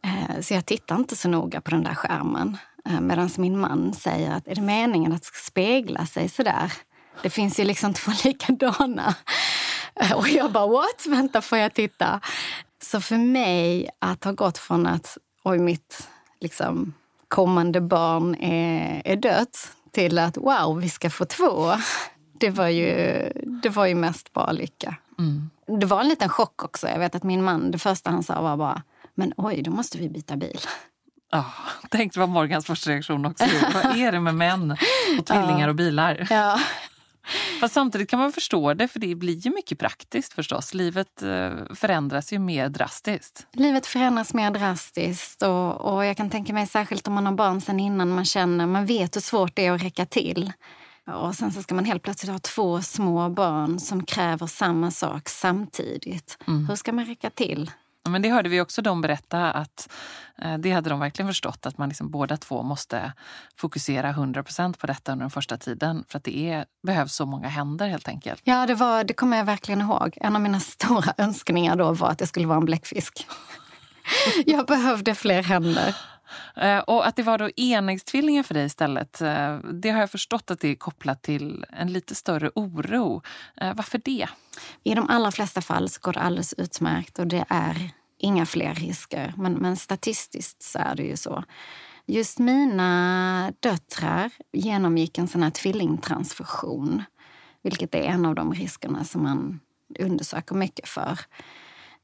Eh, 0.03 0.41
Så 0.41 0.53
jag 0.53 0.65
tittade 0.65 0.99
inte 0.99 1.15
så 1.15 1.29
noga 1.29 1.61
på 1.61 1.71
den 1.71 1.83
där 1.83 1.93
skärmen. 1.95 2.57
Eh, 2.89 2.99
Medan 3.01 3.29
min 3.37 3.59
man 3.59 3.93
säger 3.93 4.31
att 4.31 4.47
är 4.47 4.55
det 4.55 4.61
meningen 4.61 5.13
att 5.13 5.21
det 5.21 5.25
ska 5.25 5.51
spegla 5.51 6.05
sig 6.05 6.29
så 6.29 6.43
där? 6.43 6.73
Det 7.21 7.29
finns 7.29 7.59
ju 7.59 7.63
liksom 7.63 7.93
två 7.93 8.11
likadana. 8.23 9.15
Och 10.15 10.29
jag 10.29 10.51
bara, 10.51 10.67
what? 10.67 11.05
Vänta, 11.07 11.41
får 11.41 11.57
jag 11.57 11.73
titta? 11.73 12.19
Så 12.81 13.01
för 13.01 13.17
mig 13.17 13.89
att 13.99 14.23
ha 14.23 14.31
gått 14.31 14.57
från 14.57 14.87
att 14.87 15.17
oj, 15.43 15.59
mitt 15.59 16.09
liksom, 16.39 16.93
kommande 17.27 17.81
barn 17.81 18.35
är, 18.35 19.01
är 19.05 19.15
dött 19.15 19.71
till 19.91 20.19
att 20.19 20.37
wow, 20.37 20.79
vi 20.81 20.89
ska 20.89 21.09
få 21.09 21.25
två. 21.25 21.73
Det 22.39 22.49
var 22.49 22.67
ju, 22.67 23.31
det 23.63 23.69
var 23.69 23.85
ju 23.85 23.95
mest 23.95 24.33
bara 24.33 24.51
lycka. 24.51 24.95
Det 25.79 25.85
var 25.85 26.01
en 26.01 26.07
liten 26.07 26.29
chock 26.29 26.63
också. 26.63 26.87
Jag 26.87 26.99
vet 26.99 27.15
att 27.15 27.23
min 27.23 27.43
man, 27.43 27.71
det 27.71 27.79
första 27.79 28.09
han 28.09 28.23
sa 28.23 28.41
var 28.41 28.57
bara 28.57 28.83
men 29.15 29.33
oj, 29.37 29.61
då 29.61 29.71
måste 29.71 29.97
vi 29.97 30.09
byta 30.09 30.35
bil. 30.35 30.59
Ja, 31.31 31.45
tänk 31.89 32.17
var 32.17 32.27
Morgans 32.27 32.65
första 32.65 32.91
reaktion 32.91 33.25
också. 33.25 33.45
Vad 33.73 33.85
är 33.85 34.11
det 34.11 34.19
med 34.19 34.35
män 34.35 34.71
och 34.71 34.77
tvillingar 35.25 35.67
och 35.67 35.75
bilar? 35.75 36.27
Ja. 36.29 36.59
Fast 37.59 37.73
samtidigt 37.73 38.09
kan 38.09 38.19
man 38.19 38.31
förstå 38.31 38.73
det, 38.73 38.87
för 38.87 38.99
det 38.99 39.15
blir 39.15 39.35
ju 39.35 39.51
mycket 39.51 39.79
praktiskt 39.79 40.33
förstås. 40.33 40.73
Livet 40.73 41.21
eh, 41.21 41.51
förändras 41.75 42.33
ju 42.33 42.39
mer 42.39 42.69
drastiskt. 42.69 43.47
Livet 43.51 43.85
förändras 43.85 44.33
mer 44.33 44.51
drastiskt 44.51 45.41
och, 45.41 45.93
och 45.93 46.05
jag 46.05 46.17
kan 46.17 46.29
tänka 46.29 46.53
mig 46.53 46.67
särskilt 46.67 47.07
om 47.07 47.13
man 47.13 47.25
har 47.25 47.33
barn 47.33 47.61
sen 47.61 47.79
innan 47.79 48.09
man 48.09 48.25
känner, 48.25 48.65
man 48.65 48.85
vet 48.85 49.15
hur 49.15 49.21
svårt 49.21 49.55
det 49.55 49.65
är 49.65 49.71
att 49.71 49.83
räcka 49.83 50.05
till. 50.05 50.53
Och 51.07 51.35
sen 51.35 51.51
så 51.51 51.63
ska 51.63 51.75
man 51.75 51.85
helt 51.85 52.03
plötsligt 52.03 52.31
ha 52.31 52.39
två 52.39 52.81
små 52.81 53.29
barn 53.29 53.79
som 53.79 54.05
kräver 54.05 54.47
samma 54.47 54.91
sak 54.91 55.29
samtidigt. 55.29 56.37
Hur 56.67 56.75
ska 56.75 56.93
man 56.93 57.05
räcka 57.05 57.29
till? 57.29 57.71
Men 58.09 58.21
det 58.21 58.29
hörde 58.29 58.49
vi 58.49 58.61
också 58.61 58.81
dem 58.81 59.01
berätta 59.01 59.51
att 59.51 59.89
eh, 60.41 60.57
det 60.57 60.71
hade 60.71 60.89
de 60.89 60.99
verkligen 60.99 61.29
förstått 61.29 61.65
att 61.65 61.77
man 61.77 61.89
liksom 61.89 62.11
båda 62.11 62.37
två 62.37 62.63
måste 62.63 63.13
fokusera 63.57 64.11
100% 64.11 64.77
på 64.77 64.87
detta 64.87 65.11
under 65.11 65.23
den 65.23 65.31
första 65.31 65.57
tiden 65.57 66.03
för 66.07 66.17
att 66.17 66.23
det 66.23 66.37
är, 66.37 66.65
behövs 66.83 67.13
så 67.15 67.25
många 67.25 67.47
händer 67.47 67.87
helt 67.87 68.07
enkelt. 68.07 68.41
Ja, 68.43 68.65
det, 68.65 68.75
var, 68.75 69.03
det 69.03 69.13
kommer 69.13 69.37
jag 69.37 69.45
verkligen 69.45 69.81
ihåg. 69.81 70.17
En 70.21 70.35
av 70.35 70.41
mina 70.41 70.59
stora 70.59 71.13
önskningar 71.17 71.75
då 71.75 71.91
var 71.91 72.09
att 72.09 72.19
jag 72.19 72.29
skulle 72.29 72.47
vara 72.47 72.57
en 72.57 72.65
bläckfisk. 72.65 73.27
jag 74.45 74.65
behövde 74.65 75.15
fler 75.15 75.43
händer. 75.43 75.95
Eh, 76.55 76.79
och 76.79 77.07
att 77.07 77.15
det 77.15 77.23
var 77.23 77.37
då 77.37 77.49
enäggstvillingar 77.57 78.43
för 78.43 78.53
dig 78.53 78.65
istället, 78.65 79.21
eh, 79.21 79.57
det 79.57 79.89
har 79.89 79.99
jag 79.99 80.11
förstått 80.11 80.51
att 80.51 80.59
det 80.59 80.67
är 80.67 80.75
kopplat 80.75 81.21
till 81.21 81.65
en 81.69 81.93
lite 81.93 82.15
större 82.15 82.51
oro. 82.55 83.21
Eh, 83.61 83.73
varför 83.75 84.01
det? 84.05 84.27
I 84.83 84.95
de 84.95 85.09
allra 85.09 85.31
flesta 85.31 85.61
fall 85.61 85.89
så 85.89 85.99
går 86.01 86.13
det 86.13 86.19
alldeles 86.19 86.53
utmärkt 86.53 87.19
och 87.19 87.27
det 87.27 87.45
är 87.49 87.89
inga 88.17 88.45
fler 88.45 88.73
risker. 88.73 89.33
Men, 89.37 89.53
men 89.53 89.77
statistiskt 89.77 90.63
så 90.63 90.79
är 90.79 90.95
det 90.95 91.03
ju 91.03 91.17
så. 91.17 91.43
Just 92.05 92.39
mina 92.39 93.53
döttrar 93.59 94.31
genomgick 94.51 95.17
en 95.17 95.27
sån 95.27 95.43
här 95.43 95.49
tvillingtransfusion. 95.49 97.03
Vilket 97.61 97.95
är 97.95 98.03
en 98.03 98.25
av 98.25 98.35
de 98.35 98.53
riskerna 98.53 99.03
som 99.03 99.23
man 99.23 99.59
undersöker 99.99 100.55
mycket 100.55 100.87
för. 100.87 101.19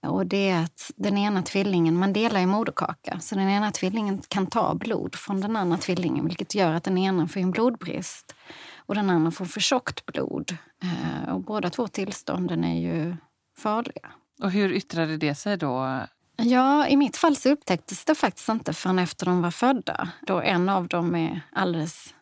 Och 0.08 0.26
det 0.26 0.50
är 0.50 0.64
att 0.64 0.92
den 0.96 1.18
ena 1.18 1.42
tvillingen, 1.44 1.98
man 1.98 2.14
delar 2.14 2.40
i 2.40 2.46
moderkaka, 2.46 3.20
så 3.20 3.36
den 3.36 3.50
ena 3.50 3.72
tvillingen 3.72 4.22
kan 4.28 4.48
ta 4.48 4.76
blod 4.76 5.16
från 5.16 5.42
den 5.42 5.56
andra 5.56 5.78
tvillingen 5.78 6.26
vilket 6.26 6.56
gör 6.56 6.74
att 6.74 6.84
den 6.84 6.98
ena 6.98 7.28
får 7.28 7.40
en 7.40 7.52
blodbrist 7.52 8.36
och 8.76 8.96
den 8.96 9.10
andra 9.10 9.32
får 9.32 9.46
för 9.46 9.60
tjockt 9.60 10.06
blod. 10.06 10.58
Eh, 10.84 11.34
och 11.34 11.42
båda 11.42 11.70
två 11.70 11.88
tillstånden 11.88 12.64
är 12.64 12.80
ju 12.80 13.16
farliga. 13.58 14.12
Och 14.42 14.52
hur 14.52 14.72
yttrade 14.72 15.18
det 15.18 15.36
sig 15.36 15.58
då? 15.58 16.00
Ja, 16.38 16.88
i 16.88 16.98
mitt 16.98 17.18
fall 17.18 17.36
så 17.36 17.50
upptäcktes 17.50 18.06
det 18.06 18.16
faktiskt 18.16 18.50
inte 18.50 18.74
förrän 18.74 19.00
efter 19.00 19.26
de 19.26 19.42
var 19.42 19.52
födda. 19.52 20.10
Då 20.22 20.42
en 20.42 20.70
av 20.70 20.88
dem 20.88 21.16
är 21.16 21.42
alldeles 21.52 22.14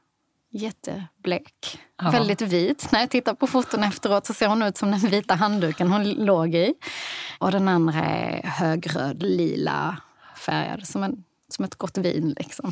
jätteblek. 0.52 1.80
Ja. 2.02 2.10
Väldigt 2.12 2.42
vit. 2.42 2.92
När 2.92 3.00
jag 3.00 3.10
tittar 3.10 3.34
på 3.34 3.48
foton 3.48 3.84
efteråt 3.84 4.26
så 4.26 4.34
ser 4.34 4.48
hon 4.48 4.64
ut 4.64 4.78
som 4.78 4.92
den 4.92 5.00
vita 5.00 5.36
handduken 5.36 5.92
hon 5.92 6.10
låg 6.10 6.56
i. 6.56 6.74
Och 7.40 7.52
den 7.52 7.68
andra 7.68 8.00
är 8.00 8.48
högröd, 8.48 9.24
lila 9.24 9.98
färgad, 10.38 10.88
som, 10.88 11.04
en, 11.04 11.24
som 11.50 11.66
ett 11.66 11.76
gott 11.76 11.98
vin. 11.98 12.36
Liksom. 12.40 12.72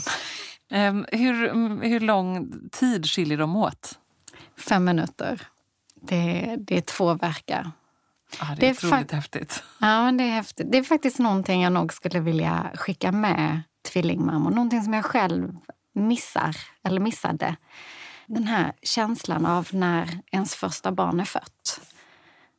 Ehm, 0.72 1.06
Hur, 1.12 1.50
hur 1.82 2.00
lång 2.00 2.52
tid 2.72 3.06
skiljer 3.06 3.38
de 3.38 3.56
åt? 3.56 4.00
Fem 4.58 4.86
minuter. 4.86 5.42
Det, 6.02 6.56
det 6.60 6.78
är 6.78 6.82
två 6.82 7.14
verkar. 7.14 7.72
Ja, 8.40 8.46
det 8.60 8.68
är, 8.68 8.74
Det 8.74 8.88
otroligt 8.88 9.12
häftigt. 9.12 9.64
Ja, 9.80 10.04
men 10.04 10.18
det 10.18 10.24
är 10.24 10.32
häftigt. 10.32 10.72
Det 10.72 10.78
är 10.78 10.84
faktiskt 10.84 11.20
någonting 11.20 11.62
jag 11.62 11.74
nog 11.74 11.94
skulle 11.94 12.20
vilja 12.20 12.72
skicka 12.76 13.12
med 13.12 13.62
tvillingmammor. 13.92 14.52
Någonting 14.52 14.84
som 14.84 14.94
jag 14.94 15.06
själv 15.06 15.56
missar, 15.98 16.56
eller 16.84 17.00
missade. 17.00 17.56
Den 18.26 18.44
här 18.44 18.74
känslan 18.82 19.46
av 19.46 19.68
när 19.72 20.20
ens 20.32 20.56
första 20.56 20.92
barn 20.92 21.20
är 21.20 21.26
fött. 21.26 21.82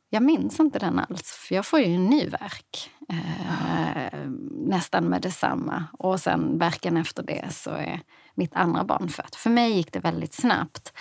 Jag 0.09 0.23
minns 0.23 0.59
inte 0.59 0.79
den 0.79 0.99
alls, 0.99 1.31
för 1.31 1.55
jag 1.55 1.65
får 1.65 1.79
ju 1.79 1.95
en 1.95 2.05
ny 2.05 2.25
verk 2.25 2.91
eh, 3.09 4.29
nästan 4.51 5.05
med 5.05 5.21
detsamma. 5.21 5.85
Och 5.93 6.19
sen 6.19 6.57
verken 6.57 6.97
efter 6.97 7.23
det 7.23 7.53
så 7.53 7.69
är 7.69 8.01
mitt 8.35 8.55
andra 8.55 8.83
barn 8.83 9.09
fött. 9.09 9.35
För 9.35 9.49
mig 9.49 9.71
gick 9.71 9.93
det 9.93 9.99
väldigt 9.99 10.33
snabbt. 10.33 10.93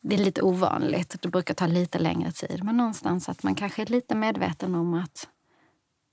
Det 0.00 0.14
är 0.14 0.18
lite 0.18 0.42
ovanligt, 0.42 1.16
det 1.22 1.28
brukar 1.28 1.54
ta 1.54 1.66
lite 1.66 1.98
längre 1.98 2.32
tid. 2.32 2.64
Men 2.64 2.76
någonstans 2.76 3.28
att 3.28 3.42
man 3.42 3.54
kanske 3.54 3.82
är 3.82 3.86
lite 3.86 4.14
medveten 4.14 4.74
om 4.74 4.94
att 4.94 5.28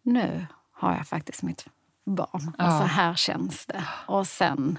nu 0.03 0.45
har 0.71 0.95
jag 0.95 1.07
faktiskt 1.07 1.43
mitt 1.43 1.65
barn. 2.05 2.55
Ja. 2.57 2.65
Och 2.65 2.81
så 2.81 2.87
här 2.87 3.15
känns 3.15 3.65
det. 3.65 3.83
Och 4.07 4.27
sen 4.27 4.77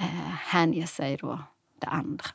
eh, 0.00 0.06
hänger 0.46 0.86
sig 0.86 1.16
då 1.16 1.38
det 1.80 1.86
andra. 1.86 2.30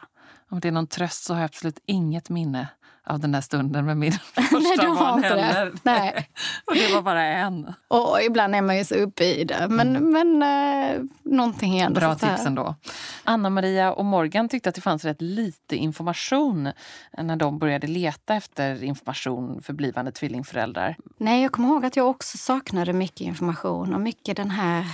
Om 0.51 0.59
det 0.59 0.67
är 0.67 0.71
någon 0.71 0.87
tröst 0.87 1.23
så 1.23 1.33
har 1.33 1.41
jag 1.41 1.45
absolut 1.45 1.79
inget 1.85 2.29
minne 2.29 2.67
av 3.09 3.19
den 3.19 3.31
där 3.31 3.41
stunden 3.41 3.85
med 3.85 3.97
min 3.97 4.11
första 4.11 4.59
Nej, 4.59 4.77
du 4.77 4.87
har 4.87 5.15
inte 5.15 5.27
heller. 5.27 5.65
Det. 5.65 5.79
Nej. 5.83 6.29
och 6.65 6.75
det 6.75 6.93
var 6.93 7.01
bara 7.01 7.23
en. 7.23 7.73
Och 7.87 8.21
ibland 8.21 8.55
är 8.55 8.61
man 8.61 8.77
ju 8.77 8.85
så 8.85 8.95
uppe 8.95 9.23
i 9.23 9.43
det. 9.43 9.67
Men, 9.69 9.95
mm. 9.95 10.11
men 10.11 10.41
eh, 10.41 11.01
någonting 11.23 11.79
ändå. 11.79 11.99
Bra 11.99 12.15
tips 12.15 12.45
ändå. 12.45 12.75
Anna-Maria 13.23 13.93
och 13.93 14.05
Morgan 14.05 14.49
tyckte 14.49 14.69
att 14.69 14.75
det 14.75 14.81
fanns 14.81 15.05
rätt 15.05 15.21
lite 15.21 15.75
information 15.75 16.71
när 17.17 17.35
de 17.35 17.59
började 17.59 17.87
leta 17.87 18.35
efter 18.35 18.83
information 18.83 19.61
för 19.61 19.73
blivande 19.73 20.11
tvillingföräldrar. 20.11 20.95
Nej, 21.17 21.41
jag 21.41 21.51
kommer 21.51 21.69
ihåg 21.69 21.85
att 21.85 21.95
jag 21.95 22.07
också 22.07 22.37
saknade 22.37 22.93
mycket 22.93 23.21
information 23.21 23.93
och 23.93 24.01
mycket 24.01 24.37
den 24.37 24.51
här 24.51 24.85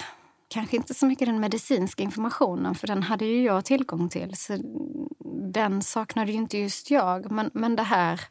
kanske 0.55 0.75
inte 0.75 0.93
så 0.93 1.05
mycket 1.05 1.27
den 1.27 1.39
medicinska 1.39 2.03
informationen, 2.03 2.75
för 2.75 2.87
den 2.87 3.03
hade 3.03 3.25
ju 3.25 3.43
jag 3.43 3.65
tillgång 3.65 4.09
till. 4.09 4.35
Så 4.35 4.57
den 5.53 5.81
saknade 5.81 6.31
ju 6.31 6.37
inte 6.37 6.57
just 6.57 6.91
jag. 6.91 7.31
Men, 7.31 7.49
men 7.53 7.75
det 7.75 7.83
här 7.83 8.21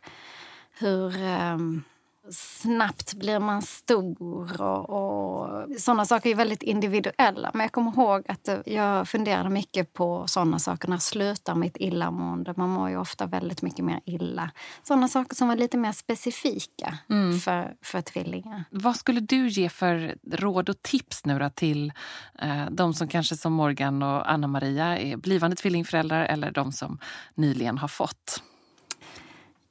hur... 0.78 1.22
Um, 1.52 1.84
snabbt 2.30 3.14
blir 3.14 3.38
man 3.38 3.62
stor 3.62 4.62
och, 4.62 4.90
och 4.90 5.66
sådana 5.78 6.04
saker 6.04 6.30
är 6.30 6.34
väldigt 6.34 6.62
individuella. 6.62 7.50
Men 7.54 7.60
jag 7.60 7.72
kommer 7.72 7.92
ihåg 7.92 8.24
att 8.28 8.48
jag 8.66 9.08
funderade 9.08 9.50
mycket 9.50 9.92
på 9.92 10.26
sådana 10.26 10.58
saker. 10.58 10.88
När 10.88 10.98
slutar 10.98 11.54
mitt 11.54 11.76
illamående? 11.76 12.54
Man 12.56 12.68
mår 12.68 12.90
ju 12.90 12.96
ofta 12.96 13.26
väldigt 13.26 13.62
mycket 13.62 13.84
mer 13.84 14.00
illa. 14.04 14.50
Sådana 14.82 15.08
saker 15.08 15.36
som 15.36 15.48
var 15.48 15.56
lite 15.56 15.76
mer 15.76 15.92
specifika 15.92 16.98
mm. 17.10 17.38
för, 17.38 17.74
för 17.82 18.00
tvillingar. 18.00 18.64
Vad 18.70 18.96
skulle 18.96 19.20
du 19.20 19.48
ge 19.48 19.68
för 19.68 20.16
råd 20.30 20.68
och 20.68 20.82
tips 20.82 21.24
nu 21.24 21.50
till 21.54 21.92
eh, 22.38 22.66
de 22.70 22.94
som 22.94 23.08
kanske 23.08 23.36
som 23.36 23.52
Morgan 23.52 24.02
och 24.02 24.30
Anna-Maria 24.30 24.98
är 24.98 25.16
blivande 25.16 25.56
tvillingföräldrar 25.56 26.24
eller 26.24 26.50
de 26.50 26.72
som 26.72 26.98
nyligen 27.34 27.78
har 27.78 27.88
fått? 27.88 28.42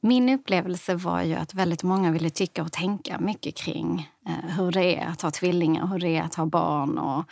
Min 0.05 0.29
upplevelse 0.29 0.95
var 0.95 1.21
ju 1.21 1.33
att 1.33 1.53
väldigt 1.53 1.83
många 1.83 2.11
ville 2.11 2.29
tycka 2.29 2.63
och 2.63 2.71
tänka 2.71 3.19
mycket 3.19 3.55
kring 3.55 4.09
eh, 4.27 4.55
hur 4.57 4.71
det 4.71 4.95
är 4.95 5.07
att 5.07 5.21
ha 5.21 5.31
tvillingar, 5.31 5.87
hur 5.87 5.99
det 5.99 6.17
är 6.17 6.21
att 6.21 6.35
ha 6.35 6.45
barn 6.45 6.97
och 6.97 7.25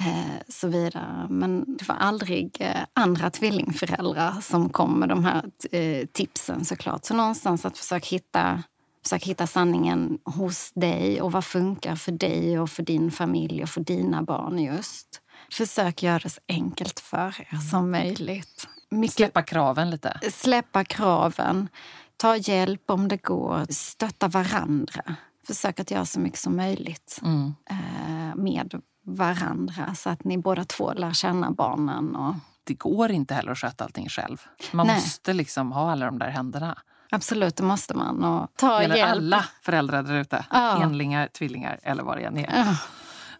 eh, 0.00 0.42
så 0.48 0.68
vidare. 0.68 1.26
Men 1.30 1.76
det 1.76 1.88
var 1.88 1.94
aldrig 1.94 2.56
eh, 2.60 2.82
andra 2.92 3.30
tvillingföräldrar 3.30 4.40
som 4.40 4.68
kom 4.68 5.00
med 5.00 5.08
de 5.08 5.24
här 5.24 5.44
eh, 5.72 6.06
tipsen 6.06 6.64
såklart. 6.64 7.04
Så 7.04 7.14
någonstans 7.14 7.64
att 7.64 7.78
försöka 7.78 8.06
hitta, 8.06 8.62
försöka 9.02 9.24
hitta 9.24 9.46
sanningen 9.46 10.18
hos 10.24 10.72
dig 10.74 11.22
och 11.22 11.32
vad 11.32 11.44
funkar 11.44 11.96
för 11.96 12.12
dig 12.12 12.58
och 12.58 12.70
för 12.70 12.82
din 12.82 13.10
familj 13.10 13.62
och 13.62 13.68
för 13.68 13.80
dina 13.80 14.22
barn 14.22 14.58
just. 14.58 15.20
Försök 15.52 16.02
göra 16.02 16.18
det 16.18 16.30
så 16.30 16.40
enkelt 16.48 17.00
för 17.00 17.34
er 17.38 17.70
som 17.70 17.90
möjligt. 17.90 18.68
Släppa 19.10 19.42
kraven 19.42 19.90
lite? 19.90 20.20
Släppa 20.32 20.84
kraven. 20.84 21.68
Ta 22.16 22.36
hjälp 22.36 22.90
om 22.90 23.08
det 23.08 23.22
går. 23.22 23.66
Stötta 23.68 24.28
varandra. 24.28 25.16
Försök 25.46 25.80
att 25.80 25.90
göra 25.90 26.06
så 26.06 26.20
mycket 26.20 26.38
som 26.38 26.56
möjligt 26.56 27.20
mm. 27.22 27.54
eh, 27.70 28.34
med 28.36 28.80
varandra 29.04 29.94
så 29.94 30.10
att 30.10 30.24
ni 30.24 30.38
båda 30.38 30.64
två 30.64 30.92
lär 30.92 31.12
känna 31.12 31.50
barnen. 31.50 32.16
Och... 32.16 32.34
Det 32.64 32.74
går 32.74 33.10
inte 33.10 33.34
heller 33.34 33.52
att 33.52 33.58
sköta 33.58 33.84
allting 33.84 34.08
själv. 34.08 34.42
Man 34.72 34.86
Nej. 34.86 34.96
måste 34.96 35.32
liksom 35.32 35.72
ha 35.72 35.92
alla 35.92 36.06
de 36.06 36.18
där 36.18 36.28
händerna. 36.28 36.78
Absolut, 37.10 37.56
det 37.56 37.62
måste 37.62 37.94
man. 37.94 38.24
Och 38.24 38.48
ta 38.56 38.82
Gäller 38.82 38.96
hjälp. 38.96 39.10
alla 39.10 39.44
föräldrar 39.62 40.02
där 40.02 40.14
ute. 40.14 40.44
Ja. 40.50 40.82
Enlingar, 40.82 41.26
tvillingar 41.26 41.78
eller 41.82 42.02
vad 42.02 42.18
det 42.18 42.24
än 42.24 42.38
är. 42.38 42.58
Ja. 42.58 42.76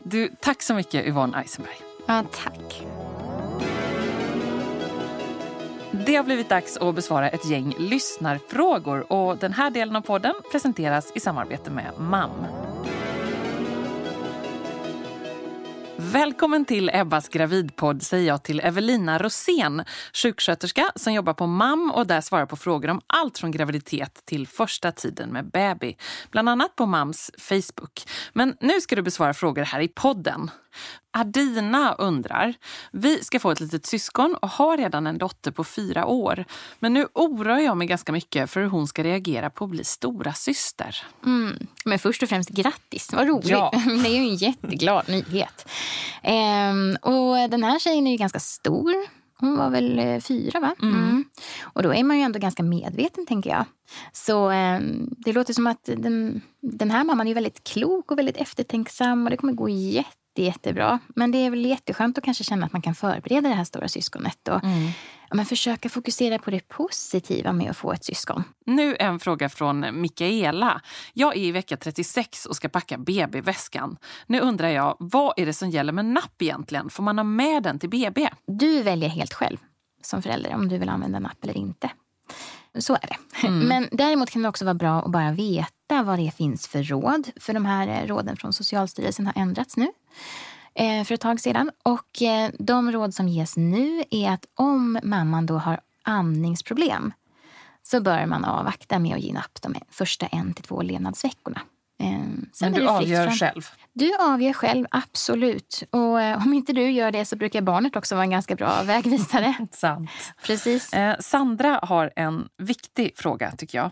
Du, 0.05 0.31
tack 0.41 0.63
så 0.63 0.75
mycket 0.75 1.07
Yvonne 1.07 1.39
Eisenberg. 1.39 1.77
Ja, 2.07 2.25
tack. 2.33 2.83
Det 5.93 6.17
har 6.17 6.25
blivit 6.25 6.49
dags 6.49 6.77
att 6.77 6.95
besvara 6.95 7.29
ett 7.29 7.47
gäng 7.47 7.75
lyssnarfrågor 7.79 9.13
och 9.13 9.37
den 9.37 9.53
här 9.53 9.71
delen 9.71 9.97
av 9.97 10.01
podden 10.01 10.35
presenteras 10.53 11.13
i 11.15 11.21
samarbete 11.21 11.71
med 11.71 11.93
MAM. 11.99 12.47
Välkommen 15.97 16.65
till 16.65 16.91
Ebbas 16.93 17.29
gravidpodd 17.29 18.03
säger 18.03 18.29
jag 18.29 18.43
till 18.43 18.61
Evelina 18.61 19.19
Rosén, 19.19 19.85
sjuksköterska 20.13 20.93
som 20.97 21.13
jobbar 21.13 21.35
på 21.35 21.47
MAM 21.47 21.93
och 21.95 22.07
där 22.07 22.21
svarar 22.21 22.47
på 22.47 22.57
frågor 22.57 22.91
om 22.91 23.01
allt 23.07 23.39
från 23.39 23.51
graviditet 23.51 24.23
till 24.25 24.47
första 24.47 24.93
tiden 24.93 25.29
med 25.29 25.51
baby. 25.51 25.97
Bland 26.31 26.49
annat 26.49 26.77
på 26.77 26.87
MAMs 26.87 27.31
Facebook. 27.39 28.03
Men 28.33 28.57
nu 28.61 28.81
ska 28.81 28.97
du 28.97 29.03
besvara 29.03 29.35
frågor 29.35 29.63
här 29.63 29.81
i 29.81 29.89
podden. 29.89 30.51
Adina 31.13 31.95
undrar. 31.95 32.55
Vi 32.93 33.25
ska 33.25 33.41
få 33.41 33.51
ett 33.51 33.61
litet 33.61 33.87
syskon 33.87 34.35
och 34.35 34.49
har 34.49 34.77
redan 34.77 35.07
en 35.07 35.19
dotter 35.19 35.51
på 35.51 35.65
fyra 35.65 36.07
år. 36.07 36.45
Men 36.79 36.93
nu 36.93 37.07
oroar 37.15 37.59
jag 37.59 37.77
mig 37.77 37.87
ganska 37.87 38.13
mycket 38.13 38.51
för 38.51 38.61
hur 38.61 38.69
hon 38.69 38.87
ska 38.87 39.05
reagera 39.05 39.51
på 39.51 39.65
att 39.65 39.71
bli 39.71 39.85
stora 39.85 40.33
syster. 40.33 40.97
Mm. 41.25 41.67
Men 41.85 41.99
först 41.99 42.23
och 42.23 42.29
främst 42.29 42.51
grattis, 42.51 43.13
vad 43.13 43.29
roligt. 43.29 43.49
Ja. 43.49 43.73
Det 44.03 44.09
är 44.09 44.15
ju 44.15 44.31
en 44.31 44.37
jätteglad 44.37 45.09
nyhet. 45.09 45.69
Ehm, 46.23 46.97
och 47.03 47.51
den 47.51 47.65
här 47.65 47.79
tjejen 47.79 48.07
är 48.07 48.11
ju 48.11 48.17
ganska 48.17 48.41
stor. 48.41 49.21
Hon 49.41 49.57
var 49.57 49.71
väl 49.71 49.99
eh, 49.99 50.21
fyra, 50.21 50.61
va? 50.61 50.75
Mm. 50.83 50.95
Mm. 50.95 51.25
Och 51.63 51.83
då 51.83 51.95
är 51.95 52.05
man 52.05 52.17
ju 52.17 52.23
ändå 52.23 52.39
ganska 52.39 52.63
medveten, 52.63 53.27
tänker 53.27 53.51
jag. 53.51 53.65
Så 54.13 54.51
eh, 54.51 54.81
det 55.09 55.33
låter 55.33 55.55
som 55.55 55.67
att 55.67 55.85
den, 55.85 56.41
den 56.63 56.91
här 56.91 57.05
mamman 57.05 57.29
är 57.29 57.35
väldigt 57.35 57.65
klok 57.65 58.11
och 58.11 58.19
väldigt 58.19 58.37
eftertänksam 58.37 59.25
och 59.25 59.31
det 59.31 59.37
kommer 59.37 59.53
gå 59.53 59.69
jätte 59.69 60.20
jättebra. 60.39 60.99
Men 61.09 61.31
det 61.31 61.39
är 61.39 61.51
väl 61.51 61.67
jätteskönt 61.67 62.19
att 62.19 62.25
kanske 62.25 62.45
känna 62.45 62.67
att 62.67 62.73
man 62.73 62.83
kan 62.83 62.95
förbereda 62.95 63.49
det 63.49 63.55
här 63.55 63.65
stora 63.65 63.89
syskonet. 63.89 64.49
Och, 64.49 64.65
mm. 64.65 64.91
men 65.35 65.47
försöka 65.47 65.89
fokusera 65.89 66.39
på 66.39 66.51
det 66.51 66.69
positiva 66.69 67.53
med 67.53 67.71
att 67.71 67.77
få 67.77 67.93
ett 67.93 68.05
syskon. 68.05 68.45
Nu 68.67 68.97
en 68.99 69.21
fråga 69.21 69.49
från 69.49 70.01
Mikaela. 70.01 70.81
Jag 71.13 71.37
är 71.37 71.41
i 71.41 71.53
vecka 71.53 71.77
36 71.77 72.47
och 72.47 72.57
ska 72.57 72.69
packa 72.69 72.99
BB-väskan. 72.99 73.97
Nu 74.27 74.41
undrar 74.41 74.69
jag, 74.69 74.97
vad 74.99 75.35
är 75.37 75.47
det 75.47 75.53
som 75.53 75.71
gäller 75.71 75.93
med 75.93 76.05
napp 76.05 76.43
egentligen? 76.43 76.91
Får 76.91 77.03
man 77.03 77.19
ha 77.19 77.25
med 77.25 77.63
den 77.63 77.79
till 77.79 77.91
BB? 77.91 78.29
Du 78.47 78.83
väljer 78.83 79.09
helt 79.09 79.35
själv 79.35 79.57
som 80.03 80.23
förälder 80.23 80.55
om 80.55 80.69
du 80.69 80.79
vill 80.79 80.89
använda 80.89 81.19
napp 81.19 81.45
eller 81.45 81.57
inte. 81.57 81.91
Så 82.79 82.95
är 82.95 83.07
det. 83.09 83.47
Mm. 83.47 83.69
Men 83.69 83.89
däremot 83.93 84.31
kan 84.31 84.43
det 84.43 84.49
också 84.49 84.65
vara 84.65 84.75
bra 84.75 85.03
att 85.03 85.13
bara 85.13 85.33
veta 85.33 86.03
vad 86.03 86.19
det 86.19 86.35
finns 86.37 86.69
för 86.69 86.83
råd. 86.83 87.31
För 87.37 87.55
de 87.55 87.65
här 87.65 87.89
eh, 87.89 88.07
råden 88.07 88.37
från 88.37 88.53
Socialstyrelsen 88.53 89.27
har 89.27 89.35
ändrats 89.37 89.77
nu 89.77 89.89
eh, 90.75 91.05
för 91.05 91.15
ett 91.15 91.21
tag 91.21 91.41
sedan. 91.41 91.71
Och 91.83 92.23
eh, 92.23 92.51
de 92.59 92.93
råd 92.93 93.15
som 93.15 93.29
ges 93.29 93.57
nu 93.57 94.05
är 94.11 94.31
att 94.31 94.47
om 94.55 94.99
mamman 95.03 95.47
då 95.47 95.59
har 95.59 95.81
amningsproblem 96.03 97.13
så 97.83 98.01
bör 98.01 98.27
man 98.27 98.45
avvakta 98.45 98.99
med 98.99 99.15
att 99.15 99.23
ge 99.23 99.33
napp 99.33 99.63
de 99.63 99.75
första 99.91 100.27
en 100.27 100.55
till 100.55 100.65
två 100.65 100.83
levnadsveckorna. 100.83 101.61
Men 102.61 102.73
du 102.73 102.89
avgör 102.89 103.25
fram. 103.25 103.35
själv? 103.37 103.69
Du 103.93 104.17
avgör 104.21 104.53
själv, 104.53 104.87
absolut. 104.91 105.83
Och 105.91 106.21
eh, 106.23 106.47
om 106.47 106.53
inte 106.53 106.73
du 106.73 106.91
gör 106.91 107.11
det 107.11 107.25
så 107.25 107.37
brukar 107.37 107.63
barnet 107.63 107.97
också 107.97 108.15
vara 108.15 108.25
en 108.25 108.31
ganska 108.31 108.55
bra 108.55 108.83
vägvisare. 108.85 109.55
Sant. 109.73 110.11
Precis. 110.43 110.93
Eh, 110.93 111.17
Sandra 111.21 111.81
har 111.83 112.13
en 112.17 112.49
viktig 112.59 113.13
fråga 113.17 113.53
tycker 113.59 113.79
jag. 113.79 113.91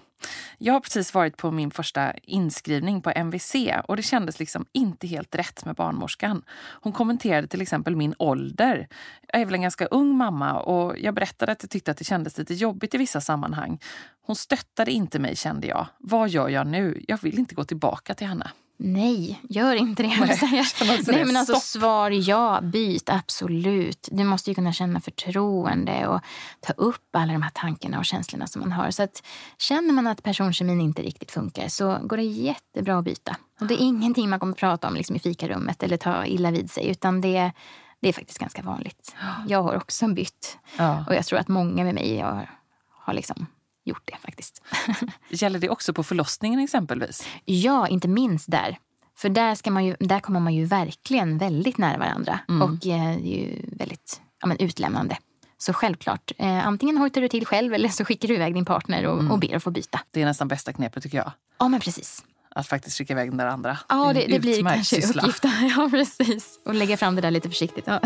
Jag 0.58 0.72
har 0.72 0.80
precis 0.80 1.14
varit 1.14 1.36
på 1.36 1.50
min 1.50 1.70
första 1.70 2.12
inskrivning 2.12 3.02
på 3.02 3.10
MVC 3.10 3.54
och 3.84 3.96
det 3.96 4.02
kändes 4.02 4.38
liksom 4.38 4.66
inte 4.72 5.06
helt 5.06 5.34
rätt 5.34 5.64
med 5.64 5.74
barnmorskan. 5.74 6.42
Hon 6.82 6.92
kommenterade 6.92 7.46
till 7.46 7.62
exempel 7.62 7.96
min 7.96 8.14
ålder. 8.18 8.88
Jag 9.32 9.40
är 9.40 9.44
väl 9.44 9.54
en 9.54 9.62
ganska 9.62 9.86
ung 9.86 10.16
mamma 10.16 10.60
och 10.60 10.98
jag 10.98 11.14
berättade 11.14 11.52
att 11.52 11.62
jag 11.62 11.70
tyckte 11.70 11.90
att 11.90 11.96
det 11.96 12.04
kändes 12.04 12.38
lite 12.38 12.54
jobbigt 12.54 12.94
i 12.94 12.98
vissa 12.98 13.20
sammanhang. 13.20 13.80
Hon 14.22 14.36
stöttade 14.36 14.90
inte 14.90 15.18
mig 15.18 15.36
kände 15.36 15.66
jag. 15.66 15.86
Vad 15.98 16.28
gör 16.28 16.48
jag 16.48 16.66
nu? 16.66 17.04
Jag 17.08 17.22
vill 17.22 17.38
inte 17.38 17.54
gå 17.54 17.64
tillbaka 17.64 18.14
till 18.14 18.26
henne. 18.26 18.50
Nej, 18.80 19.40
gör 19.48 19.74
inte 19.74 20.02
det. 20.02 20.20
Nej, 20.20 20.36
säga. 20.38 20.64
Nej, 21.06 21.24
men 21.24 21.36
alltså, 21.36 21.52
Stopp. 21.54 21.62
svar 21.82 22.10
ja, 22.10 22.60
byt 22.62 23.08
absolut. 23.08 24.08
Du 24.12 24.24
måste 24.24 24.50
ju 24.50 24.54
kunna 24.54 24.72
känna 24.72 25.00
förtroende 25.00 26.06
och 26.06 26.20
ta 26.60 26.72
upp 26.72 27.08
alla 27.16 27.32
de 27.32 27.42
här 27.42 27.50
tankarna 27.54 27.98
och 27.98 28.04
känslorna 28.04 28.46
som 28.46 28.60
man 28.60 28.72
har. 28.72 28.90
Så 28.90 29.02
att 29.02 29.22
känner 29.58 29.92
man 29.94 30.06
att 30.06 30.22
personkemin 30.22 30.80
inte 30.80 31.02
riktigt 31.02 31.30
funkar 31.30 31.68
så 31.68 31.98
går 32.02 32.16
det 32.16 32.22
jättebra 32.22 32.98
att 32.98 33.04
byta. 33.04 33.36
Och 33.60 33.66
det 33.66 33.74
är 33.74 33.78
ingenting 33.80 34.30
man 34.30 34.40
kommer 34.40 34.52
att 34.52 34.58
prata 34.58 34.88
om 34.88 34.94
liksom, 34.94 35.16
i 35.16 35.18
fikarummet 35.18 35.82
eller 35.82 35.96
ta 35.96 36.26
illa 36.26 36.50
vid 36.50 36.70
sig 36.70 36.88
utan 36.88 37.20
det, 37.20 37.52
det 38.00 38.08
är 38.08 38.12
faktiskt 38.12 38.38
ganska 38.38 38.62
vanligt. 38.62 39.14
Jag 39.48 39.62
har 39.62 39.76
också 39.76 40.08
bytt 40.08 40.58
Ja. 40.76 41.04
och 41.08 41.14
jag 41.14 41.26
tror 41.26 41.38
att 41.38 41.48
många 41.48 41.84
med 41.84 41.94
mig 41.94 42.18
har, 42.20 42.50
har 42.90 43.14
liksom 43.14 43.46
gjort 43.88 44.02
det 44.04 44.16
faktiskt. 44.22 44.62
Gäller 45.28 45.58
det 45.58 45.68
också 45.68 45.92
på 45.92 46.02
förlossningen 46.02 46.60
exempelvis? 46.60 47.26
Ja, 47.44 47.88
inte 47.88 48.08
minst 48.08 48.50
där. 48.50 48.78
För 49.16 49.28
där, 49.28 49.54
ska 49.54 49.70
man 49.70 49.84
ju, 49.84 49.96
där 50.00 50.20
kommer 50.20 50.40
man 50.40 50.54
ju 50.54 50.64
verkligen 50.64 51.38
väldigt 51.38 51.78
nära 51.78 51.98
varandra. 51.98 52.40
Och 52.48 52.86
eh, 52.86 53.18
ju 53.18 53.62
väldigt 53.72 54.20
ja, 54.40 54.46
men 54.46 54.58
utlämnande. 54.58 55.16
Så 55.58 55.72
självklart, 55.72 56.32
eh, 56.38 56.66
antingen 56.66 56.98
hojtar 56.98 57.20
du 57.20 57.28
till 57.28 57.46
själv 57.46 57.74
eller 57.74 57.88
så 57.88 58.04
skickar 58.04 58.28
du 58.28 58.34
iväg 58.34 58.54
din 58.54 58.64
partner 58.64 59.06
och, 59.06 59.30
och 59.30 59.38
ber 59.38 59.56
att 59.56 59.62
få 59.62 59.70
byta. 59.70 60.00
Det 60.10 60.22
är 60.22 60.24
nästan 60.24 60.48
bästa 60.48 60.72
knepet 60.72 61.02
tycker 61.02 61.18
jag. 61.18 61.32
Ja, 61.58 61.68
men 61.68 61.80
precis. 61.80 62.24
Att 62.50 62.66
faktiskt 62.66 62.98
skicka 62.98 63.12
iväg 63.12 63.30
den 63.30 63.36
där 63.36 63.46
andra. 63.46 63.78
Ja, 63.88 64.12
det, 64.12 64.26
det 64.26 64.38
blir 64.38 64.62
kanske 64.62 65.00
syssla. 65.00 65.22
uppgiften. 65.22 65.50
Ja, 65.76 65.88
precis. 65.90 66.58
Och 66.64 66.74
lägga 66.74 66.96
fram 66.96 67.14
det 67.14 67.20
där 67.20 67.30
lite 67.30 67.48
försiktigt. 67.48 67.84
Ja. 67.86 68.00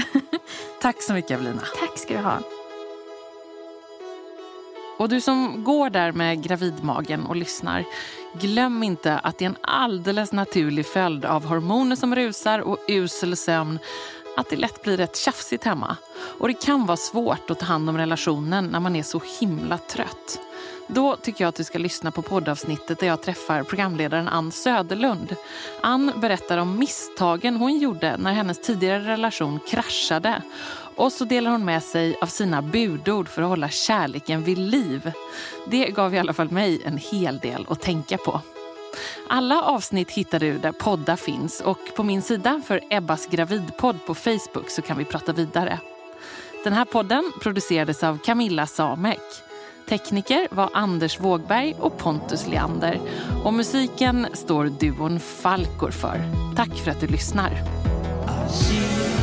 Tack 0.82 1.02
så 1.02 1.12
mycket 1.12 1.30
Evelina. 1.30 1.62
Tack 1.80 1.98
ska 1.98 2.14
du 2.14 2.20
ha. 2.20 2.38
Och 5.02 5.08
du 5.08 5.20
som 5.20 5.64
går 5.64 5.90
där 5.90 6.12
med 6.12 6.42
gravidmagen 6.42 7.26
och 7.26 7.36
lyssnar, 7.36 7.84
glöm 8.40 8.82
inte 8.82 9.18
att 9.18 9.38
det 9.38 9.44
är 9.44 9.46
en 9.46 9.56
alldeles 9.60 10.32
naturlig 10.32 10.86
följd 10.86 11.24
av 11.24 11.44
hormoner 11.44 11.96
som 11.96 12.14
rusar 12.14 12.58
och 12.58 12.78
usel 12.88 13.36
sömn 13.36 13.78
att 14.36 14.50
det 14.50 14.56
lätt 14.56 14.82
blir 14.82 14.96
rätt 14.96 15.16
tjafsigt 15.16 15.64
hemma. 15.64 15.96
Och 16.38 16.48
det 16.48 16.54
kan 16.54 16.86
vara 16.86 16.96
svårt 16.96 17.50
att 17.50 17.58
ta 17.58 17.66
hand 17.66 17.88
om 17.88 17.98
relationen 17.98 18.64
när 18.64 18.80
man 18.80 18.96
är 18.96 19.02
så 19.02 19.20
himla 19.40 19.78
trött. 19.78 20.40
Då 20.86 21.16
tycker 21.16 21.44
jag 21.44 21.48
att 21.48 21.54
du 21.54 21.64
ska 21.64 21.78
lyssna 21.78 22.10
på 22.10 22.22
poddavsnittet 22.22 22.98
där 22.98 23.06
jag 23.06 23.22
träffar 23.22 23.62
programledaren 23.62 24.28
Ann 24.28 24.52
Söderlund. 24.52 25.36
Ann 25.80 26.12
berättar 26.16 26.58
om 26.58 26.78
misstagen 26.78 27.56
hon 27.56 27.78
gjorde 27.78 28.16
när 28.16 28.32
hennes 28.32 28.60
tidigare 28.60 29.06
relation 29.06 29.60
kraschade. 29.68 30.42
Och 30.96 31.12
så 31.12 31.24
delar 31.24 31.50
hon 31.50 31.64
med 31.64 31.82
sig 31.82 32.16
av 32.20 32.26
sina 32.26 32.62
budord 32.62 33.28
för 33.28 33.42
att 33.42 33.48
hålla 33.48 33.68
kärleken 33.68 34.44
vid 34.44 34.58
liv. 34.58 35.12
Det 35.66 35.86
gav 35.86 36.14
i 36.14 36.18
alla 36.18 36.32
fall 36.32 36.50
mig 36.50 36.82
en 36.84 36.98
hel 36.98 37.38
del 37.38 37.66
att 37.68 37.80
tänka 37.80 38.18
på. 38.18 38.40
Alla 39.28 39.62
avsnitt 39.62 40.10
hittar 40.10 40.40
du 40.40 40.58
där 40.58 40.72
poddar 40.72 41.16
finns 41.16 41.60
och 41.60 41.78
på 41.96 42.02
min 42.02 42.22
sida 42.22 42.62
för 42.66 42.80
Ebbas 42.90 43.26
gravidpodd 43.26 44.06
på 44.06 44.14
Facebook 44.14 44.70
så 44.70 44.82
kan 44.82 44.98
vi 44.98 45.04
prata 45.04 45.32
vidare. 45.32 45.78
Den 46.64 46.72
här 46.72 46.84
podden 46.84 47.32
producerades 47.40 48.02
av 48.02 48.18
Camilla 48.24 48.66
Samek. 48.66 49.20
Tekniker 49.88 50.48
var 50.50 50.70
Anders 50.72 51.20
Wågberg 51.20 51.74
och 51.78 51.98
Pontus 51.98 52.46
Leander. 52.46 53.00
Och 53.44 53.54
musiken 53.54 54.26
står 54.32 54.64
duon 54.64 55.20
Falkor 55.20 55.90
för. 55.90 56.20
Tack 56.56 56.74
för 56.84 56.90
att 56.90 57.00
du 57.00 57.06
lyssnar. 57.06 57.50
I 57.50 58.52
see 58.52 59.21